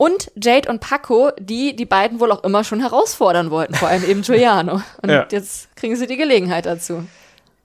Und 0.00 0.32
Jade 0.34 0.70
und 0.70 0.80
Paco, 0.80 1.30
die 1.38 1.76
die 1.76 1.84
beiden 1.84 2.20
wohl 2.20 2.32
auch 2.32 2.42
immer 2.42 2.64
schon 2.64 2.80
herausfordern 2.80 3.50
wollten, 3.50 3.74
vor 3.74 3.88
allem 3.88 4.02
eben 4.08 4.22
Giuliano. 4.22 4.80
Und 5.02 5.10
Ja. 5.10 5.26
jetzt 5.30 5.76
kriegen 5.76 5.94
sie 5.94 6.06
die 6.06 6.16
Gelegenheit 6.16 6.64
dazu. 6.64 7.04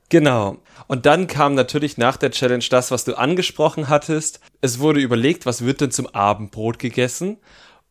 Genau. 0.10 0.58
Und 0.88 1.06
dann 1.06 1.28
kam 1.28 1.56
natürlich 1.56 1.98
nach 1.98 2.18
der 2.18 2.32
Challenge 2.32 2.66
das, 2.70 2.92
was 2.92 3.06
du 3.06 3.18
angesprochen 3.18 3.88
hattest. 3.88 4.42
Es 4.60 4.80
wurde 4.80 5.00
überlegt, 5.00 5.46
was 5.46 5.64
wird 5.64 5.80
denn 5.80 5.92
zum 5.92 6.08
Abendbrot 6.08 6.78
gegessen? 6.78 7.38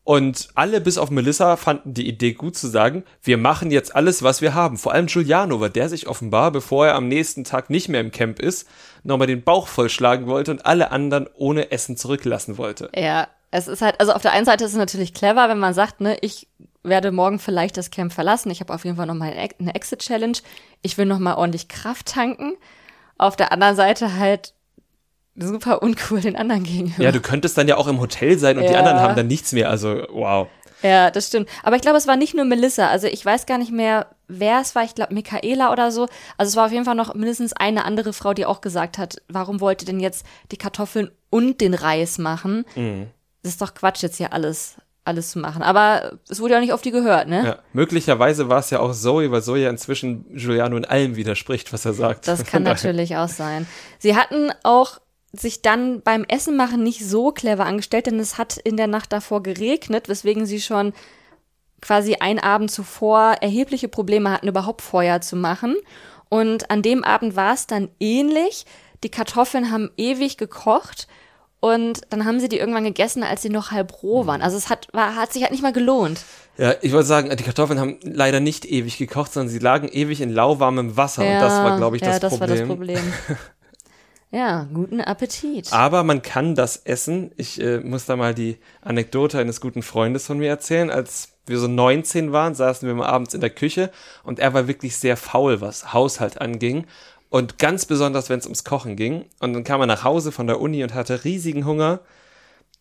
Und 0.06 0.48
alle 0.54 0.82
bis 0.82 0.98
auf 0.98 1.08
Melissa 1.10 1.56
fanden 1.56 1.94
die 1.94 2.06
Idee 2.06 2.34
gut 2.34 2.54
zu 2.54 2.68
sagen, 2.68 3.04
wir 3.22 3.38
machen 3.38 3.70
jetzt 3.70 3.96
alles, 3.96 4.22
was 4.22 4.42
wir 4.42 4.52
haben. 4.52 4.76
Vor 4.76 4.92
allem 4.92 5.06
Giuliano, 5.06 5.58
weil 5.60 5.70
der 5.70 5.88
sich 5.88 6.06
offenbar, 6.06 6.50
bevor 6.50 6.86
er 6.88 6.96
am 6.96 7.08
nächsten 7.08 7.44
Tag 7.44 7.70
nicht 7.70 7.88
mehr 7.88 8.02
im 8.02 8.10
Camp 8.10 8.38
ist, 8.40 8.68
nochmal 9.04 9.26
den 9.26 9.42
Bauch 9.42 9.68
vollschlagen 9.68 10.26
wollte 10.26 10.50
und 10.50 10.66
alle 10.66 10.90
anderen 10.90 11.30
ohne 11.34 11.72
Essen 11.72 11.96
zurücklassen 11.96 12.58
wollte. 12.58 12.90
Ja, 12.94 13.28
es 13.56 13.68
ist 13.68 13.82
halt, 13.82 14.00
also 14.00 14.12
auf 14.12 14.22
der 14.22 14.32
einen 14.32 14.44
Seite 14.46 14.64
ist 14.64 14.72
es 14.72 14.76
natürlich 14.76 15.14
clever, 15.14 15.48
wenn 15.48 15.58
man 15.58 15.74
sagt, 15.74 16.00
ne, 16.00 16.16
ich 16.20 16.48
werde 16.82 17.12
morgen 17.12 17.38
vielleicht 17.38 17.76
das 17.76 17.90
Camp 17.90 18.12
verlassen. 18.12 18.50
Ich 18.50 18.60
habe 18.60 18.74
auf 18.74 18.84
jeden 18.84 18.96
Fall 18.96 19.06
noch 19.06 19.14
mal 19.14 19.30
eine 19.30 19.40
Ex- 19.42 19.54
eine 19.58 19.74
Exit-Challenge. 19.74 20.38
Ich 20.82 20.98
will 20.98 21.06
noch 21.06 21.18
mal 21.18 21.34
ordentlich 21.34 21.68
Kraft 21.68 22.06
tanken. 22.06 22.54
Auf 23.16 23.36
der 23.36 23.52
anderen 23.52 23.76
Seite 23.76 24.16
halt 24.18 24.54
super 25.36 25.82
uncool 25.82 26.20
den 26.20 26.36
anderen 26.36 26.64
gegenüber. 26.64 27.02
Ja, 27.02 27.12
du 27.12 27.20
könntest 27.20 27.56
dann 27.56 27.68
ja 27.68 27.76
auch 27.76 27.86
im 27.86 28.00
Hotel 28.00 28.38
sein 28.38 28.58
und 28.58 28.64
die 28.64 28.72
Ja. 28.72 28.80
anderen 28.80 29.00
haben 29.00 29.16
dann 29.16 29.26
nichts 29.28 29.52
mehr. 29.52 29.70
Also, 29.70 30.02
wow. 30.10 30.48
Ja, 30.82 31.10
das 31.10 31.28
stimmt. 31.28 31.48
Aber 31.62 31.76
ich 31.76 31.82
glaube, 31.82 31.96
es 31.96 32.06
war 32.06 32.16
nicht 32.16 32.34
nur 32.34 32.44
Melissa. 32.44 32.88
Also 32.88 33.06
ich 33.06 33.24
weiß 33.24 33.46
gar 33.46 33.56
nicht 33.56 33.72
mehr, 33.72 34.06
wer 34.28 34.60
es 34.60 34.74
war. 34.74 34.84
Ich 34.84 34.94
glaube, 34.94 35.14
Michaela 35.14 35.72
oder 35.72 35.90
so. 35.90 36.08
Also 36.36 36.50
es 36.50 36.56
war 36.56 36.66
auf 36.66 36.72
jeden 36.72 36.84
Fall 36.84 36.94
noch 36.94 37.14
mindestens 37.14 37.54
eine 37.54 37.86
andere 37.86 38.12
Frau, 38.12 38.34
die 38.34 38.44
auch 38.44 38.60
gesagt 38.60 38.98
hat, 38.98 39.22
warum 39.28 39.60
wollt 39.60 39.82
ihr 39.82 39.86
denn 39.86 40.00
jetzt 40.00 40.26
die 40.50 40.58
Kartoffeln 40.58 41.10
und 41.30 41.62
den 41.62 41.72
Reis 41.72 42.18
machen? 42.18 42.66
Das 43.44 43.52
ist 43.52 43.60
doch 43.60 43.74
Quatsch, 43.74 44.02
jetzt 44.02 44.16
hier 44.16 44.32
alles, 44.32 44.76
alles 45.04 45.30
zu 45.30 45.38
machen. 45.38 45.62
Aber 45.62 46.18
es 46.30 46.40
wurde 46.40 46.54
ja 46.54 46.58
auch 46.58 46.62
nicht 46.62 46.72
auf 46.72 46.80
die 46.80 46.90
gehört, 46.90 47.28
ne? 47.28 47.44
Ja, 47.44 47.58
möglicherweise 47.74 48.48
war 48.48 48.60
es 48.60 48.70
ja 48.70 48.80
auch 48.80 48.94
Zoe, 48.94 49.30
weil 49.30 49.42
Zoe 49.42 49.58
ja 49.58 49.68
inzwischen 49.68 50.24
Giuliano 50.34 50.78
in 50.78 50.86
allem 50.86 51.14
widerspricht, 51.14 51.70
was 51.70 51.84
er 51.84 51.92
sagt. 51.92 52.26
Das 52.26 52.44
kann 52.46 52.62
natürlich 52.62 53.18
auch 53.18 53.28
sein. 53.28 53.66
Sie 53.98 54.16
hatten 54.16 54.50
auch 54.62 54.98
sich 55.32 55.60
dann 55.60 56.00
beim 56.00 56.24
Essen 56.24 56.56
machen 56.56 56.82
nicht 56.82 57.06
so 57.06 57.32
clever 57.32 57.66
angestellt, 57.66 58.06
denn 58.06 58.18
es 58.18 58.38
hat 58.38 58.56
in 58.56 58.78
der 58.78 58.86
Nacht 58.86 59.12
davor 59.12 59.42
geregnet, 59.42 60.08
weswegen 60.08 60.46
sie 60.46 60.62
schon 60.62 60.94
quasi 61.82 62.14
einen 62.20 62.38
Abend 62.38 62.70
zuvor 62.70 63.36
erhebliche 63.42 63.88
Probleme 63.88 64.30
hatten, 64.30 64.48
überhaupt 64.48 64.80
Feuer 64.80 65.20
zu 65.20 65.36
machen. 65.36 65.76
Und 66.30 66.70
an 66.70 66.80
dem 66.80 67.04
Abend 67.04 67.36
war 67.36 67.52
es 67.52 67.66
dann 67.66 67.90
ähnlich. 68.00 68.64
Die 69.02 69.10
Kartoffeln 69.10 69.70
haben 69.70 69.90
ewig 69.98 70.38
gekocht 70.38 71.08
Und 71.64 72.02
dann 72.10 72.26
haben 72.26 72.40
sie 72.40 72.50
die 72.50 72.58
irgendwann 72.58 72.84
gegessen, 72.84 73.22
als 73.22 73.40
sie 73.40 73.48
noch 73.48 73.70
halb 73.70 74.02
roh 74.02 74.26
waren. 74.26 74.42
Also 74.42 74.58
es 74.58 74.68
hat, 74.68 74.86
war, 74.92 75.16
hat 75.16 75.32
sich 75.32 75.40
halt 75.40 75.50
nicht 75.50 75.62
mal 75.62 75.72
gelohnt. 75.72 76.20
Ja, 76.58 76.74
ich 76.82 76.92
wollte 76.92 77.06
sagen, 77.06 77.34
die 77.34 77.42
Kartoffeln 77.42 77.80
haben 77.80 77.98
leider 78.02 78.38
nicht 78.38 78.66
ewig 78.66 78.98
gekocht, 78.98 79.32
sondern 79.32 79.48
sie 79.48 79.60
lagen 79.60 79.88
ewig 79.88 80.20
in 80.20 80.28
lauwarmem 80.28 80.98
Wasser. 80.98 81.24
ja, 81.24 81.36
und 81.36 81.40
das 81.40 81.52
war, 81.54 81.78
glaube 81.78 81.96
ich, 81.96 82.02
das 82.02 82.16
ja, 82.16 82.18
das 82.18 82.36
Problem. 82.36 82.50
war 82.50 82.58
das 82.58 82.68
Problem. 82.68 83.12
ja, 84.30 84.68
guten 84.74 85.00
Appetit. 85.00 85.72
Aber 85.72 86.04
man 86.04 86.20
kann 86.20 86.54
das 86.54 86.76
essen. 86.84 87.32
Ich 87.38 87.58
äh, 87.58 87.80
muss 87.80 88.04
da 88.04 88.16
mal 88.16 88.34
die 88.34 88.58
Anekdote 88.82 89.38
eines 89.38 89.62
guten 89.62 89.80
Freundes 89.80 90.26
von 90.26 90.36
mir 90.36 90.50
erzählen. 90.50 90.90
Als 90.90 91.30
wir 91.46 91.58
so 91.58 91.66
19 91.66 92.30
waren, 92.30 92.54
saßen 92.54 92.86
wir 92.86 92.94
mal 92.94 93.06
abends 93.06 93.32
in 93.32 93.40
der 93.40 93.48
Küche 93.48 93.90
und 94.22 94.38
er 94.38 94.52
war 94.52 94.68
wirklich 94.68 94.98
sehr 94.98 95.16
faul, 95.16 95.62
was 95.62 95.94
Haushalt 95.94 96.42
anging. 96.42 96.84
Und 97.34 97.58
ganz 97.58 97.84
besonders, 97.84 98.30
wenn 98.30 98.38
es 98.38 98.44
ums 98.46 98.62
Kochen 98.62 98.94
ging. 98.94 99.24
Und 99.40 99.54
dann 99.54 99.64
kam 99.64 99.80
er 99.80 99.88
nach 99.88 100.04
Hause 100.04 100.30
von 100.30 100.46
der 100.46 100.60
Uni 100.60 100.84
und 100.84 100.94
hatte 100.94 101.24
riesigen 101.24 101.66
Hunger 101.66 101.98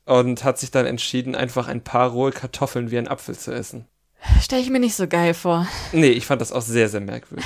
und 0.06 0.44
hat 0.44 0.60
sich 0.60 0.70
dann 0.70 0.86
entschieden, 0.86 1.34
einfach 1.34 1.68
ein 1.68 1.84
paar 1.84 2.12
rohe 2.12 2.30
Kartoffeln 2.32 2.92
wie 2.92 3.00
ein 3.00 3.08
Apfel 3.08 3.36
zu 3.36 3.52
essen. 3.52 3.88
Stelle 4.40 4.62
ich 4.62 4.70
mir 4.70 4.80
nicht 4.80 4.94
so 4.94 5.08
geil 5.08 5.34
vor. 5.34 5.66
Nee, 5.92 6.10
ich 6.10 6.28
fand 6.28 6.40
das 6.40 6.52
auch 6.52 6.62
sehr, 6.62 6.88
sehr 6.88 7.02
merkwürdig. 7.02 7.44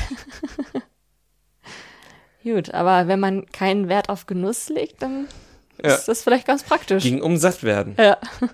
Gut, 2.44 2.74
aber 2.74 3.08
wenn 3.08 3.22
man 3.22 3.46
keinen 3.54 3.88
Wert 3.88 4.10
auf 4.10 4.26
Genuss 4.26 4.68
legt, 4.68 5.02
dann 5.02 5.30
Ja. 5.82 5.94
ist 5.94 6.10
das 6.10 6.24
vielleicht 6.24 6.46
ganz 6.46 6.64
praktisch. 6.64 7.04
Ging 7.04 7.22
um 7.22 7.38
satt 7.38 7.64
werden. 7.64 7.96
Ja. 7.98 8.18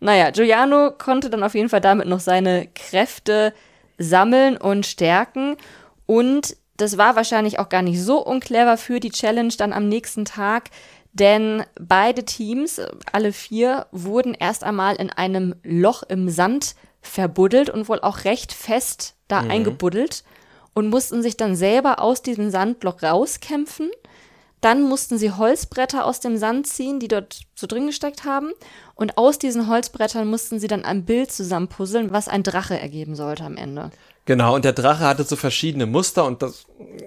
Naja, 0.00 0.30
Giuliano 0.32 0.90
konnte 0.90 1.30
dann 1.30 1.44
auf 1.44 1.54
jeden 1.54 1.68
Fall 1.68 1.80
damit 1.80 2.08
noch 2.08 2.18
seine 2.20 2.66
Kräfte 2.74 3.54
sammeln 3.96 4.56
und 4.56 4.84
stärken. 4.86 5.56
Und 6.04 6.56
das 6.76 6.98
war 6.98 7.16
wahrscheinlich 7.16 7.58
auch 7.58 7.68
gar 7.68 7.82
nicht 7.82 8.00
so 8.02 8.18
unclever 8.24 8.76
für 8.76 9.00
die 9.00 9.10
Challenge 9.10 9.52
dann 9.56 9.72
am 9.72 9.88
nächsten 9.88 10.24
Tag, 10.24 10.70
denn 11.12 11.62
beide 11.80 12.24
Teams, 12.24 12.80
alle 13.12 13.32
vier, 13.32 13.86
wurden 13.92 14.34
erst 14.34 14.64
einmal 14.64 14.96
in 14.96 15.10
einem 15.10 15.54
Loch 15.62 16.02
im 16.02 16.28
Sand 16.28 16.74
verbuddelt 17.00 17.70
und 17.70 17.88
wohl 17.88 18.00
auch 18.00 18.24
recht 18.24 18.52
fest 18.52 19.14
da 19.28 19.40
eingebuddelt 19.40 20.24
und 20.74 20.90
mussten 20.90 21.22
sich 21.22 21.36
dann 21.36 21.54
selber 21.54 22.00
aus 22.00 22.22
diesem 22.22 22.50
Sandloch 22.50 23.02
rauskämpfen. 23.02 23.90
Dann 24.64 24.80
mussten 24.80 25.18
sie 25.18 25.30
Holzbretter 25.30 26.06
aus 26.06 26.20
dem 26.20 26.38
Sand 26.38 26.66
ziehen, 26.66 26.98
die 26.98 27.08
dort 27.08 27.42
so 27.54 27.66
drin 27.66 27.86
gesteckt 27.86 28.24
haben. 28.24 28.50
Und 28.94 29.18
aus 29.18 29.38
diesen 29.38 29.68
Holzbrettern 29.68 30.26
mussten 30.26 30.58
sie 30.58 30.68
dann 30.68 30.86
ein 30.86 31.04
Bild 31.04 31.30
zusammenpuzzeln, 31.30 32.12
was 32.12 32.28
ein 32.28 32.42
Drache 32.42 32.80
ergeben 32.80 33.14
sollte 33.14 33.44
am 33.44 33.58
Ende. 33.58 33.90
Genau, 34.24 34.54
und 34.54 34.64
der 34.64 34.72
Drache 34.72 35.04
hatte 35.04 35.24
so 35.24 35.36
verschiedene 35.36 35.84
Muster 35.84 36.24
und 36.24 36.40
das 36.40 36.64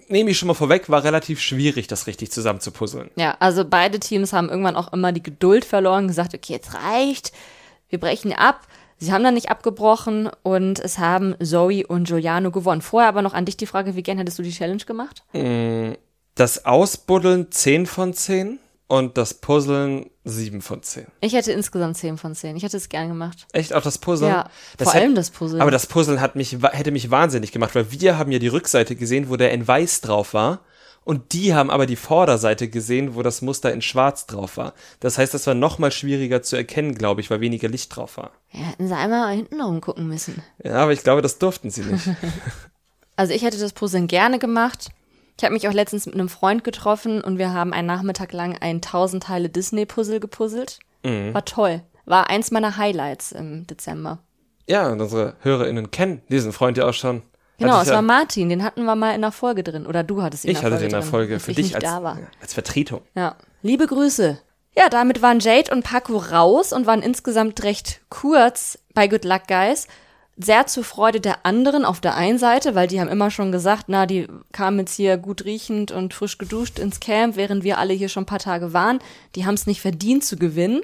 nehme 0.08 0.30
ich 0.30 0.38
schon 0.38 0.46
mal 0.46 0.54
vorweg, 0.54 0.88
war 0.92 1.04
relativ 1.04 1.42
schwierig, 1.42 1.88
das 1.88 2.06
richtig 2.06 2.32
zusammenzupuzzeln. 2.32 3.10
Ja, 3.16 3.36
also 3.40 3.66
beide 3.66 4.00
Teams 4.00 4.34
haben 4.34 4.50
irgendwann 4.50 4.76
auch 4.76 4.94
immer 4.94 5.12
die 5.12 5.24
Geduld 5.24 5.66
verloren, 5.66 6.08
gesagt, 6.08 6.36
okay, 6.36 6.54
jetzt 6.54 6.76
reicht, 6.76 7.32
wir 7.90 8.00
brechen 8.00 8.34
ab. 8.34 8.68
Sie 9.00 9.12
haben 9.12 9.24
dann 9.24 9.34
nicht 9.34 9.50
abgebrochen 9.50 10.30
und 10.44 10.80
es 10.80 11.00
haben 11.00 11.34
Zoe 11.44 11.88
und 11.88 12.08
Giuliano 12.08 12.52
gewonnen. 12.52 12.82
Vorher 12.82 13.10
aber 13.10 13.24
noch 13.24 13.34
an 13.34 13.46
dich 13.46 13.58
die 13.58 13.66
Frage, 13.66 13.96
wie 13.96 14.04
gern 14.04 14.20
hättest 14.20 14.38
du 14.38 14.44
die 14.44 14.52
Challenge 14.52 14.84
gemacht? 14.86 15.24
Das 16.38 16.66
Ausbuddeln 16.66 17.52
10 17.52 17.86
von 17.88 18.14
10 18.14 18.60
und 18.88 19.18
das 19.18 19.34
Puzzeln 19.34 20.10
7 20.24 20.62
von 20.62 20.82
10. 20.84 21.08
Ich 21.20 21.34
hätte 21.34 21.52
insgesamt 21.52 21.98
10 21.98 22.18
von 22.18 22.36
10. 22.36 22.56
Ich 22.56 22.64
hätte 22.64 22.78
es 22.78 22.90
gern 22.90 23.10
gemacht. 23.10 23.48
Echt 23.54 23.74
auch 23.74 23.82
das 23.82 23.98
Puzzeln? 23.98 24.32
Ja, 24.32 24.50
das 24.78 24.86
vor 24.86 24.94
hätt- 24.94 25.02
allem 25.02 25.16
das 25.16 25.32
Puzzeln. 25.32 25.62
Aber 25.62 25.72
das 25.72 25.88
Puzzeln 25.88 26.22
hat 26.22 26.36
mich, 26.36 26.58
hätte 26.72 26.92
mich 26.92 27.10
wahnsinnig 27.12 27.52
gemacht, 27.52 27.76
weil 27.76 27.92
wir 27.92 28.18
haben 28.18 28.32
ja 28.32 28.40
die 28.40 28.48
Rückseite 28.48 28.96
gesehen, 28.96 29.30
wo 29.30 29.36
der 29.36 29.52
in 29.52 29.68
weiß 29.68 30.02
drauf 30.02 30.34
war. 30.34 30.62
Und 31.04 31.32
die 31.32 31.54
haben 31.56 31.70
aber 31.70 31.86
die 31.86 31.96
Vorderseite 31.96 32.68
gesehen, 32.68 33.16
wo 33.16 33.24
das 33.24 33.42
Muster 33.42 33.72
in 33.74 33.82
schwarz 33.82 34.26
drauf 34.28 34.58
war. 34.58 34.74
Das 35.00 35.18
heißt, 35.18 35.34
das 35.34 35.48
war 35.48 35.54
noch 35.54 35.80
mal 35.80 35.90
schwieriger 35.92 36.42
zu 36.44 36.58
erkennen, 36.58 36.96
glaube 36.96 37.22
ich, 37.22 37.30
weil 37.32 37.40
weniger 37.40 37.70
Licht 37.70 37.96
drauf 37.96 38.18
war. 38.18 38.32
Ja, 38.52 38.60
hätten 38.66 38.88
sie 38.90 38.94
einmal 38.96 39.34
hinten 39.34 39.62
rumgucken 39.62 40.06
müssen. 40.08 40.44
Ja, 40.64 40.76
aber 40.84 40.92
ich 40.92 41.04
glaube, 41.04 41.22
das 41.22 41.40
durften 41.40 41.72
sie 41.72 41.82
nicht. 41.82 42.08
Also 43.20 43.34
ich 43.34 43.42
hätte 43.42 43.58
das 43.58 43.74
Puzzeln 43.74 44.06
gerne 44.08 44.38
gemacht. 44.38 44.90
Ich 45.38 45.44
habe 45.44 45.54
mich 45.54 45.68
auch 45.68 45.74
letztens 45.74 46.06
mit 46.08 46.16
einem 46.16 46.30
Freund 46.30 46.64
getroffen 46.64 47.22
und 47.22 47.38
wir 47.38 47.54
haben 47.54 47.72
einen 47.74 47.88
Nachmittag 47.88 48.34
lang 48.34 48.58
ein 48.60 48.78
1000 48.78 49.24
Teile 49.24 49.50
Disney-Puzzle 49.50 50.20
gepuzzelt. 50.20 50.80
War 51.04 51.46
toll. 51.46 51.82
War 52.06 52.30
eins 52.30 52.52
meiner 52.52 52.78
Highlights 52.78 53.32
im 53.32 53.68
Dezember. 53.68 54.20
ja, 54.68 54.90
und 54.90 55.00
unsere 55.00 55.36
HörerInnen 55.42 55.92
kennen 55.92 56.22
diesen 56.30 56.52
Freund 56.54 56.78
ja 56.78 56.86
auch 56.88 56.94
schon. 56.94 57.22
Genau, 57.60 57.82
es 57.82 57.88
ja, 57.88 57.96
war 57.96 58.02
Martin, 58.02 58.50
den 58.50 58.64
hatten 58.64 58.84
wir 58.84 58.96
mal 58.96 59.16
in 59.16 59.22
der 59.22 59.32
Folge 59.32 59.64
drin. 59.64 59.88
Oder 59.88 60.04
du 60.04 60.22
hattest 60.22 60.46
ihn 60.46 60.52
Ich 60.52 60.58
in 60.58 60.64
der 60.64 60.72
hatte 60.72 60.80
Folge 60.80 60.90
den 60.90 60.96
in 60.96 61.02
der 61.02 61.10
Folge 61.10 61.40
für 61.40 61.52
ich 61.52 61.58
dich 61.58 61.76
als, 61.76 61.86
als 62.42 62.54
Vertretung. 62.54 63.02
Ja, 63.16 63.36
liebe 63.62 63.88
Grüße. 63.88 64.40
Ja, 64.76 64.90
damit 64.90 65.24
waren 65.24 65.40
Jade 65.40 65.72
und 65.72 65.84
Paco 65.84 66.18
raus 66.18 66.72
und 66.72 66.86
waren 66.86 67.02
insgesamt 67.02 67.64
recht 67.64 68.02
kurz 68.10 68.78
bei 68.94 69.08
Good 69.08 69.26
Luck 69.26 69.48
Guys. 69.48 69.88
Sehr 70.40 70.68
zur 70.68 70.84
Freude 70.84 71.20
der 71.20 71.46
anderen 71.46 71.84
auf 71.84 72.00
der 72.00 72.16
einen 72.16 72.38
Seite, 72.38 72.76
weil 72.76 72.88
die 72.88 73.02
haben 73.02 73.10
immer 73.10 73.32
schon 73.32 73.52
gesagt, 73.52 73.86
na, 73.88 74.06
die 74.06 74.28
kamen 74.52 74.80
jetzt 74.80 74.94
hier 74.94 75.18
gut 75.18 75.46
riechend 75.46 75.92
und 75.92 76.14
frisch 76.14 76.38
geduscht 76.38 76.78
ins 76.78 77.00
Camp, 77.00 77.36
während 77.36 77.64
wir 77.64 77.80
alle 77.80 77.94
hier 77.94 78.08
schon 78.08 78.24
ein 78.24 78.28
paar 78.28 78.38
Tage 78.38 78.72
waren. 78.72 79.00
Die 79.36 79.46
haben 79.46 79.56
es 79.56 79.66
nicht 79.66 79.82
verdient 79.82 80.24
zu 80.24 80.38
gewinnen. 80.38 80.82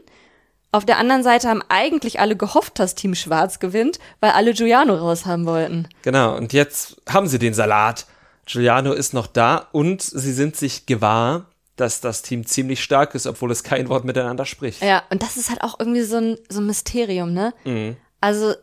Auf 0.71 0.85
der 0.85 0.97
anderen 0.97 1.21
Seite 1.21 1.49
haben 1.49 1.61
eigentlich 1.69 2.19
alle 2.19 2.35
gehofft, 2.35 2.79
dass 2.79 2.95
Team 2.95 3.13
Schwarz 3.13 3.59
gewinnt, 3.59 3.99
weil 4.21 4.31
alle 4.31 4.53
Giuliano 4.53 4.95
raus 4.95 5.27
haben 5.27 5.45
wollten. 5.45 5.87
Genau, 6.01 6.35
und 6.35 6.51
jetzt 6.51 6.99
haben 7.07 7.27
sie 7.27 7.37
den 7.37 7.53
Salat. 7.53 8.07
Giuliano 8.47 8.91
ist 8.91 9.13
noch 9.13 9.27
da 9.27 9.67
und 9.71 10.01
sie 10.01 10.33
sind 10.33 10.55
sich 10.55 10.87
gewahr, 10.87 11.45
dass 11.75 12.01
das 12.01 12.23
Team 12.23 12.47
ziemlich 12.47 12.83
stark 12.83 13.13
ist, 13.13 13.27
obwohl 13.27 13.51
es 13.51 13.63
kein 13.63 13.87
Wort 13.87 14.03
miteinander 14.03 14.45
spricht. 14.45 14.81
Ja, 14.81 15.03
und 15.11 15.21
das 15.21 15.37
ist 15.37 15.51
halt 15.51 15.61
auch 15.61 15.79
irgendwie 15.79 16.01
so 16.01 16.17
ein, 16.17 16.37
so 16.49 16.59
ein 16.59 16.65
Mysterium, 16.65 17.33
ne? 17.33 17.53
Also 18.19 18.55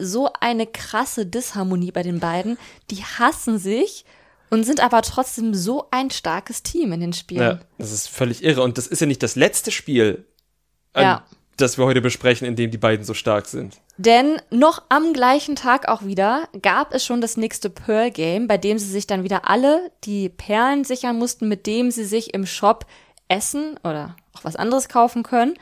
so 0.00 0.30
eine 0.40 0.66
krasse 0.66 1.26
Disharmonie 1.26 1.92
bei 1.92 2.02
den 2.02 2.20
beiden. 2.20 2.58
Die 2.90 3.02
hassen 3.04 3.58
sich 3.58 4.04
und 4.50 4.64
sind 4.64 4.80
aber 4.80 5.02
trotzdem 5.02 5.54
so 5.54 5.86
ein 5.90 6.10
starkes 6.10 6.62
Team 6.62 6.92
in 6.92 7.00
den 7.00 7.12
Spielen. 7.12 7.40
Ja, 7.42 7.60
das 7.78 7.92
ist 7.92 8.08
völlig 8.08 8.42
irre. 8.42 8.62
Und 8.62 8.78
das 8.78 8.86
ist 8.86 9.00
ja 9.00 9.06
nicht 9.06 9.22
das 9.22 9.36
letzte 9.36 9.70
Spiel, 9.70 10.24
Ja. 10.96 11.24
das 11.56 11.78
wir 11.78 11.84
heute 11.84 12.00
besprechen, 12.00 12.46
in 12.48 12.56
dem 12.56 12.70
die 12.70 12.78
beiden 12.78 13.04
so 13.04 13.14
stark 13.14 13.46
sind. 13.46 13.78
Denn 13.96 14.40
noch 14.50 14.82
am 14.88 15.12
gleichen 15.12 15.56
Tag 15.56 15.86
auch 15.88 16.02
wieder 16.04 16.48
gab 16.62 16.94
es 16.94 17.04
schon 17.04 17.20
das 17.20 17.36
nächste 17.36 17.68
Pearl 17.70 18.10
Game, 18.10 18.48
bei 18.48 18.56
dem 18.56 18.78
sie 18.78 18.88
sich 18.90 19.06
dann 19.06 19.22
wieder 19.24 19.48
alle 19.48 19.92
die 20.04 20.30
Perlen 20.30 20.84
sichern 20.84 21.18
mussten, 21.18 21.48
mit 21.48 21.66
dem 21.66 21.90
sie 21.90 22.04
sich 22.04 22.32
im 22.34 22.46
Shop 22.46 22.86
essen 23.28 23.78
oder 23.84 24.16
auch 24.34 24.42
was 24.44 24.56
anderes 24.56 24.88
kaufen 24.88 25.22
können. 25.22 25.54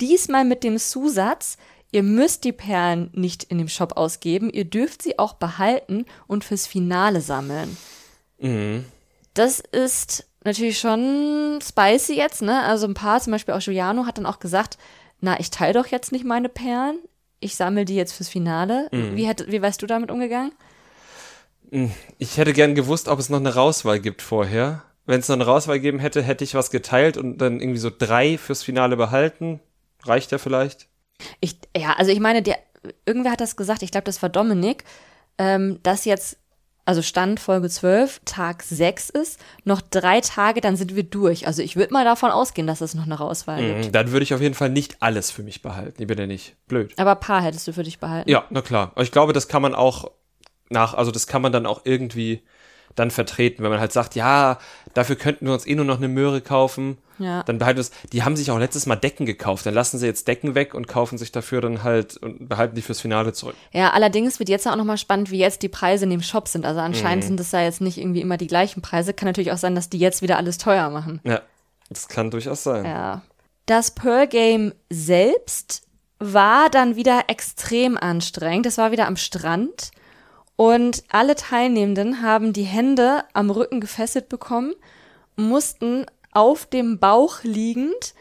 Diesmal 0.00 0.44
mit 0.44 0.62
dem 0.64 0.78
Zusatz, 0.78 1.58
ihr 1.92 2.02
müsst 2.02 2.44
die 2.44 2.52
Perlen 2.52 3.10
nicht 3.12 3.44
in 3.44 3.58
dem 3.58 3.68
Shop 3.68 3.96
ausgeben, 3.96 4.50
ihr 4.50 4.64
dürft 4.64 5.02
sie 5.02 5.18
auch 5.18 5.34
behalten 5.34 6.06
und 6.26 6.44
fürs 6.44 6.66
Finale 6.66 7.20
sammeln. 7.20 7.76
Das 9.34 9.60
ist 9.60 10.26
natürlich 10.44 10.78
schon 10.78 11.58
spicy 11.62 12.14
jetzt, 12.14 12.42
ne? 12.42 12.62
Also 12.64 12.86
ein 12.86 12.94
paar, 12.94 13.20
zum 13.20 13.32
Beispiel 13.32 13.54
auch 13.54 13.60
Giuliano, 13.60 14.06
hat 14.06 14.18
dann 14.18 14.26
auch 14.26 14.38
gesagt, 14.38 14.78
na, 15.20 15.38
ich 15.38 15.50
teile 15.50 15.74
doch 15.74 15.86
jetzt 15.86 16.12
nicht 16.12 16.24
meine 16.24 16.48
Perlen, 16.48 16.98
ich 17.40 17.56
sammle 17.56 17.84
die 17.84 17.96
jetzt 17.96 18.12
fürs 18.12 18.28
Finale. 18.28 18.88
Wie, 19.16 19.26
hätt, 19.26 19.46
wie 19.50 19.62
wärst 19.62 19.82
du 19.82 19.86
damit 19.86 20.10
umgegangen? 20.10 20.52
Ich 22.18 22.36
hätte 22.36 22.52
gern 22.52 22.74
gewusst, 22.74 23.08
ob 23.08 23.18
es 23.18 23.28
noch 23.28 23.38
eine 23.38 23.54
Rauswahl 23.54 24.00
gibt 24.00 24.22
vorher. 24.22 24.82
Wenn 25.06 25.20
es 25.20 25.28
noch 25.28 25.36
eine 25.36 25.46
Rauswahl 25.46 25.76
gegeben 25.76 25.98
hätte, 25.98 26.22
hätte 26.22 26.44
ich 26.44 26.54
was 26.54 26.70
geteilt 26.70 27.16
und 27.16 27.38
dann 27.38 27.60
irgendwie 27.60 27.78
so 27.78 27.90
drei 27.90 28.36
fürs 28.38 28.62
Finale 28.62 28.96
behalten. 28.96 29.60
Reicht 30.02 30.32
ja 30.32 30.38
vielleicht. 30.38 30.88
Ich, 31.40 31.56
ja, 31.76 31.94
also 31.94 32.10
ich 32.10 32.20
meine, 32.20 32.42
der, 32.42 32.58
irgendwer 33.06 33.32
hat 33.32 33.40
das 33.40 33.56
gesagt, 33.56 33.82
ich 33.82 33.90
glaube, 33.90 34.04
das 34.04 34.22
war 34.22 34.28
Dominik, 34.28 34.84
ähm, 35.38 35.78
dass 35.82 36.04
jetzt, 36.04 36.38
also 36.84 37.02
Stand 37.02 37.38
Folge 37.40 37.68
12, 37.68 38.22
Tag 38.24 38.62
6 38.62 39.10
ist, 39.10 39.38
noch 39.64 39.80
drei 39.80 40.20
Tage, 40.20 40.60
dann 40.60 40.76
sind 40.76 40.96
wir 40.96 41.04
durch. 41.04 41.46
Also 41.46 41.62
ich 41.62 41.76
würde 41.76 41.92
mal 41.92 42.04
davon 42.04 42.30
ausgehen, 42.30 42.66
dass 42.66 42.80
es 42.80 42.94
noch 42.94 43.04
eine 43.04 43.14
Rauswahl 43.14 43.64
gibt. 43.64 43.86
Mhm, 43.86 43.92
Dann 43.92 44.10
würde 44.12 44.24
ich 44.24 44.34
auf 44.34 44.40
jeden 44.40 44.54
Fall 44.54 44.70
nicht 44.70 44.96
alles 45.00 45.30
für 45.30 45.42
mich 45.42 45.62
behalten. 45.62 46.00
Ich 46.02 46.08
bin 46.08 46.18
ja 46.18 46.26
nicht 46.26 46.56
blöd. 46.66 46.92
Aber 46.98 47.12
ein 47.12 47.20
paar 47.20 47.42
hättest 47.42 47.68
du 47.68 47.72
für 47.72 47.84
dich 47.84 48.00
behalten. 48.00 48.28
Ja, 48.28 48.44
na 48.50 48.60
klar. 48.62 48.90
Aber 48.94 49.02
ich 49.02 49.12
glaube, 49.12 49.32
das 49.32 49.46
kann 49.46 49.62
man 49.62 49.74
auch 49.74 50.10
nach, 50.68 50.94
also 50.94 51.10
das 51.10 51.26
kann 51.26 51.42
man 51.42 51.52
dann 51.52 51.66
auch 51.66 51.82
irgendwie 51.84 52.42
dann 52.94 53.10
vertreten, 53.10 53.62
wenn 53.62 53.70
man 53.70 53.80
halt 53.80 53.92
sagt, 53.92 54.14
ja, 54.14 54.58
dafür 54.94 55.16
könnten 55.16 55.46
wir 55.46 55.52
uns 55.52 55.66
eh 55.66 55.74
nur 55.74 55.84
noch 55.84 55.98
eine 55.98 56.08
Möhre 56.08 56.40
kaufen. 56.40 56.98
Ja. 57.18 57.42
Dann 57.42 57.58
behalten 57.58 57.76
wir 57.76 57.82
es. 57.82 57.90
Die 58.12 58.22
haben 58.24 58.34
sich 58.34 58.50
auch 58.50 58.58
letztes 58.58 58.86
Mal 58.86 58.96
Decken 58.96 59.26
gekauft. 59.26 59.66
Dann 59.66 59.74
lassen 59.74 59.98
sie 59.98 60.06
jetzt 60.06 60.26
Decken 60.26 60.54
weg 60.54 60.74
und 60.74 60.88
kaufen 60.88 61.18
sich 61.18 61.32
dafür 61.32 61.60
dann 61.60 61.82
halt 61.82 62.16
und 62.16 62.48
behalten 62.48 62.74
die 62.74 62.82
fürs 62.82 63.00
Finale 63.00 63.32
zurück. 63.32 63.54
Ja, 63.72 63.90
allerdings 63.90 64.38
wird 64.38 64.48
jetzt 64.48 64.66
auch 64.66 64.76
nochmal 64.76 64.96
spannend, 64.96 65.30
wie 65.30 65.38
jetzt 65.38 65.62
die 65.62 65.68
Preise 65.68 66.04
in 66.04 66.10
dem 66.10 66.22
Shop 66.22 66.48
sind. 66.48 66.64
Also 66.64 66.80
anscheinend 66.80 67.24
sind 67.24 67.38
es 67.38 67.52
ja 67.52 67.60
jetzt 67.62 67.82
nicht 67.82 67.98
irgendwie 67.98 68.22
immer 68.22 68.38
die 68.38 68.46
gleichen 68.46 68.80
Preise. 68.80 69.12
Kann 69.12 69.26
natürlich 69.26 69.52
auch 69.52 69.58
sein, 69.58 69.74
dass 69.74 69.90
die 69.90 69.98
jetzt 69.98 70.22
wieder 70.22 70.38
alles 70.38 70.56
teuer 70.58 70.88
machen. 70.88 71.20
Ja, 71.24 71.42
das 71.90 72.08
kann 72.08 72.30
durchaus 72.30 72.62
sein. 72.62 72.86
Ja. 72.86 73.22
Das 73.66 73.90
Pearl 73.90 74.26
Game 74.26 74.72
selbst 74.88 75.82
war 76.18 76.70
dann 76.70 76.96
wieder 76.96 77.24
extrem 77.28 77.96
anstrengend. 77.98 78.66
Es 78.66 78.78
war 78.78 78.92
wieder 78.92 79.06
am 79.06 79.16
Strand 79.16 79.90
und 80.60 81.04
alle 81.08 81.36
Teilnehmenden 81.36 82.20
haben 82.20 82.52
die 82.52 82.64
Hände 82.64 83.24
am 83.32 83.48
Rücken 83.48 83.80
gefesselt 83.80 84.28
bekommen, 84.28 84.74
mussten 85.34 86.04
auf 86.32 86.66
dem 86.66 86.98
Bauch 86.98 87.42
liegend 87.44 88.12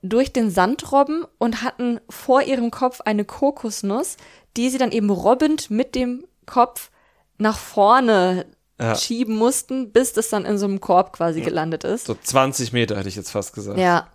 durch 0.00 0.32
den 0.32 0.50
Sand 0.50 0.92
robben 0.92 1.26
und 1.36 1.62
hatten 1.62 2.00
vor 2.08 2.40
ihrem 2.40 2.70
Kopf 2.70 3.02
eine 3.02 3.26
Kokosnuss, 3.26 4.16
die 4.56 4.70
sie 4.70 4.78
dann 4.78 4.92
eben 4.92 5.10
robbend 5.10 5.70
mit 5.70 5.94
dem 5.94 6.24
Kopf 6.46 6.90
nach 7.36 7.58
vorne 7.58 8.46
Ja. 8.80 8.94
schieben 8.94 9.36
mussten, 9.36 9.92
bis 9.92 10.14
das 10.14 10.30
dann 10.30 10.46
in 10.46 10.56
so 10.56 10.64
einem 10.64 10.80
Korb 10.80 11.12
quasi 11.12 11.42
gelandet 11.42 11.84
ist. 11.84 12.06
So 12.06 12.14
20 12.14 12.72
Meter 12.72 12.96
hätte 12.96 13.10
ich 13.10 13.16
jetzt 13.16 13.30
fast 13.32 13.52
gesagt. 13.52 13.78
Ja. 13.78 14.08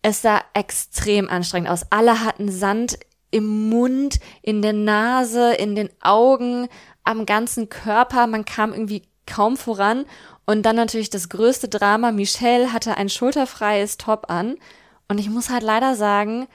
Es 0.00 0.22
sah 0.22 0.40
extrem 0.54 1.28
anstrengend 1.28 1.70
aus. 1.70 1.86
Alle 1.90 2.24
hatten 2.24 2.52
Sand 2.52 2.98
im 3.32 3.68
Mund, 3.68 4.20
in 4.42 4.62
der 4.62 4.72
Nase, 4.72 5.54
in 5.54 5.74
den 5.74 5.90
Augen, 6.00 6.68
am 7.02 7.26
ganzen 7.26 7.68
Körper. 7.68 8.28
Man 8.28 8.44
kam 8.44 8.72
irgendwie 8.72 9.02
kaum 9.26 9.56
voran. 9.56 10.04
Und 10.46 10.62
dann 10.62 10.76
natürlich 10.76 11.10
das 11.10 11.28
größte 11.28 11.68
Drama. 11.68 12.12
Michelle 12.12 12.72
hatte 12.72 12.96
ein 12.96 13.08
schulterfreies 13.08 13.96
Top 13.96 14.30
an. 14.30 14.56
Und 15.08 15.18
ich 15.18 15.28
muss 15.28 15.50
halt 15.50 15.64
leider 15.64 15.96
sagen, 15.96 16.46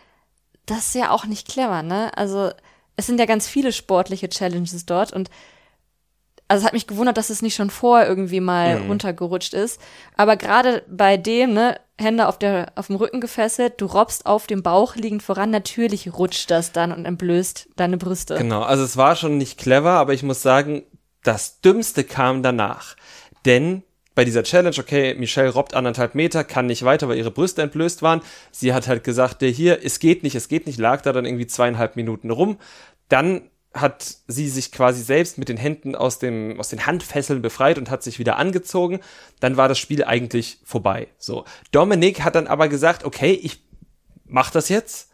das 0.66 0.88
ist 0.88 0.96
ja 0.96 1.12
auch 1.12 1.26
nicht 1.26 1.48
clever, 1.48 1.84
ne? 1.84 2.16
Also, 2.18 2.52
es 2.96 3.06
sind 3.06 3.20
ja 3.20 3.26
ganz 3.26 3.48
viele 3.48 3.72
sportliche 3.72 4.28
Challenges 4.28 4.86
dort 4.86 5.14
und 5.14 5.30
also 6.48 6.62
es 6.62 6.66
hat 6.66 6.74
mich 6.74 6.88
gewundert, 6.88 7.18
dass 7.18 7.30
es 7.30 7.42
nicht 7.42 7.56
schon 7.56 7.70
vorher 7.70 8.08
irgendwie 8.08 8.40
mal 8.40 8.78
runtergerutscht 8.88 9.54
ist. 9.54 9.82
Aber 10.16 10.38
gerade 10.38 10.84
bei 10.88 11.18
dem, 11.18 11.54
ne, 11.54 11.80
Hände 12.00 12.28
auf, 12.28 12.38
der, 12.38 12.72
auf 12.76 12.88
dem 12.88 12.96
Rücken 12.96 13.22
gefesselt, 13.22 13.82
du 13.82 13.88
robbst 13.88 14.26
auf 14.26 14.46
dem 14.46 14.62
Bauch 14.62 14.96
liegend 14.96 15.24
voran, 15.24 15.50
natürlich 15.50 16.14
rutscht 16.14 16.52
das 16.52 16.72
dann 16.72 16.92
und 16.92 17.06
entblößt 17.06 17.70
deine 17.76 17.98
Brüste. 17.98 18.36
Genau, 18.36 18.62
also 18.62 18.84
es 18.84 18.98
war 18.98 19.16
schon 19.16 19.38
nicht 19.38 19.58
clever, 19.58 19.92
aber 19.92 20.14
ich 20.14 20.24
muss 20.24 20.42
sagen, 20.42 20.84
das 21.24 21.60
Dümmste 21.62 22.04
kam 22.04 22.44
danach. 22.44 22.96
Denn 23.46 23.84
bei 24.14 24.26
dieser 24.26 24.44
Challenge, 24.44 24.76
okay, 24.80 25.16
Michelle 25.16 25.50
robbt 25.50 25.74
anderthalb 25.74 26.16
Meter, 26.16 26.44
kann 26.44 26.68
nicht 26.68 26.84
weiter, 26.84 27.08
weil 27.08 27.18
ihre 27.18 27.32
Brüste 27.32 27.62
entblößt 27.62 28.02
waren. 28.02 28.22
Sie 28.52 28.74
hat 28.74 28.88
halt 28.88 29.04
gesagt, 29.04 29.42
der 29.42 29.50
hier, 29.50 29.84
es 29.84 30.00
geht 30.00 30.24
nicht, 30.24 30.36
es 30.36 30.48
geht 30.48 30.66
nicht, 30.66 30.80
lag 30.80 31.02
da 31.02 31.14
dann 31.14 31.26
irgendwie 31.26 31.48
zweieinhalb 31.48 31.96
Minuten 31.96 32.32
rum. 32.32 32.58
Dann 33.10 33.50
hat 33.80 34.18
sie 34.28 34.50
sich 34.50 34.72
quasi 34.72 35.02
selbst 35.02 35.38
mit 35.38 35.50
den 35.50 35.58
Händen 35.58 35.96
aus, 35.96 36.20
dem, 36.20 36.60
aus 36.60 36.70
den 36.70 36.86
Handfesseln 36.86 37.42
befreit 37.42 37.78
und 37.78 37.90
hat 37.90 38.04
sich 38.04 38.20
wieder 38.20 38.38
angezogen. 38.38 39.00
Dann 39.40 39.58
war 39.58 39.68
das 39.68 39.80
Spiel 39.80 40.04
eigentlich 40.04 40.60
vorbei. 40.64 41.08
So. 41.18 41.46
Dominik 41.72 42.24
hat 42.24 42.36
dann 42.36 42.48
aber 42.48 42.68
gesagt, 42.68 43.06
okay, 43.06 43.32
ich 43.32 43.62
mach 44.26 44.52
das 44.52 44.70
jetzt 44.70 45.08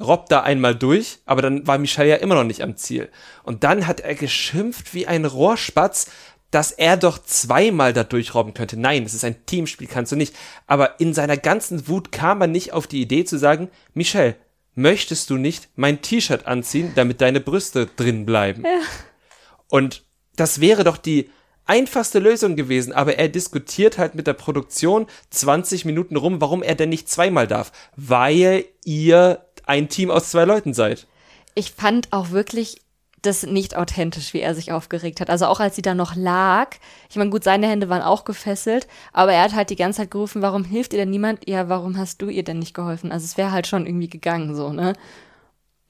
robbt 0.00 0.32
da 0.32 0.40
einmal 0.40 0.74
durch, 0.74 1.18
aber 1.24 1.42
dann 1.42 1.66
war 1.66 1.78
Michel 1.78 2.06
ja 2.06 2.16
immer 2.16 2.34
noch 2.34 2.44
nicht 2.44 2.62
am 2.62 2.76
Ziel. 2.76 3.10
Und 3.42 3.64
dann 3.64 3.86
hat 3.86 4.00
er 4.00 4.14
geschimpft 4.14 4.94
wie 4.94 5.06
ein 5.06 5.24
Rohrspatz, 5.24 6.10
dass 6.50 6.70
er 6.70 6.96
doch 6.96 7.18
zweimal 7.18 7.92
da 7.92 8.04
durchrobben 8.04 8.54
könnte. 8.54 8.78
Nein, 8.78 9.02
es 9.04 9.14
ist 9.14 9.24
ein 9.24 9.44
Teamspiel, 9.46 9.88
kannst 9.88 10.12
du 10.12 10.16
nicht. 10.16 10.36
Aber 10.66 11.00
in 11.00 11.12
seiner 11.12 11.36
ganzen 11.36 11.88
Wut 11.88 12.12
kam 12.12 12.40
er 12.40 12.46
nicht 12.46 12.72
auf 12.72 12.86
die 12.86 13.02
Idee 13.02 13.24
zu 13.24 13.38
sagen, 13.38 13.70
Michel, 13.92 14.36
möchtest 14.74 15.30
du 15.30 15.36
nicht 15.36 15.68
mein 15.76 16.02
T-Shirt 16.02 16.46
anziehen, 16.46 16.92
damit 16.94 17.20
deine 17.20 17.40
Brüste 17.40 17.86
drin 17.86 18.26
bleiben? 18.26 18.64
Und 19.68 20.04
das 20.36 20.60
wäre 20.60 20.84
doch 20.84 20.96
die 20.96 21.30
einfachste 21.66 22.18
Lösung 22.18 22.56
gewesen, 22.56 22.92
aber 22.92 23.16
er 23.16 23.28
diskutiert 23.28 23.98
halt 23.98 24.14
mit 24.14 24.26
der 24.26 24.34
Produktion 24.34 25.06
20 25.30 25.84
Minuten 25.84 26.16
rum, 26.16 26.40
warum 26.40 26.62
er 26.62 26.74
denn 26.74 26.88
nicht 26.90 27.08
zweimal 27.08 27.46
darf. 27.46 27.72
Weil 27.96 28.66
ihr 28.84 29.46
ein 29.64 29.88
Team 29.88 30.10
aus 30.10 30.30
zwei 30.30 30.44
Leuten 30.44 30.74
seid. 30.74 31.06
Ich 31.54 31.72
fand 31.72 32.12
auch 32.12 32.30
wirklich 32.30 32.80
das 33.26 33.44
nicht 33.44 33.76
authentisch, 33.76 34.34
wie 34.34 34.40
er 34.40 34.54
sich 34.54 34.72
aufgeregt 34.72 35.20
hat. 35.20 35.30
Also 35.30 35.46
auch 35.46 35.60
als 35.60 35.76
sie 35.76 35.82
da 35.82 35.94
noch 35.94 36.14
lag. 36.14 36.76
Ich 37.10 37.16
meine, 37.16 37.30
gut, 37.30 37.44
seine 37.44 37.68
Hände 37.68 37.88
waren 37.88 38.02
auch 38.02 38.24
gefesselt, 38.24 38.86
aber 39.12 39.32
er 39.32 39.42
hat 39.42 39.54
halt 39.54 39.70
die 39.70 39.76
ganze 39.76 39.98
Zeit 39.98 40.10
gerufen, 40.10 40.42
warum 40.42 40.64
hilft 40.64 40.92
ihr 40.92 40.98
denn 40.98 41.10
niemand? 41.10 41.48
Ja, 41.48 41.68
warum 41.68 41.98
hast 41.98 42.22
du 42.22 42.28
ihr 42.28 42.44
denn 42.44 42.58
nicht 42.58 42.74
geholfen? 42.74 43.12
Also 43.12 43.24
es 43.24 43.36
wäre 43.36 43.52
halt 43.52 43.66
schon 43.66 43.86
irgendwie 43.86 44.08
gegangen, 44.08 44.54
so, 44.54 44.72
ne? 44.72 44.94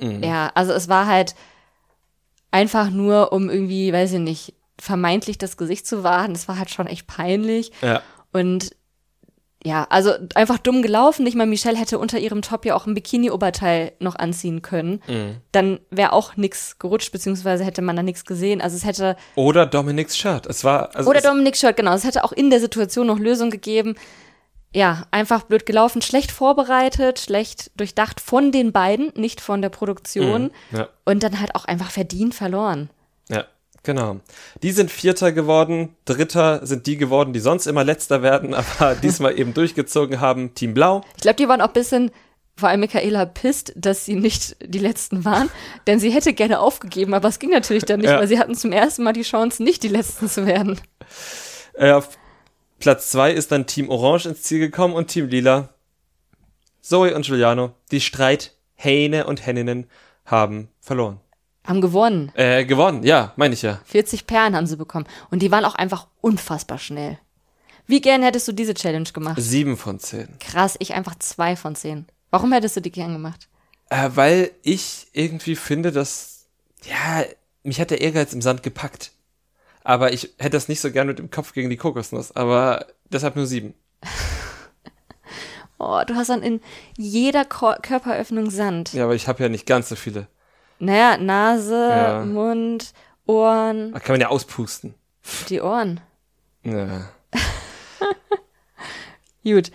Ja, 0.00 0.50
also 0.54 0.72
es 0.72 0.88
war 0.88 1.06
halt 1.06 1.34
einfach 2.50 2.90
nur, 2.90 3.32
um 3.32 3.48
irgendwie, 3.48 3.92
weiß 3.92 4.12
ich 4.12 4.20
nicht, 4.20 4.54
vermeintlich 4.78 5.38
das 5.38 5.56
Gesicht 5.56 5.86
zu 5.86 6.02
wahren. 6.02 6.32
Das 6.34 6.46
war 6.48 6.58
halt 6.58 6.70
schon 6.70 6.86
echt 6.86 7.06
peinlich. 7.06 7.72
Ja. 7.80 8.02
Und 8.32 8.76
ja, 9.66 9.86
also 9.88 10.12
einfach 10.34 10.58
dumm 10.58 10.82
gelaufen. 10.82 11.24
Nicht 11.24 11.36
mal 11.36 11.46
Michelle 11.46 11.78
hätte 11.78 11.98
unter 11.98 12.18
ihrem 12.18 12.42
Top 12.42 12.66
ja 12.66 12.74
auch 12.74 12.86
ein 12.86 12.94
Bikini-Oberteil 12.94 13.92
noch 13.98 14.16
anziehen 14.16 14.60
können. 14.60 15.00
Dann 15.52 15.80
wäre 15.90 16.12
auch 16.12 16.36
nix 16.36 16.78
gerutscht, 16.78 17.12
beziehungsweise 17.12 17.64
hätte 17.64 17.80
man 17.80 17.96
da 17.96 18.02
nichts 18.02 18.26
gesehen. 18.26 18.60
Also 18.60 18.76
es 18.76 18.84
hätte, 18.84 19.16
Oder 19.36 19.64
Dominics 19.64 20.18
Shirt. 20.18 20.46
Es 20.46 20.64
war, 20.64 20.94
also 20.94 21.08
oder 21.08 21.20
es, 21.20 21.24
Dominik 21.24 21.56
Shirt, 21.56 21.76
genau, 21.76 21.94
es 21.94 22.04
hätte 22.04 22.24
auch 22.24 22.32
in 22.32 22.50
der 22.50 22.60
Situation 22.60 23.06
noch 23.06 23.18
Lösung 23.18 23.50
gegeben. 23.50 23.94
Ja, 24.74 25.06
einfach 25.12 25.44
blöd 25.44 25.66
gelaufen, 25.66 26.02
schlecht 26.02 26.32
vorbereitet, 26.32 27.20
schlecht 27.20 27.70
durchdacht 27.76 28.20
von 28.20 28.50
den 28.50 28.72
beiden, 28.72 29.12
nicht 29.14 29.40
von 29.40 29.62
der 29.62 29.68
Produktion. 29.68 30.50
ja, 30.72 30.88
Und 31.04 31.22
dann 31.22 31.40
halt 31.40 31.54
auch 31.54 31.64
einfach 31.64 31.90
verdient 31.90 32.34
verloren. 32.34 32.90
Genau. 33.84 34.20
Die 34.62 34.72
sind 34.72 34.90
Vierter 34.90 35.30
geworden. 35.30 35.94
Dritter 36.04 36.66
sind 36.66 36.86
die 36.86 36.96
geworden, 36.96 37.32
die 37.32 37.40
sonst 37.40 37.66
immer 37.66 37.84
Letzter 37.84 38.22
werden, 38.22 38.54
aber 38.78 38.96
diesmal 38.96 39.38
eben 39.38 39.54
durchgezogen 39.54 40.20
haben. 40.20 40.54
Team 40.54 40.74
Blau. 40.74 41.02
Ich 41.16 41.22
glaube, 41.22 41.36
die 41.36 41.46
waren 41.48 41.60
auch 41.60 41.68
ein 41.68 41.72
bisschen, 41.72 42.10
vor 42.56 42.68
allem 42.68 42.80
Michaela, 42.80 43.24
pisst, 43.26 43.72
dass 43.76 44.04
sie 44.04 44.16
nicht 44.16 44.56
die 44.64 44.78
Letzten 44.80 45.24
waren. 45.24 45.48
Denn 45.86 46.00
sie 46.00 46.10
hätte 46.10 46.32
gerne 46.34 46.58
aufgegeben, 46.58 47.14
aber 47.14 47.28
es 47.28 47.38
ging 47.38 47.50
natürlich 47.50 47.84
dann 47.84 48.00
nicht, 48.00 48.10
Ja. 48.10 48.18
weil 48.18 48.28
sie 48.28 48.38
hatten 48.40 48.54
zum 48.56 48.72
ersten 48.72 49.04
Mal 49.04 49.12
die 49.12 49.22
Chance, 49.22 49.62
nicht 49.62 49.82
die 49.84 49.88
Letzten 49.88 50.28
zu 50.28 50.46
werden. 50.46 50.80
Äh, 51.74 51.92
auf 51.92 52.18
Platz 52.80 53.10
zwei 53.10 53.32
ist 53.32 53.52
dann 53.52 53.66
Team 53.66 53.88
Orange 53.88 54.26
ins 54.28 54.42
Ziel 54.42 54.58
gekommen 54.58 54.94
und 54.94 55.06
Team 55.08 55.28
Lila. 55.28 55.70
Zoe 56.80 57.14
und 57.14 57.24
Giuliano, 57.24 57.72
die 57.90 58.00
Streithähne 58.00 59.26
und 59.26 59.46
Henninnen, 59.46 59.86
haben 60.26 60.68
verloren. 60.80 61.18
Haben 61.64 61.80
gewonnen. 61.80 62.30
Äh, 62.34 62.64
gewonnen, 62.66 63.02
ja, 63.04 63.32
meine 63.36 63.54
ich 63.54 63.62
ja. 63.62 63.80
40 63.86 64.26
Perlen 64.26 64.54
haben 64.54 64.66
sie 64.66 64.76
bekommen. 64.76 65.06
Und 65.30 65.40
die 65.40 65.50
waren 65.50 65.64
auch 65.64 65.74
einfach 65.74 66.06
unfassbar 66.20 66.78
schnell. 66.78 67.18
Wie 67.86 68.00
gern 68.00 68.22
hättest 68.22 68.48
du 68.48 68.52
diese 68.52 68.74
Challenge 68.74 69.08
gemacht? 69.12 69.40
Sieben 69.40 69.76
von 69.76 69.98
zehn. 69.98 70.28
Krass, 70.40 70.76
ich 70.78 70.94
einfach 70.94 71.18
zwei 71.18 71.56
von 71.56 71.74
zehn. 71.74 72.06
Warum 72.30 72.52
hättest 72.52 72.76
du 72.76 72.80
die 72.80 72.92
gern 72.92 73.12
gemacht? 73.12 73.48
Äh, 73.90 74.10
weil 74.14 74.50
ich 74.62 75.06
irgendwie 75.12 75.56
finde, 75.56 75.92
dass, 75.92 76.46
ja, 76.84 77.24
mich 77.62 77.80
hat 77.80 77.90
der 77.90 78.00
Ehrgeiz 78.00 78.32
im 78.32 78.42
Sand 78.42 78.62
gepackt. 78.62 79.12
Aber 79.82 80.12
ich 80.12 80.34
hätte 80.38 80.50
das 80.50 80.68
nicht 80.68 80.80
so 80.80 80.90
gern 80.90 81.06
mit 81.06 81.18
dem 81.18 81.30
Kopf 81.30 81.52
gegen 81.52 81.70
die 81.70 81.76
Kokosnuss. 81.76 82.32
Aber 82.32 82.86
deshalb 83.10 83.36
nur 83.36 83.46
sieben. 83.46 83.74
Oh, 85.76 86.00
du 86.06 86.14
hast 86.14 86.30
dann 86.30 86.42
in 86.42 86.60
jeder 86.96 87.44
Ko 87.44 87.74
Körperöffnung 87.82 88.48
Sand. 88.48 88.94
Ja, 88.94 89.04
aber 89.04 89.16
ich 89.16 89.26
habe 89.28 89.42
ja 89.42 89.48
nicht 89.48 89.66
ganz 89.66 89.88
so 89.88 89.96
viele. 89.96 90.28
Naja, 90.78 91.16
Nase, 91.18 91.88
Ja. 91.88 92.24
Mund, 92.24 92.92
Ohren, 93.26 93.92
Da 93.92 94.00
kann 94.00 94.14
man 94.14 94.20
ja 94.20 94.28
auspusten. 94.28 94.94
die 95.48 95.60
Ohren. 95.60 96.00
Ja. 96.62 97.08
Gut. 99.44 99.70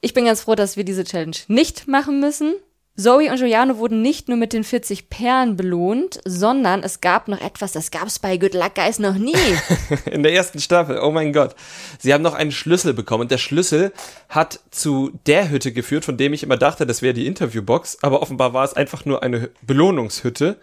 Ich 0.00 0.14
bin 0.14 0.26
ganz 0.26 0.42
froh, 0.42 0.54
dass 0.54 0.76
wir 0.76 0.84
diese 0.84 1.04
Challenge 1.04 1.36
nicht 1.48 1.88
machen 1.88 2.20
müssen. 2.20 2.54
Zoe 2.96 3.28
und 3.28 3.38
Giuliano 3.38 3.78
wurden 3.78 4.02
nicht 4.02 4.28
nur 4.28 4.38
mit 4.38 4.52
den 4.52 4.62
40 4.62 5.10
Perlen 5.10 5.56
belohnt, 5.56 6.20
sondern 6.24 6.84
es 6.84 7.00
gab 7.00 7.26
noch 7.26 7.40
etwas, 7.40 7.72
das 7.72 7.90
gab 7.90 8.06
es 8.06 8.20
bei 8.20 8.36
Good 8.36 8.54
Luck 8.54 8.76
Guys 8.76 9.00
noch 9.00 9.16
nie. 9.16 9.34
In 10.12 10.22
der 10.22 10.32
ersten 10.32 10.60
Staffel, 10.60 11.00
oh 11.00 11.10
mein 11.10 11.32
Gott. 11.32 11.56
Sie 11.98 12.14
haben 12.14 12.22
noch 12.22 12.34
einen 12.34 12.52
Schlüssel 12.52 12.94
bekommen 12.94 13.22
und 13.22 13.32
der 13.32 13.38
Schlüssel 13.38 13.92
hat 14.28 14.60
zu 14.70 15.10
der 15.26 15.50
Hütte 15.50 15.72
geführt, 15.72 16.04
von 16.04 16.16
dem 16.16 16.32
ich 16.34 16.44
immer 16.44 16.56
dachte, 16.56 16.86
das 16.86 17.02
wäre 17.02 17.14
die 17.14 17.26
Interviewbox, 17.26 17.98
aber 18.02 18.22
offenbar 18.22 18.52
war 18.52 18.64
es 18.64 18.74
einfach 18.74 19.04
nur 19.04 19.24
eine 19.24 19.50
Belohnungshütte, 19.62 20.60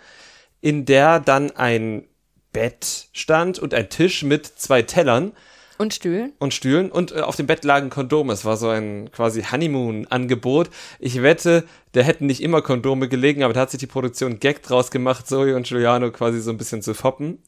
in 0.62 0.86
der 0.86 1.20
dann 1.20 1.52
ein 1.52 2.06
Bett 2.54 3.08
stand 3.12 3.60
und 3.60 3.74
ein 3.74 3.90
Tisch 3.90 4.24
mit 4.24 4.46
zwei 4.46 4.84
Tellern 4.84 5.34
Und 5.82 5.96
Stühlen. 5.96 6.34
und 6.38 6.54
Stühlen 6.54 6.92
und 6.92 7.12
äh, 7.12 7.22
auf 7.22 7.36
dem 7.36 7.48
Bett 7.48 7.64
lagen 7.64 7.90
Kondome. 7.90 8.34
Es 8.34 8.46
war 8.46 8.56
so 8.56 8.70
ein 8.70 9.10
quasi 9.12 9.42
Honeymoon-Angebot. 9.42 10.70
Ich 11.00 11.24
wette, 11.24 11.64
da 11.94 12.02
hätten 12.02 12.28
nicht 12.28 12.44
immer 12.44 12.62
Kondome 12.62 13.10
gelegen, 13.10 13.42
aber 13.42 13.54
da 13.54 13.62
hat 13.62 13.72
sich 13.72 13.80
die 13.80 13.88
Produktion 13.88 14.40
Gag 14.40 14.62
draus 14.62 14.92
gemacht, 14.92 15.28
Zoe 15.28 15.56
und 15.56 15.66
Giuliano 15.68 16.12
quasi 16.12 16.40
so 16.40 16.52
ein 16.52 16.58
bisschen 16.60 16.84
zu 16.84 16.94
foppen. 16.94 17.40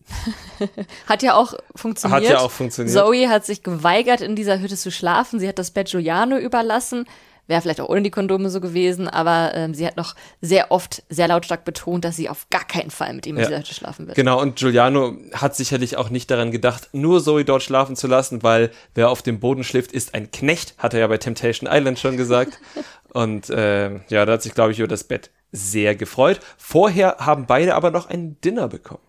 Hat 1.05 1.21
ja 1.21 1.35
auch 1.35 1.53
funktioniert. 1.75 2.23
Hat 2.23 2.29
ja 2.29 2.39
auch 2.39 2.49
funktioniert. 2.49 2.97
Zoe 2.97 3.29
hat 3.29 3.45
sich 3.45 3.61
geweigert, 3.61 4.21
in 4.21 4.35
dieser 4.35 4.59
Hütte 4.59 4.77
zu 4.77 4.89
schlafen. 4.89 5.39
Sie 5.39 5.47
hat 5.47 5.59
das 5.59 5.69
Bett 5.69 5.91
Giuliano 5.91 6.37
überlassen. 6.37 7.05
Wäre 7.47 7.61
vielleicht 7.61 7.81
auch 7.81 7.89
ohne 7.89 8.01
die 8.01 8.09
Kondome 8.09 8.49
so 8.49 8.61
gewesen, 8.61 9.09
aber 9.09 9.51
ähm, 9.53 9.73
sie 9.73 9.85
hat 9.85 9.97
noch 9.97 10.15
sehr 10.39 10.71
oft 10.71 11.03
sehr 11.09 11.27
lautstark 11.27 11.65
betont, 11.65 12.05
dass 12.05 12.15
sie 12.15 12.29
auf 12.29 12.49
gar 12.49 12.65
keinen 12.65 12.89
Fall 12.89 13.13
mit 13.13 13.27
ihm 13.27 13.35
in 13.35 13.49
Ja. 13.49 13.57
Hütte 13.57 13.73
schlafen 13.73 14.07
wird. 14.07 14.15
Genau, 14.15 14.41
und 14.41 14.55
Giuliano 14.57 15.17
hat 15.33 15.55
sicherlich 15.55 15.97
auch 15.97 16.09
nicht 16.09 16.31
daran 16.31 16.51
gedacht, 16.51 16.89
nur 16.93 17.21
Zoe 17.21 17.43
dort 17.43 17.61
schlafen 17.61 17.97
zu 17.97 18.07
lassen, 18.07 18.43
weil 18.43 18.71
wer 18.95 19.09
auf 19.09 19.21
dem 19.21 19.41
Boden 19.41 19.65
schläft, 19.65 19.91
ist 19.91 20.13
ein 20.13 20.31
Knecht, 20.31 20.75
hat 20.77 20.93
er 20.93 21.01
ja 21.01 21.07
bei 21.07 21.17
Temptation 21.17 21.69
Island 21.71 21.99
schon 21.99 22.15
gesagt. 22.15 22.59
und 23.13 23.49
äh, 23.49 23.95
ja, 24.07 24.25
da 24.25 24.33
hat 24.33 24.41
sich, 24.41 24.53
glaube 24.53 24.71
ich, 24.71 24.79
über 24.79 24.87
das 24.87 25.03
Bett 25.03 25.29
sehr 25.51 25.95
gefreut. 25.95 26.39
Vorher 26.57 27.17
haben 27.19 27.45
beide 27.45 27.75
aber 27.75 27.91
noch 27.91 28.09
ein 28.09 28.39
Dinner 28.41 28.69
bekommen. 28.69 29.03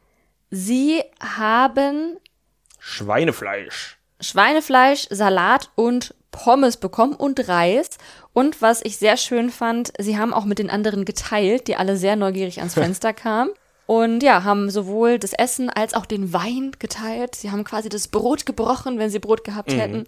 Sie 0.51 1.03
haben 1.20 2.18
Schweinefleisch. 2.78 3.99
Schweinefleisch, 4.25 5.07
Salat 5.11 5.70
und 5.77 6.14
Pommes 6.33 6.77
bekommen 6.79 7.14
und 7.14 7.49
Reis. 7.49 7.91
Und 8.33 8.61
was 8.61 8.81
ich 8.85 8.97
sehr 8.97 9.16
schön 9.16 9.51
fand, 9.51 9.93
sie 9.99 10.18
haben 10.18 10.35
auch 10.35 10.45
mit 10.45 10.59
den 10.59 10.70
anderen 10.70 11.05
geteilt, 11.05 11.68
die 11.68 11.77
alle 11.77 11.97
sehr 11.97 12.16
neugierig 12.16 12.59
ans 12.59 12.75
Fenster 12.75 13.12
kamen. 13.12 13.51
Und 13.87 14.22
ja, 14.22 14.45
haben 14.45 14.70
sowohl 14.70 15.18
das 15.18 15.35
Essen 15.35 15.68
als 15.70 15.93
auch 15.95 16.07
den 16.07 16.33
Wein 16.33 16.72
geteilt. 16.79 17.35
Sie 17.35 17.51
haben 17.51 17.64
quasi 17.64 17.89
das 17.91 18.09
Brot 18.09 18.47
gebrochen, 18.47 18.99
wenn 18.99 19.11
sie 19.11 19.18
Brot 19.18 19.45
gehabt 19.45 19.70
Mhm. 19.72 19.79
hätten. 19.79 20.05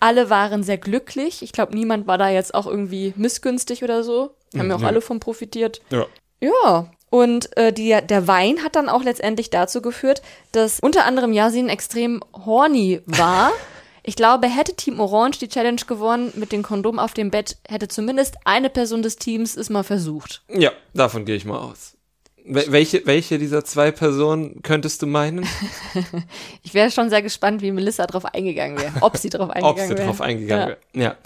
Alle 0.00 0.30
waren 0.30 0.64
sehr 0.64 0.78
glücklich. 0.78 1.42
Ich 1.42 1.52
glaube, 1.52 1.74
niemand 1.76 2.06
war 2.08 2.18
da 2.18 2.28
jetzt 2.30 2.54
auch 2.54 2.66
irgendwie 2.66 3.12
missgünstig 3.16 3.84
oder 3.84 4.02
so. 4.02 4.34
Haben 4.56 4.68
ja 4.70 4.74
auch 4.74 4.78
Mhm, 4.78 4.84
ja. 4.84 4.88
alle 4.88 5.00
von 5.00 5.20
profitiert. 5.20 5.80
Ja. 5.90 6.06
Ja, 6.40 6.90
und 7.12 7.56
äh, 7.56 7.72
die, 7.72 7.96
der 8.08 8.26
Wein 8.26 8.64
hat 8.64 8.74
dann 8.74 8.88
auch 8.88 9.04
letztendlich 9.04 9.50
dazu 9.50 9.82
geführt, 9.82 10.22
dass 10.50 10.80
unter 10.80 11.04
anderem 11.04 11.32
Yasin 11.32 11.68
extrem 11.68 12.20
horny 12.44 13.00
war. 13.06 13.52
Ich 14.04 14.16
glaube, 14.16 14.48
hätte 14.48 14.74
Team 14.74 14.98
Orange 14.98 15.38
die 15.38 15.46
Challenge 15.48 15.80
gewonnen 15.86 16.32
mit 16.34 16.50
dem 16.50 16.64
Kondom 16.64 16.98
auf 16.98 17.14
dem 17.14 17.30
Bett, 17.30 17.58
hätte 17.68 17.86
zumindest 17.86 18.34
eine 18.44 18.68
Person 18.68 19.00
des 19.00 19.14
Teams 19.14 19.56
es 19.56 19.70
mal 19.70 19.84
versucht. 19.84 20.42
Ja, 20.48 20.72
davon 20.92 21.24
gehe 21.24 21.36
ich 21.36 21.44
mal 21.44 21.58
aus. 21.60 21.96
Wel- 22.44 22.72
Welche, 22.72 23.06
welche 23.06 23.38
dieser 23.38 23.64
zwei 23.64 23.92
Personen 23.92 24.60
könntest 24.62 25.02
du 25.02 25.06
meinen? 25.06 25.46
Ich 26.64 26.74
wäre 26.74 26.90
schon 26.90 27.10
sehr 27.10 27.22
gespannt, 27.22 27.62
wie 27.62 27.70
Melissa 27.70 28.06
drauf 28.08 28.24
eingegangen 28.24 28.76
wäre. 28.76 28.92
Ob 29.02 29.16
sie 29.16 29.28
drauf 29.30 29.50
Ob 29.50 29.54
eingegangen 29.54 29.88
sie 29.88 29.94
wäre. 29.98 30.06
drauf 30.08 30.20
eingegangen 30.20 30.68
Ja. 30.68 30.76
wäre. 30.98 31.04
Ja. 31.04 31.16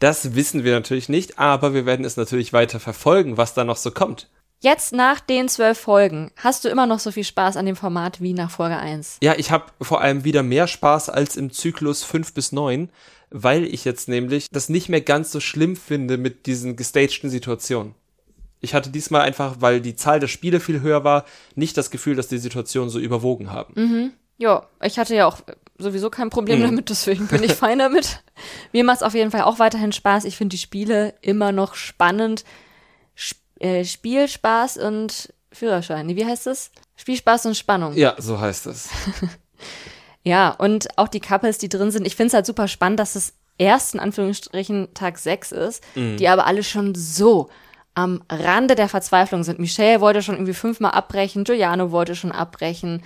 Das 0.00 0.34
wissen 0.34 0.62
wir 0.62 0.74
natürlich 0.74 1.08
nicht, 1.08 1.38
aber 1.38 1.72
wir 1.72 1.86
werden 1.86 2.04
es 2.04 2.18
natürlich 2.18 2.52
weiter 2.52 2.80
verfolgen, 2.80 3.38
was 3.38 3.54
da 3.54 3.64
noch 3.64 3.78
so 3.78 3.90
kommt. 3.92 4.28
Jetzt 4.60 4.92
nach 4.92 5.20
den 5.20 5.48
zwölf 5.48 5.78
Folgen, 5.78 6.30
hast 6.36 6.64
du 6.64 6.68
immer 6.68 6.86
noch 6.86 6.98
so 6.98 7.10
viel 7.12 7.24
Spaß 7.24 7.56
an 7.56 7.66
dem 7.66 7.76
Format 7.76 8.20
wie 8.22 8.32
nach 8.32 8.50
Folge 8.50 8.76
1? 8.78 9.18
Ja, 9.22 9.34
ich 9.36 9.50
habe 9.50 9.66
vor 9.80 10.00
allem 10.00 10.24
wieder 10.24 10.42
mehr 10.42 10.66
Spaß 10.66 11.10
als 11.10 11.36
im 11.36 11.52
Zyklus 11.52 12.02
5 12.02 12.32
bis 12.32 12.52
9, 12.52 12.88
weil 13.30 13.64
ich 13.64 13.84
jetzt 13.84 14.08
nämlich 14.08 14.48
das 14.50 14.68
nicht 14.68 14.88
mehr 14.88 15.02
ganz 15.02 15.30
so 15.30 15.40
schlimm 15.40 15.76
finde 15.76 16.16
mit 16.16 16.46
diesen 16.46 16.74
gestagten 16.76 17.28
Situationen. 17.28 17.94
Ich 18.60 18.72
hatte 18.74 18.88
diesmal 18.90 19.20
einfach, 19.20 19.56
weil 19.60 19.80
die 19.82 19.94
Zahl 19.94 20.20
der 20.20 20.28
Spiele 20.28 20.58
viel 20.58 20.80
höher 20.80 21.04
war, 21.04 21.26
nicht 21.54 21.76
das 21.76 21.90
Gefühl, 21.90 22.16
dass 22.16 22.28
die 22.28 22.38
Situationen 22.38 22.88
so 22.88 22.98
überwogen 22.98 23.52
haben. 23.52 24.14
Ja, 24.38 24.66
ich 24.82 24.98
hatte 24.98 25.14
ja 25.14 25.26
auch 25.26 25.38
sowieso 25.78 26.08
kein 26.08 26.30
Problem 26.30 26.60
Mhm. 26.60 26.64
damit, 26.64 26.88
deswegen 26.90 27.26
bin 27.26 27.42
ich 27.42 27.52
fein 27.54 27.78
damit. 27.78 28.22
Mir 28.72 28.84
macht 28.84 28.96
es 28.96 29.02
auf 29.02 29.14
jeden 29.14 29.30
Fall 29.30 29.42
auch 29.42 29.58
weiterhin 29.58 29.92
Spaß. 29.92 30.24
Ich 30.24 30.36
finde 30.36 30.54
die 30.56 30.60
Spiele 30.62 31.14
immer 31.20 31.52
noch 31.52 31.74
spannend. 31.74 32.44
Äh, 33.60 33.84
Spielspaß 33.84 34.78
und 34.78 35.32
Führerschein. 35.52 36.08
Wie 36.08 36.26
heißt 36.26 36.46
das? 36.46 36.70
Spielspaß 36.96 37.46
und 37.46 37.56
Spannung. 37.56 37.94
Ja, 37.96 38.14
so 38.18 38.40
heißt 38.40 38.66
es. 38.66 38.88
Ja, 40.22 40.50
und 40.50 40.88
auch 40.98 41.06
die 41.06 41.20
Couples, 41.20 41.58
die 41.58 41.68
drin 41.68 41.92
sind. 41.92 42.04
Ich 42.04 42.16
finde 42.16 42.26
es 42.26 42.34
halt 42.34 42.46
super 42.46 42.66
spannend, 42.66 42.98
dass 42.98 43.14
es 43.14 43.34
erst 43.58 43.94
in 43.94 44.00
Anführungsstrichen 44.00 44.92
Tag 44.92 45.18
6 45.18 45.52
ist, 45.52 45.84
die 45.94 46.26
aber 46.26 46.46
alle 46.48 46.64
schon 46.64 46.96
so 46.96 47.48
am 47.94 48.24
Rande 48.28 48.74
der 48.74 48.88
Verzweiflung 48.88 49.44
sind. 49.44 49.60
Michelle 49.60 50.00
wollte 50.00 50.22
schon 50.22 50.34
irgendwie 50.34 50.52
fünfmal 50.52 50.90
abbrechen, 50.90 51.44
Giuliano 51.44 51.92
wollte 51.92 52.16
schon 52.16 52.32
abbrechen. 52.32 53.04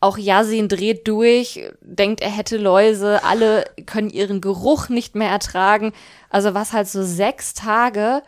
Auch 0.00 0.18
Yasin 0.18 0.68
dreht 0.68 1.08
durch, 1.08 1.70
denkt, 1.80 2.20
er 2.20 2.30
hätte 2.30 2.58
Läuse. 2.58 3.24
Alle 3.24 3.64
können 3.86 4.10
ihren 4.10 4.42
Geruch 4.42 4.90
nicht 4.90 5.14
mehr 5.14 5.30
ertragen. 5.30 5.94
Also 6.28 6.52
was 6.52 6.74
halt 6.74 6.86
so 6.86 7.02
sechs 7.02 7.54
Tage 7.54 8.22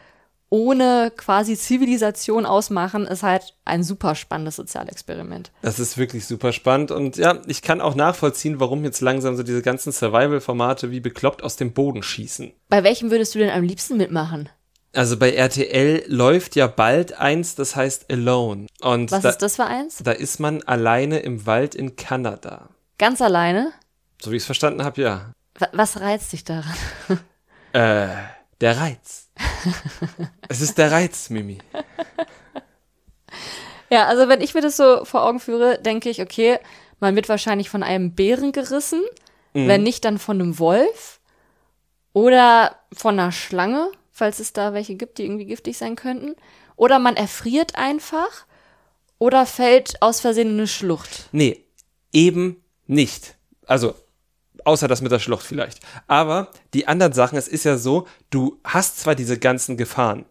ohne 0.55 1.11
quasi 1.16 1.57
Zivilisation 1.57 2.46
ausmachen, 2.46 3.09
ist 3.09 3.24
halt 3.24 3.57
ein 3.64 3.82
super 3.82 4.14
spannendes 4.14 4.55
Sozialexperiment. 4.55 5.50
Das 5.62 5.80
ist 5.80 5.98
wirklich 5.98 6.26
super 6.26 6.52
spannend 6.52 6.92
und 6.92 7.16
ja, 7.16 7.40
ich 7.48 7.61
kann 7.61 7.80
auch 7.80 7.96
nachvollziehen, 7.96 8.61
warum 8.61 8.84
jetzt 8.84 9.00
langsam 9.00 9.34
so 9.36 9.42
diese 9.42 9.62
ganzen 9.62 9.90
Survival-Formate 9.90 10.92
wie 10.92 11.00
bekloppt 11.00 11.42
aus 11.42 11.57
dem 11.57 11.72
Boden 11.72 12.05
schießen. 12.05 12.52
Bei 12.68 12.84
welchem 12.84 13.11
würdest 13.11 13.34
du 13.34 13.40
denn 13.40 13.50
am 13.50 13.64
liebsten 13.64 13.96
mitmachen? 13.96 14.48
Also 14.92 15.16
bei 15.16 15.32
RTL 15.34 16.05
läuft 16.07 16.55
ja 16.55 16.68
bald 16.68 17.18
eins, 17.18 17.57
das 17.57 17.74
heißt 17.74 18.12
Alone. 18.12 18.68
Und 18.80 19.11
Was 19.11 19.22
da, 19.22 19.30
ist 19.30 19.42
das 19.42 19.57
für 19.57 19.64
eins? 19.64 19.98
da 20.05 20.12
ist 20.12 20.38
man 20.38 20.62
alleine 20.62 21.18
im 21.18 21.46
Wald 21.46 21.74
in 21.74 21.96
Kanada. 21.96 22.68
Ganz 22.98 23.20
alleine? 23.20 23.72
So 24.22 24.30
wie 24.30 24.36
ich 24.36 24.42
es 24.42 24.46
verstanden 24.46 24.84
habe, 24.84 25.02
ja. 25.02 25.32
Wa- 25.59 25.68
Was 25.72 25.98
reizt 25.98 26.32
dich 26.32 26.44
daran? 26.44 26.76
Äh, 27.72 28.07
der 28.61 28.78
Reiz. 28.78 29.30
es 30.48 30.60
ist 30.60 30.78
der 30.78 30.92
Reiz, 30.92 31.30
Mimi. 31.30 31.58
Ja, 33.90 34.06
also 34.06 34.28
wenn 34.28 34.40
ich 34.40 34.54
mir 34.54 34.60
das 34.60 34.76
so 34.76 35.04
vor 35.04 35.24
Augen 35.24 35.40
führe, 35.40 35.78
denke 35.80 36.10
ich, 36.10 36.20
okay, 36.20 36.58
man 37.00 37.16
wird 37.16 37.28
wahrscheinlich 37.28 37.70
von 37.70 37.82
einem 37.82 38.14
Bären 38.14 38.52
gerissen, 38.52 39.02
wenn 39.52 39.84
nicht 39.84 40.04
dann 40.04 40.18
von 40.18 40.40
einem 40.40 40.58
Wolf 40.58 41.20
oder 42.12 42.76
von 42.92 43.18
einer 43.18 43.30
Schlange, 43.30 43.88
falls 44.10 44.40
es 44.40 44.52
da 44.52 44.72
welche 44.72 44.96
gibt, 44.96 45.18
die 45.18 45.24
irgendwie 45.24 45.44
giftig 45.44 45.78
sein 45.78 45.94
könnten. 45.94 46.34
Oder 46.76 46.98
man 46.98 47.16
erfriert 47.16 47.76
einfach 47.76 48.46
oder 49.18 49.46
fällt 49.46 50.02
aus 50.02 50.20
Versehen 50.20 50.48
in 50.48 50.54
eine 50.54 50.66
Schlucht. 50.66 51.28
Nee, 51.30 51.64
eben 52.12 52.64
nicht. 52.86 53.36
Also, 53.66 53.94
außer 54.64 54.88
das 54.88 55.02
mit 55.02 55.12
der 55.12 55.18
Schlucht 55.18 55.46
vielleicht. 55.46 55.80
Aber 56.06 56.48
die 56.72 56.88
anderen 56.88 57.12
Sachen, 57.12 57.38
es 57.38 57.48
ist 57.48 57.64
ja 57.64 57.76
so, 57.76 58.06
du 58.30 58.58
hast 58.64 59.00
zwar 59.00 59.14
diese 59.14 59.38
ganzen 59.38 59.76
Gefahren, 59.76 60.24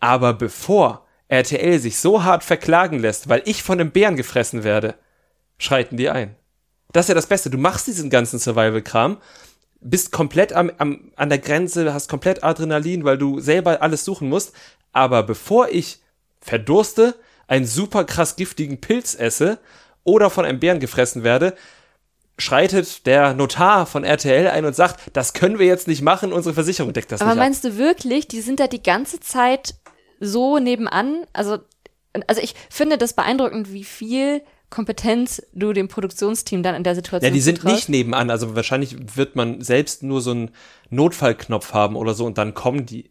aber 0.00 0.32
bevor 0.32 1.06
RTL 1.28 1.78
sich 1.78 1.98
so 1.98 2.22
hart 2.22 2.44
verklagen 2.44 2.98
lässt, 2.98 3.28
weil 3.28 3.42
ich 3.46 3.62
von 3.62 3.80
einem 3.80 3.90
Bären 3.90 4.16
gefressen 4.16 4.64
werde, 4.64 4.94
schreiten 5.58 5.96
die 5.96 6.08
ein. 6.08 6.36
Das 6.92 7.06
ist 7.06 7.08
ja 7.08 7.14
das 7.14 7.26
Beste. 7.26 7.50
Du 7.50 7.58
machst 7.58 7.86
diesen 7.86 8.10
ganzen 8.10 8.38
Survival-Kram, 8.38 9.18
bist 9.80 10.12
komplett 10.12 10.52
am, 10.52 10.70
am, 10.78 11.12
an 11.16 11.28
der 11.28 11.38
Grenze, 11.38 11.92
hast 11.92 12.08
komplett 12.08 12.44
Adrenalin, 12.44 13.04
weil 13.04 13.18
du 13.18 13.40
selber 13.40 13.82
alles 13.82 14.04
suchen 14.04 14.28
musst. 14.28 14.54
Aber 14.92 15.22
bevor 15.22 15.68
ich 15.68 16.00
verdurste, 16.40 17.14
einen 17.48 17.66
super 17.66 18.04
krass 18.04 18.36
giftigen 18.36 18.80
Pilz 18.80 19.14
esse 19.14 19.58
oder 20.04 20.30
von 20.30 20.44
einem 20.44 20.60
Bären 20.60 20.80
gefressen 20.80 21.24
werde, 21.24 21.56
schreitet 22.38 23.06
der 23.06 23.34
Notar 23.34 23.86
von 23.86 24.04
RTL 24.04 24.48
ein 24.48 24.64
und 24.64 24.76
sagt, 24.76 25.00
das 25.12 25.32
können 25.32 25.58
wir 25.58 25.66
jetzt 25.66 25.88
nicht 25.88 26.02
machen, 26.02 26.32
unsere 26.32 26.54
Versicherung 26.54 26.92
deckt 26.92 27.12
das 27.12 27.20
Aber 27.20 27.30
nicht 27.30 27.38
ab. 27.38 27.44
meinst 27.44 27.64
du 27.64 27.78
wirklich, 27.78 28.28
die 28.28 28.40
sind 28.40 28.60
da 28.60 28.66
die 28.66 28.82
ganze 28.82 29.20
Zeit 29.20 29.74
so 30.20 30.58
nebenan? 30.58 31.24
Also, 31.32 31.58
also 32.26 32.40
ich 32.42 32.54
finde 32.70 32.98
das 32.98 33.14
beeindruckend, 33.14 33.72
wie 33.72 33.84
viel 33.84 34.42
Kompetenz 34.68 35.42
du 35.52 35.72
dem 35.72 35.88
Produktionsteam 35.88 36.62
dann 36.62 36.74
in 36.74 36.82
der 36.82 36.94
Situation 36.94 37.28
Ja, 37.28 37.34
die 37.34 37.40
sind 37.40 37.64
nicht 37.64 37.88
nebenan, 37.88 38.30
also 38.30 38.56
wahrscheinlich 38.56 39.16
wird 39.16 39.36
man 39.36 39.62
selbst 39.62 40.02
nur 40.02 40.20
so 40.20 40.32
einen 40.32 40.50
Notfallknopf 40.90 41.72
haben 41.72 41.96
oder 41.96 42.14
so 42.14 42.26
und 42.26 42.36
dann 42.36 42.52
kommen 42.52 42.84
die. 42.84 43.10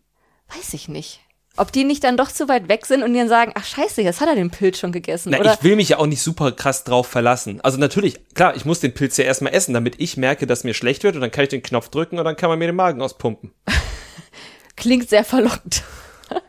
Weiß 0.55 0.73
ich 0.73 0.87
nicht. 0.87 1.21
Ob 1.57 1.71
die 1.71 1.85
nicht 1.85 2.03
dann 2.03 2.17
doch 2.17 2.31
zu 2.31 2.49
weit 2.49 2.67
weg 2.67 2.85
sind 2.85 3.01
und 3.01 3.13
dann 3.13 3.29
sagen, 3.29 3.53
ach 3.55 3.63
scheiße, 3.63 4.01
jetzt 4.01 4.19
hat 4.19 4.27
er 4.27 4.35
den 4.35 4.49
Pilz 4.49 4.77
schon 4.77 4.91
gegessen. 4.91 5.29
Na, 5.31 5.39
oder 5.39 5.53
ich 5.53 5.63
will 5.63 5.77
mich 5.77 5.89
ja 5.89 5.99
auch 5.99 6.05
nicht 6.05 6.21
super 6.21 6.51
krass 6.51 6.83
drauf 6.83 7.07
verlassen. 7.07 7.61
Also 7.61 7.77
natürlich, 7.77 8.19
klar, 8.33 8.55
ich 8.55 8.65
muss 8.65 8.81
den 8.81 8.93
Pilz 8.93 9.15
ja 9.15 9.23
erstmal 9.23 9.53
essen, 9.53 9.73
damit 9.73 9.95
ich 9.99 10.17
merke, 10.17 10.47
dass 10.47 10.65
mir 10.65 10.73
schlecht 10.73 11.03
wird 11.03 11.15
und 11.15 11.21
dann 11.21 11.31
kann 11.31 11.43
ich 11.43 11.49
den 11.49 11.63
Knopf 11.63 11.89
drücken 11.89 12.19
und 12.19 12.25
dann 12.25 12.35
kann 12.35 12.49
man 12.49 12.59
mir 12.59 12.67
den 12.67 12.75
Magen 12.75 13.01
auspumpen. 13.01 13.51
klingt 14.75 15.09
sehr 15.09 15.23
verlockend. 15.23 15.83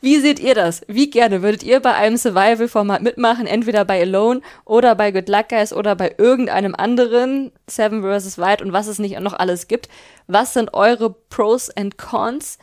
Wie 0.00 0.18
seht 0.18 0.38
ihr 0.38 0.54
das? 0.54 0.82
Wie 0.86 1.08
gerne 1.08 1.42
würdet 1.42 1.62
ihr 1.62 1.80
bei 1.80 1.94
einem 1.94 2.16
Survival-Format 2.16 3.02
mitmachen? 3.02 3.46
Entweder 3.46 3.84
bei 3.84 4.00
Alone 4.00 4.42
oder 4.64 4.94
bei 4.94 5.10
Good 5.10 5.28
Luck 5.28 5.48
Guys 5.48 5.72
oder 5.72 5.96
bei 5.96 6.14
irgendeinem 6.18 6.74
anderen 6.74 7.52
Seven 7.66 8.02
vs. 8.02 8.36
Wild 8.38 8.62
und 8.62 8.72
was 8.72 8.86
es 8.86 8.98
nicht 8.98 9.18
noch 9.20 9.32
alles 9.32 9.68
gibt. 9.68 9.88
Was 10.26 10.52
sind 10.52 10.74
eure 10.74 11.10
Pros 11.10 11.70
and 11.70 11.96
Cons? 11.96 12.58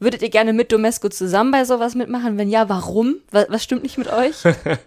Würdet 0.00 0.22
ihr 0.22 0.30
gerne 0.30 0.52
mit 0.52 0.70
Domesco 0.72 1.08
zusammen 1.08 1.50
bei 1.50 1.64
sowas 1.64 1.94
mitmachen? 1.94 2.38
Wenn 2.38 2.48
ja, 2.48 2.68
warum? 2.68 3.16
Was, 3.30 3.46
was 3.48 3.64
stimmt 3.64 3.82
nicht 3.82 3.98
mit 3.98 4.12
euch? 4.12 4.36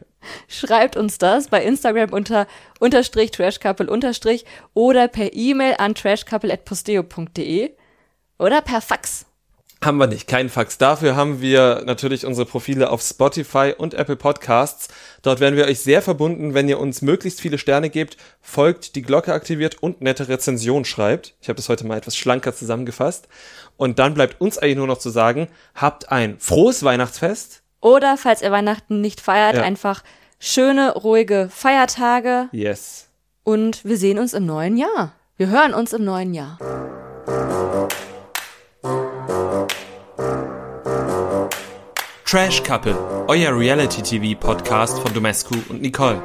Schreibt 0.48 0.96
uns 0.96 1.18
das 1.18 1.50
bei 1.50 1.64
Instagram 1.64 2.14
unter 2.14 2.48
unterstrich 2.80 3.32
trashcouple 3.32 3.90
unterstrich 3.90 4.46
oder 4.74 5.08
per 5.08 5.34
E-Mail 5.34 5.76
an 5.80 5.96
trashcouple.posteo.de 5.96 7.72
oder 8.40 8.62
per 8.62 8.82
Fax. 8.82 9.26
Haben 9.84 9.98
wir 9.98 10.06
nicht, 10.06 10.28
kein 10.28 10.50
Fax. 10.50 10.78
Dafür 10.78 11.16
haben 11.16 11.42
wir 11.42 11.82
natürlich 11.88 12.24
unsere 12.24 12.46
Profile 12.46 12.92
auf 12.92 13.02
Spotify 13.02 13.74
und 13.76 13.96
Apple 13.96 14.16
Podcasts. 14.16 14.90
Dort 15.24 15.40
werden 15.40 15.56
wir 15.56 15.66
euch 15.66 15.80
sehr 15.80 16.04
verbunden, 16.04 16.54
wenn 16.54 16.70
ihr 16.70 16.80
uns 16.80 17.02
möglichst 17.02 17.42
viele 17.42 17.58
Sterne 17.58 17.90
gebt, 17.90 18.16
folgt, 18.42 18.96
die 18.96 19.02
Glocke 19.02 19.34
aktiviert 19.34 19.82
und 19.82 20.00
nette 20.02 20.28
Rezension 20.28 20.86
schreibt. 20.86 21.34
Ich 21.42 21.50
habe 21.50 21.56
das 21.58 21.68
heute 21.68 21.88
mal 21.88 21.98
etwas 21.98 22.16
schlanker 22.16 22.54
zusammengefasst. 22.54 23.28
Und 23.76 23.98
dann 23.98 24.14
bleibt 24.14 24.40
uns 24.40 24.60
eigentlich 24.60 24.78
nur 24.78 24.86
noch 24.86 25.00
zu 25.00 25.10
sagen, 25.10 25.48
habt 25.74 26.12
ein 26.12 26.38
frohes 26.38 26.84
Weihnachtsfest. 26.84 27.64
Oder 27.82 28.18
falls 28.18 28.44
ihr 28.44 28.52
Weihnachten 28.52 29.02
nicht 29.02 29.20
feiert, 29.20 29.56
Ja. 29.56 29.64
einfach 29.64 30.04
schöne, 30.38 30.94
ruhige 30.94 31.50
Feiertage 31.52 32.50
Yes. 32.52 33.08
und 33.44 33.84
wir 33.84 33.98
sehen 33.98 34.20
uns 34.20 34.34
im 34.36 34.46
neuen 34.46 34.78
Jahr. 34.78 35.14
Wir 35.38 35.50
hören 35.50 35.74
uns 35.74 35.92
im 35.94 36.06
neuen 36.06 36.36
Jahr. 36.36 36.60
Trash 42.26 42.64
Couple, 42.64 42.96
euer 43.28 43.58
Reality 43.58 44.02
TV 44.02 44.40
Podcast 44.40 45.00
von 45.00 45.14
Domescu 45.14 45.56
und 45.70 45.82
Nicole. 45.82 46.22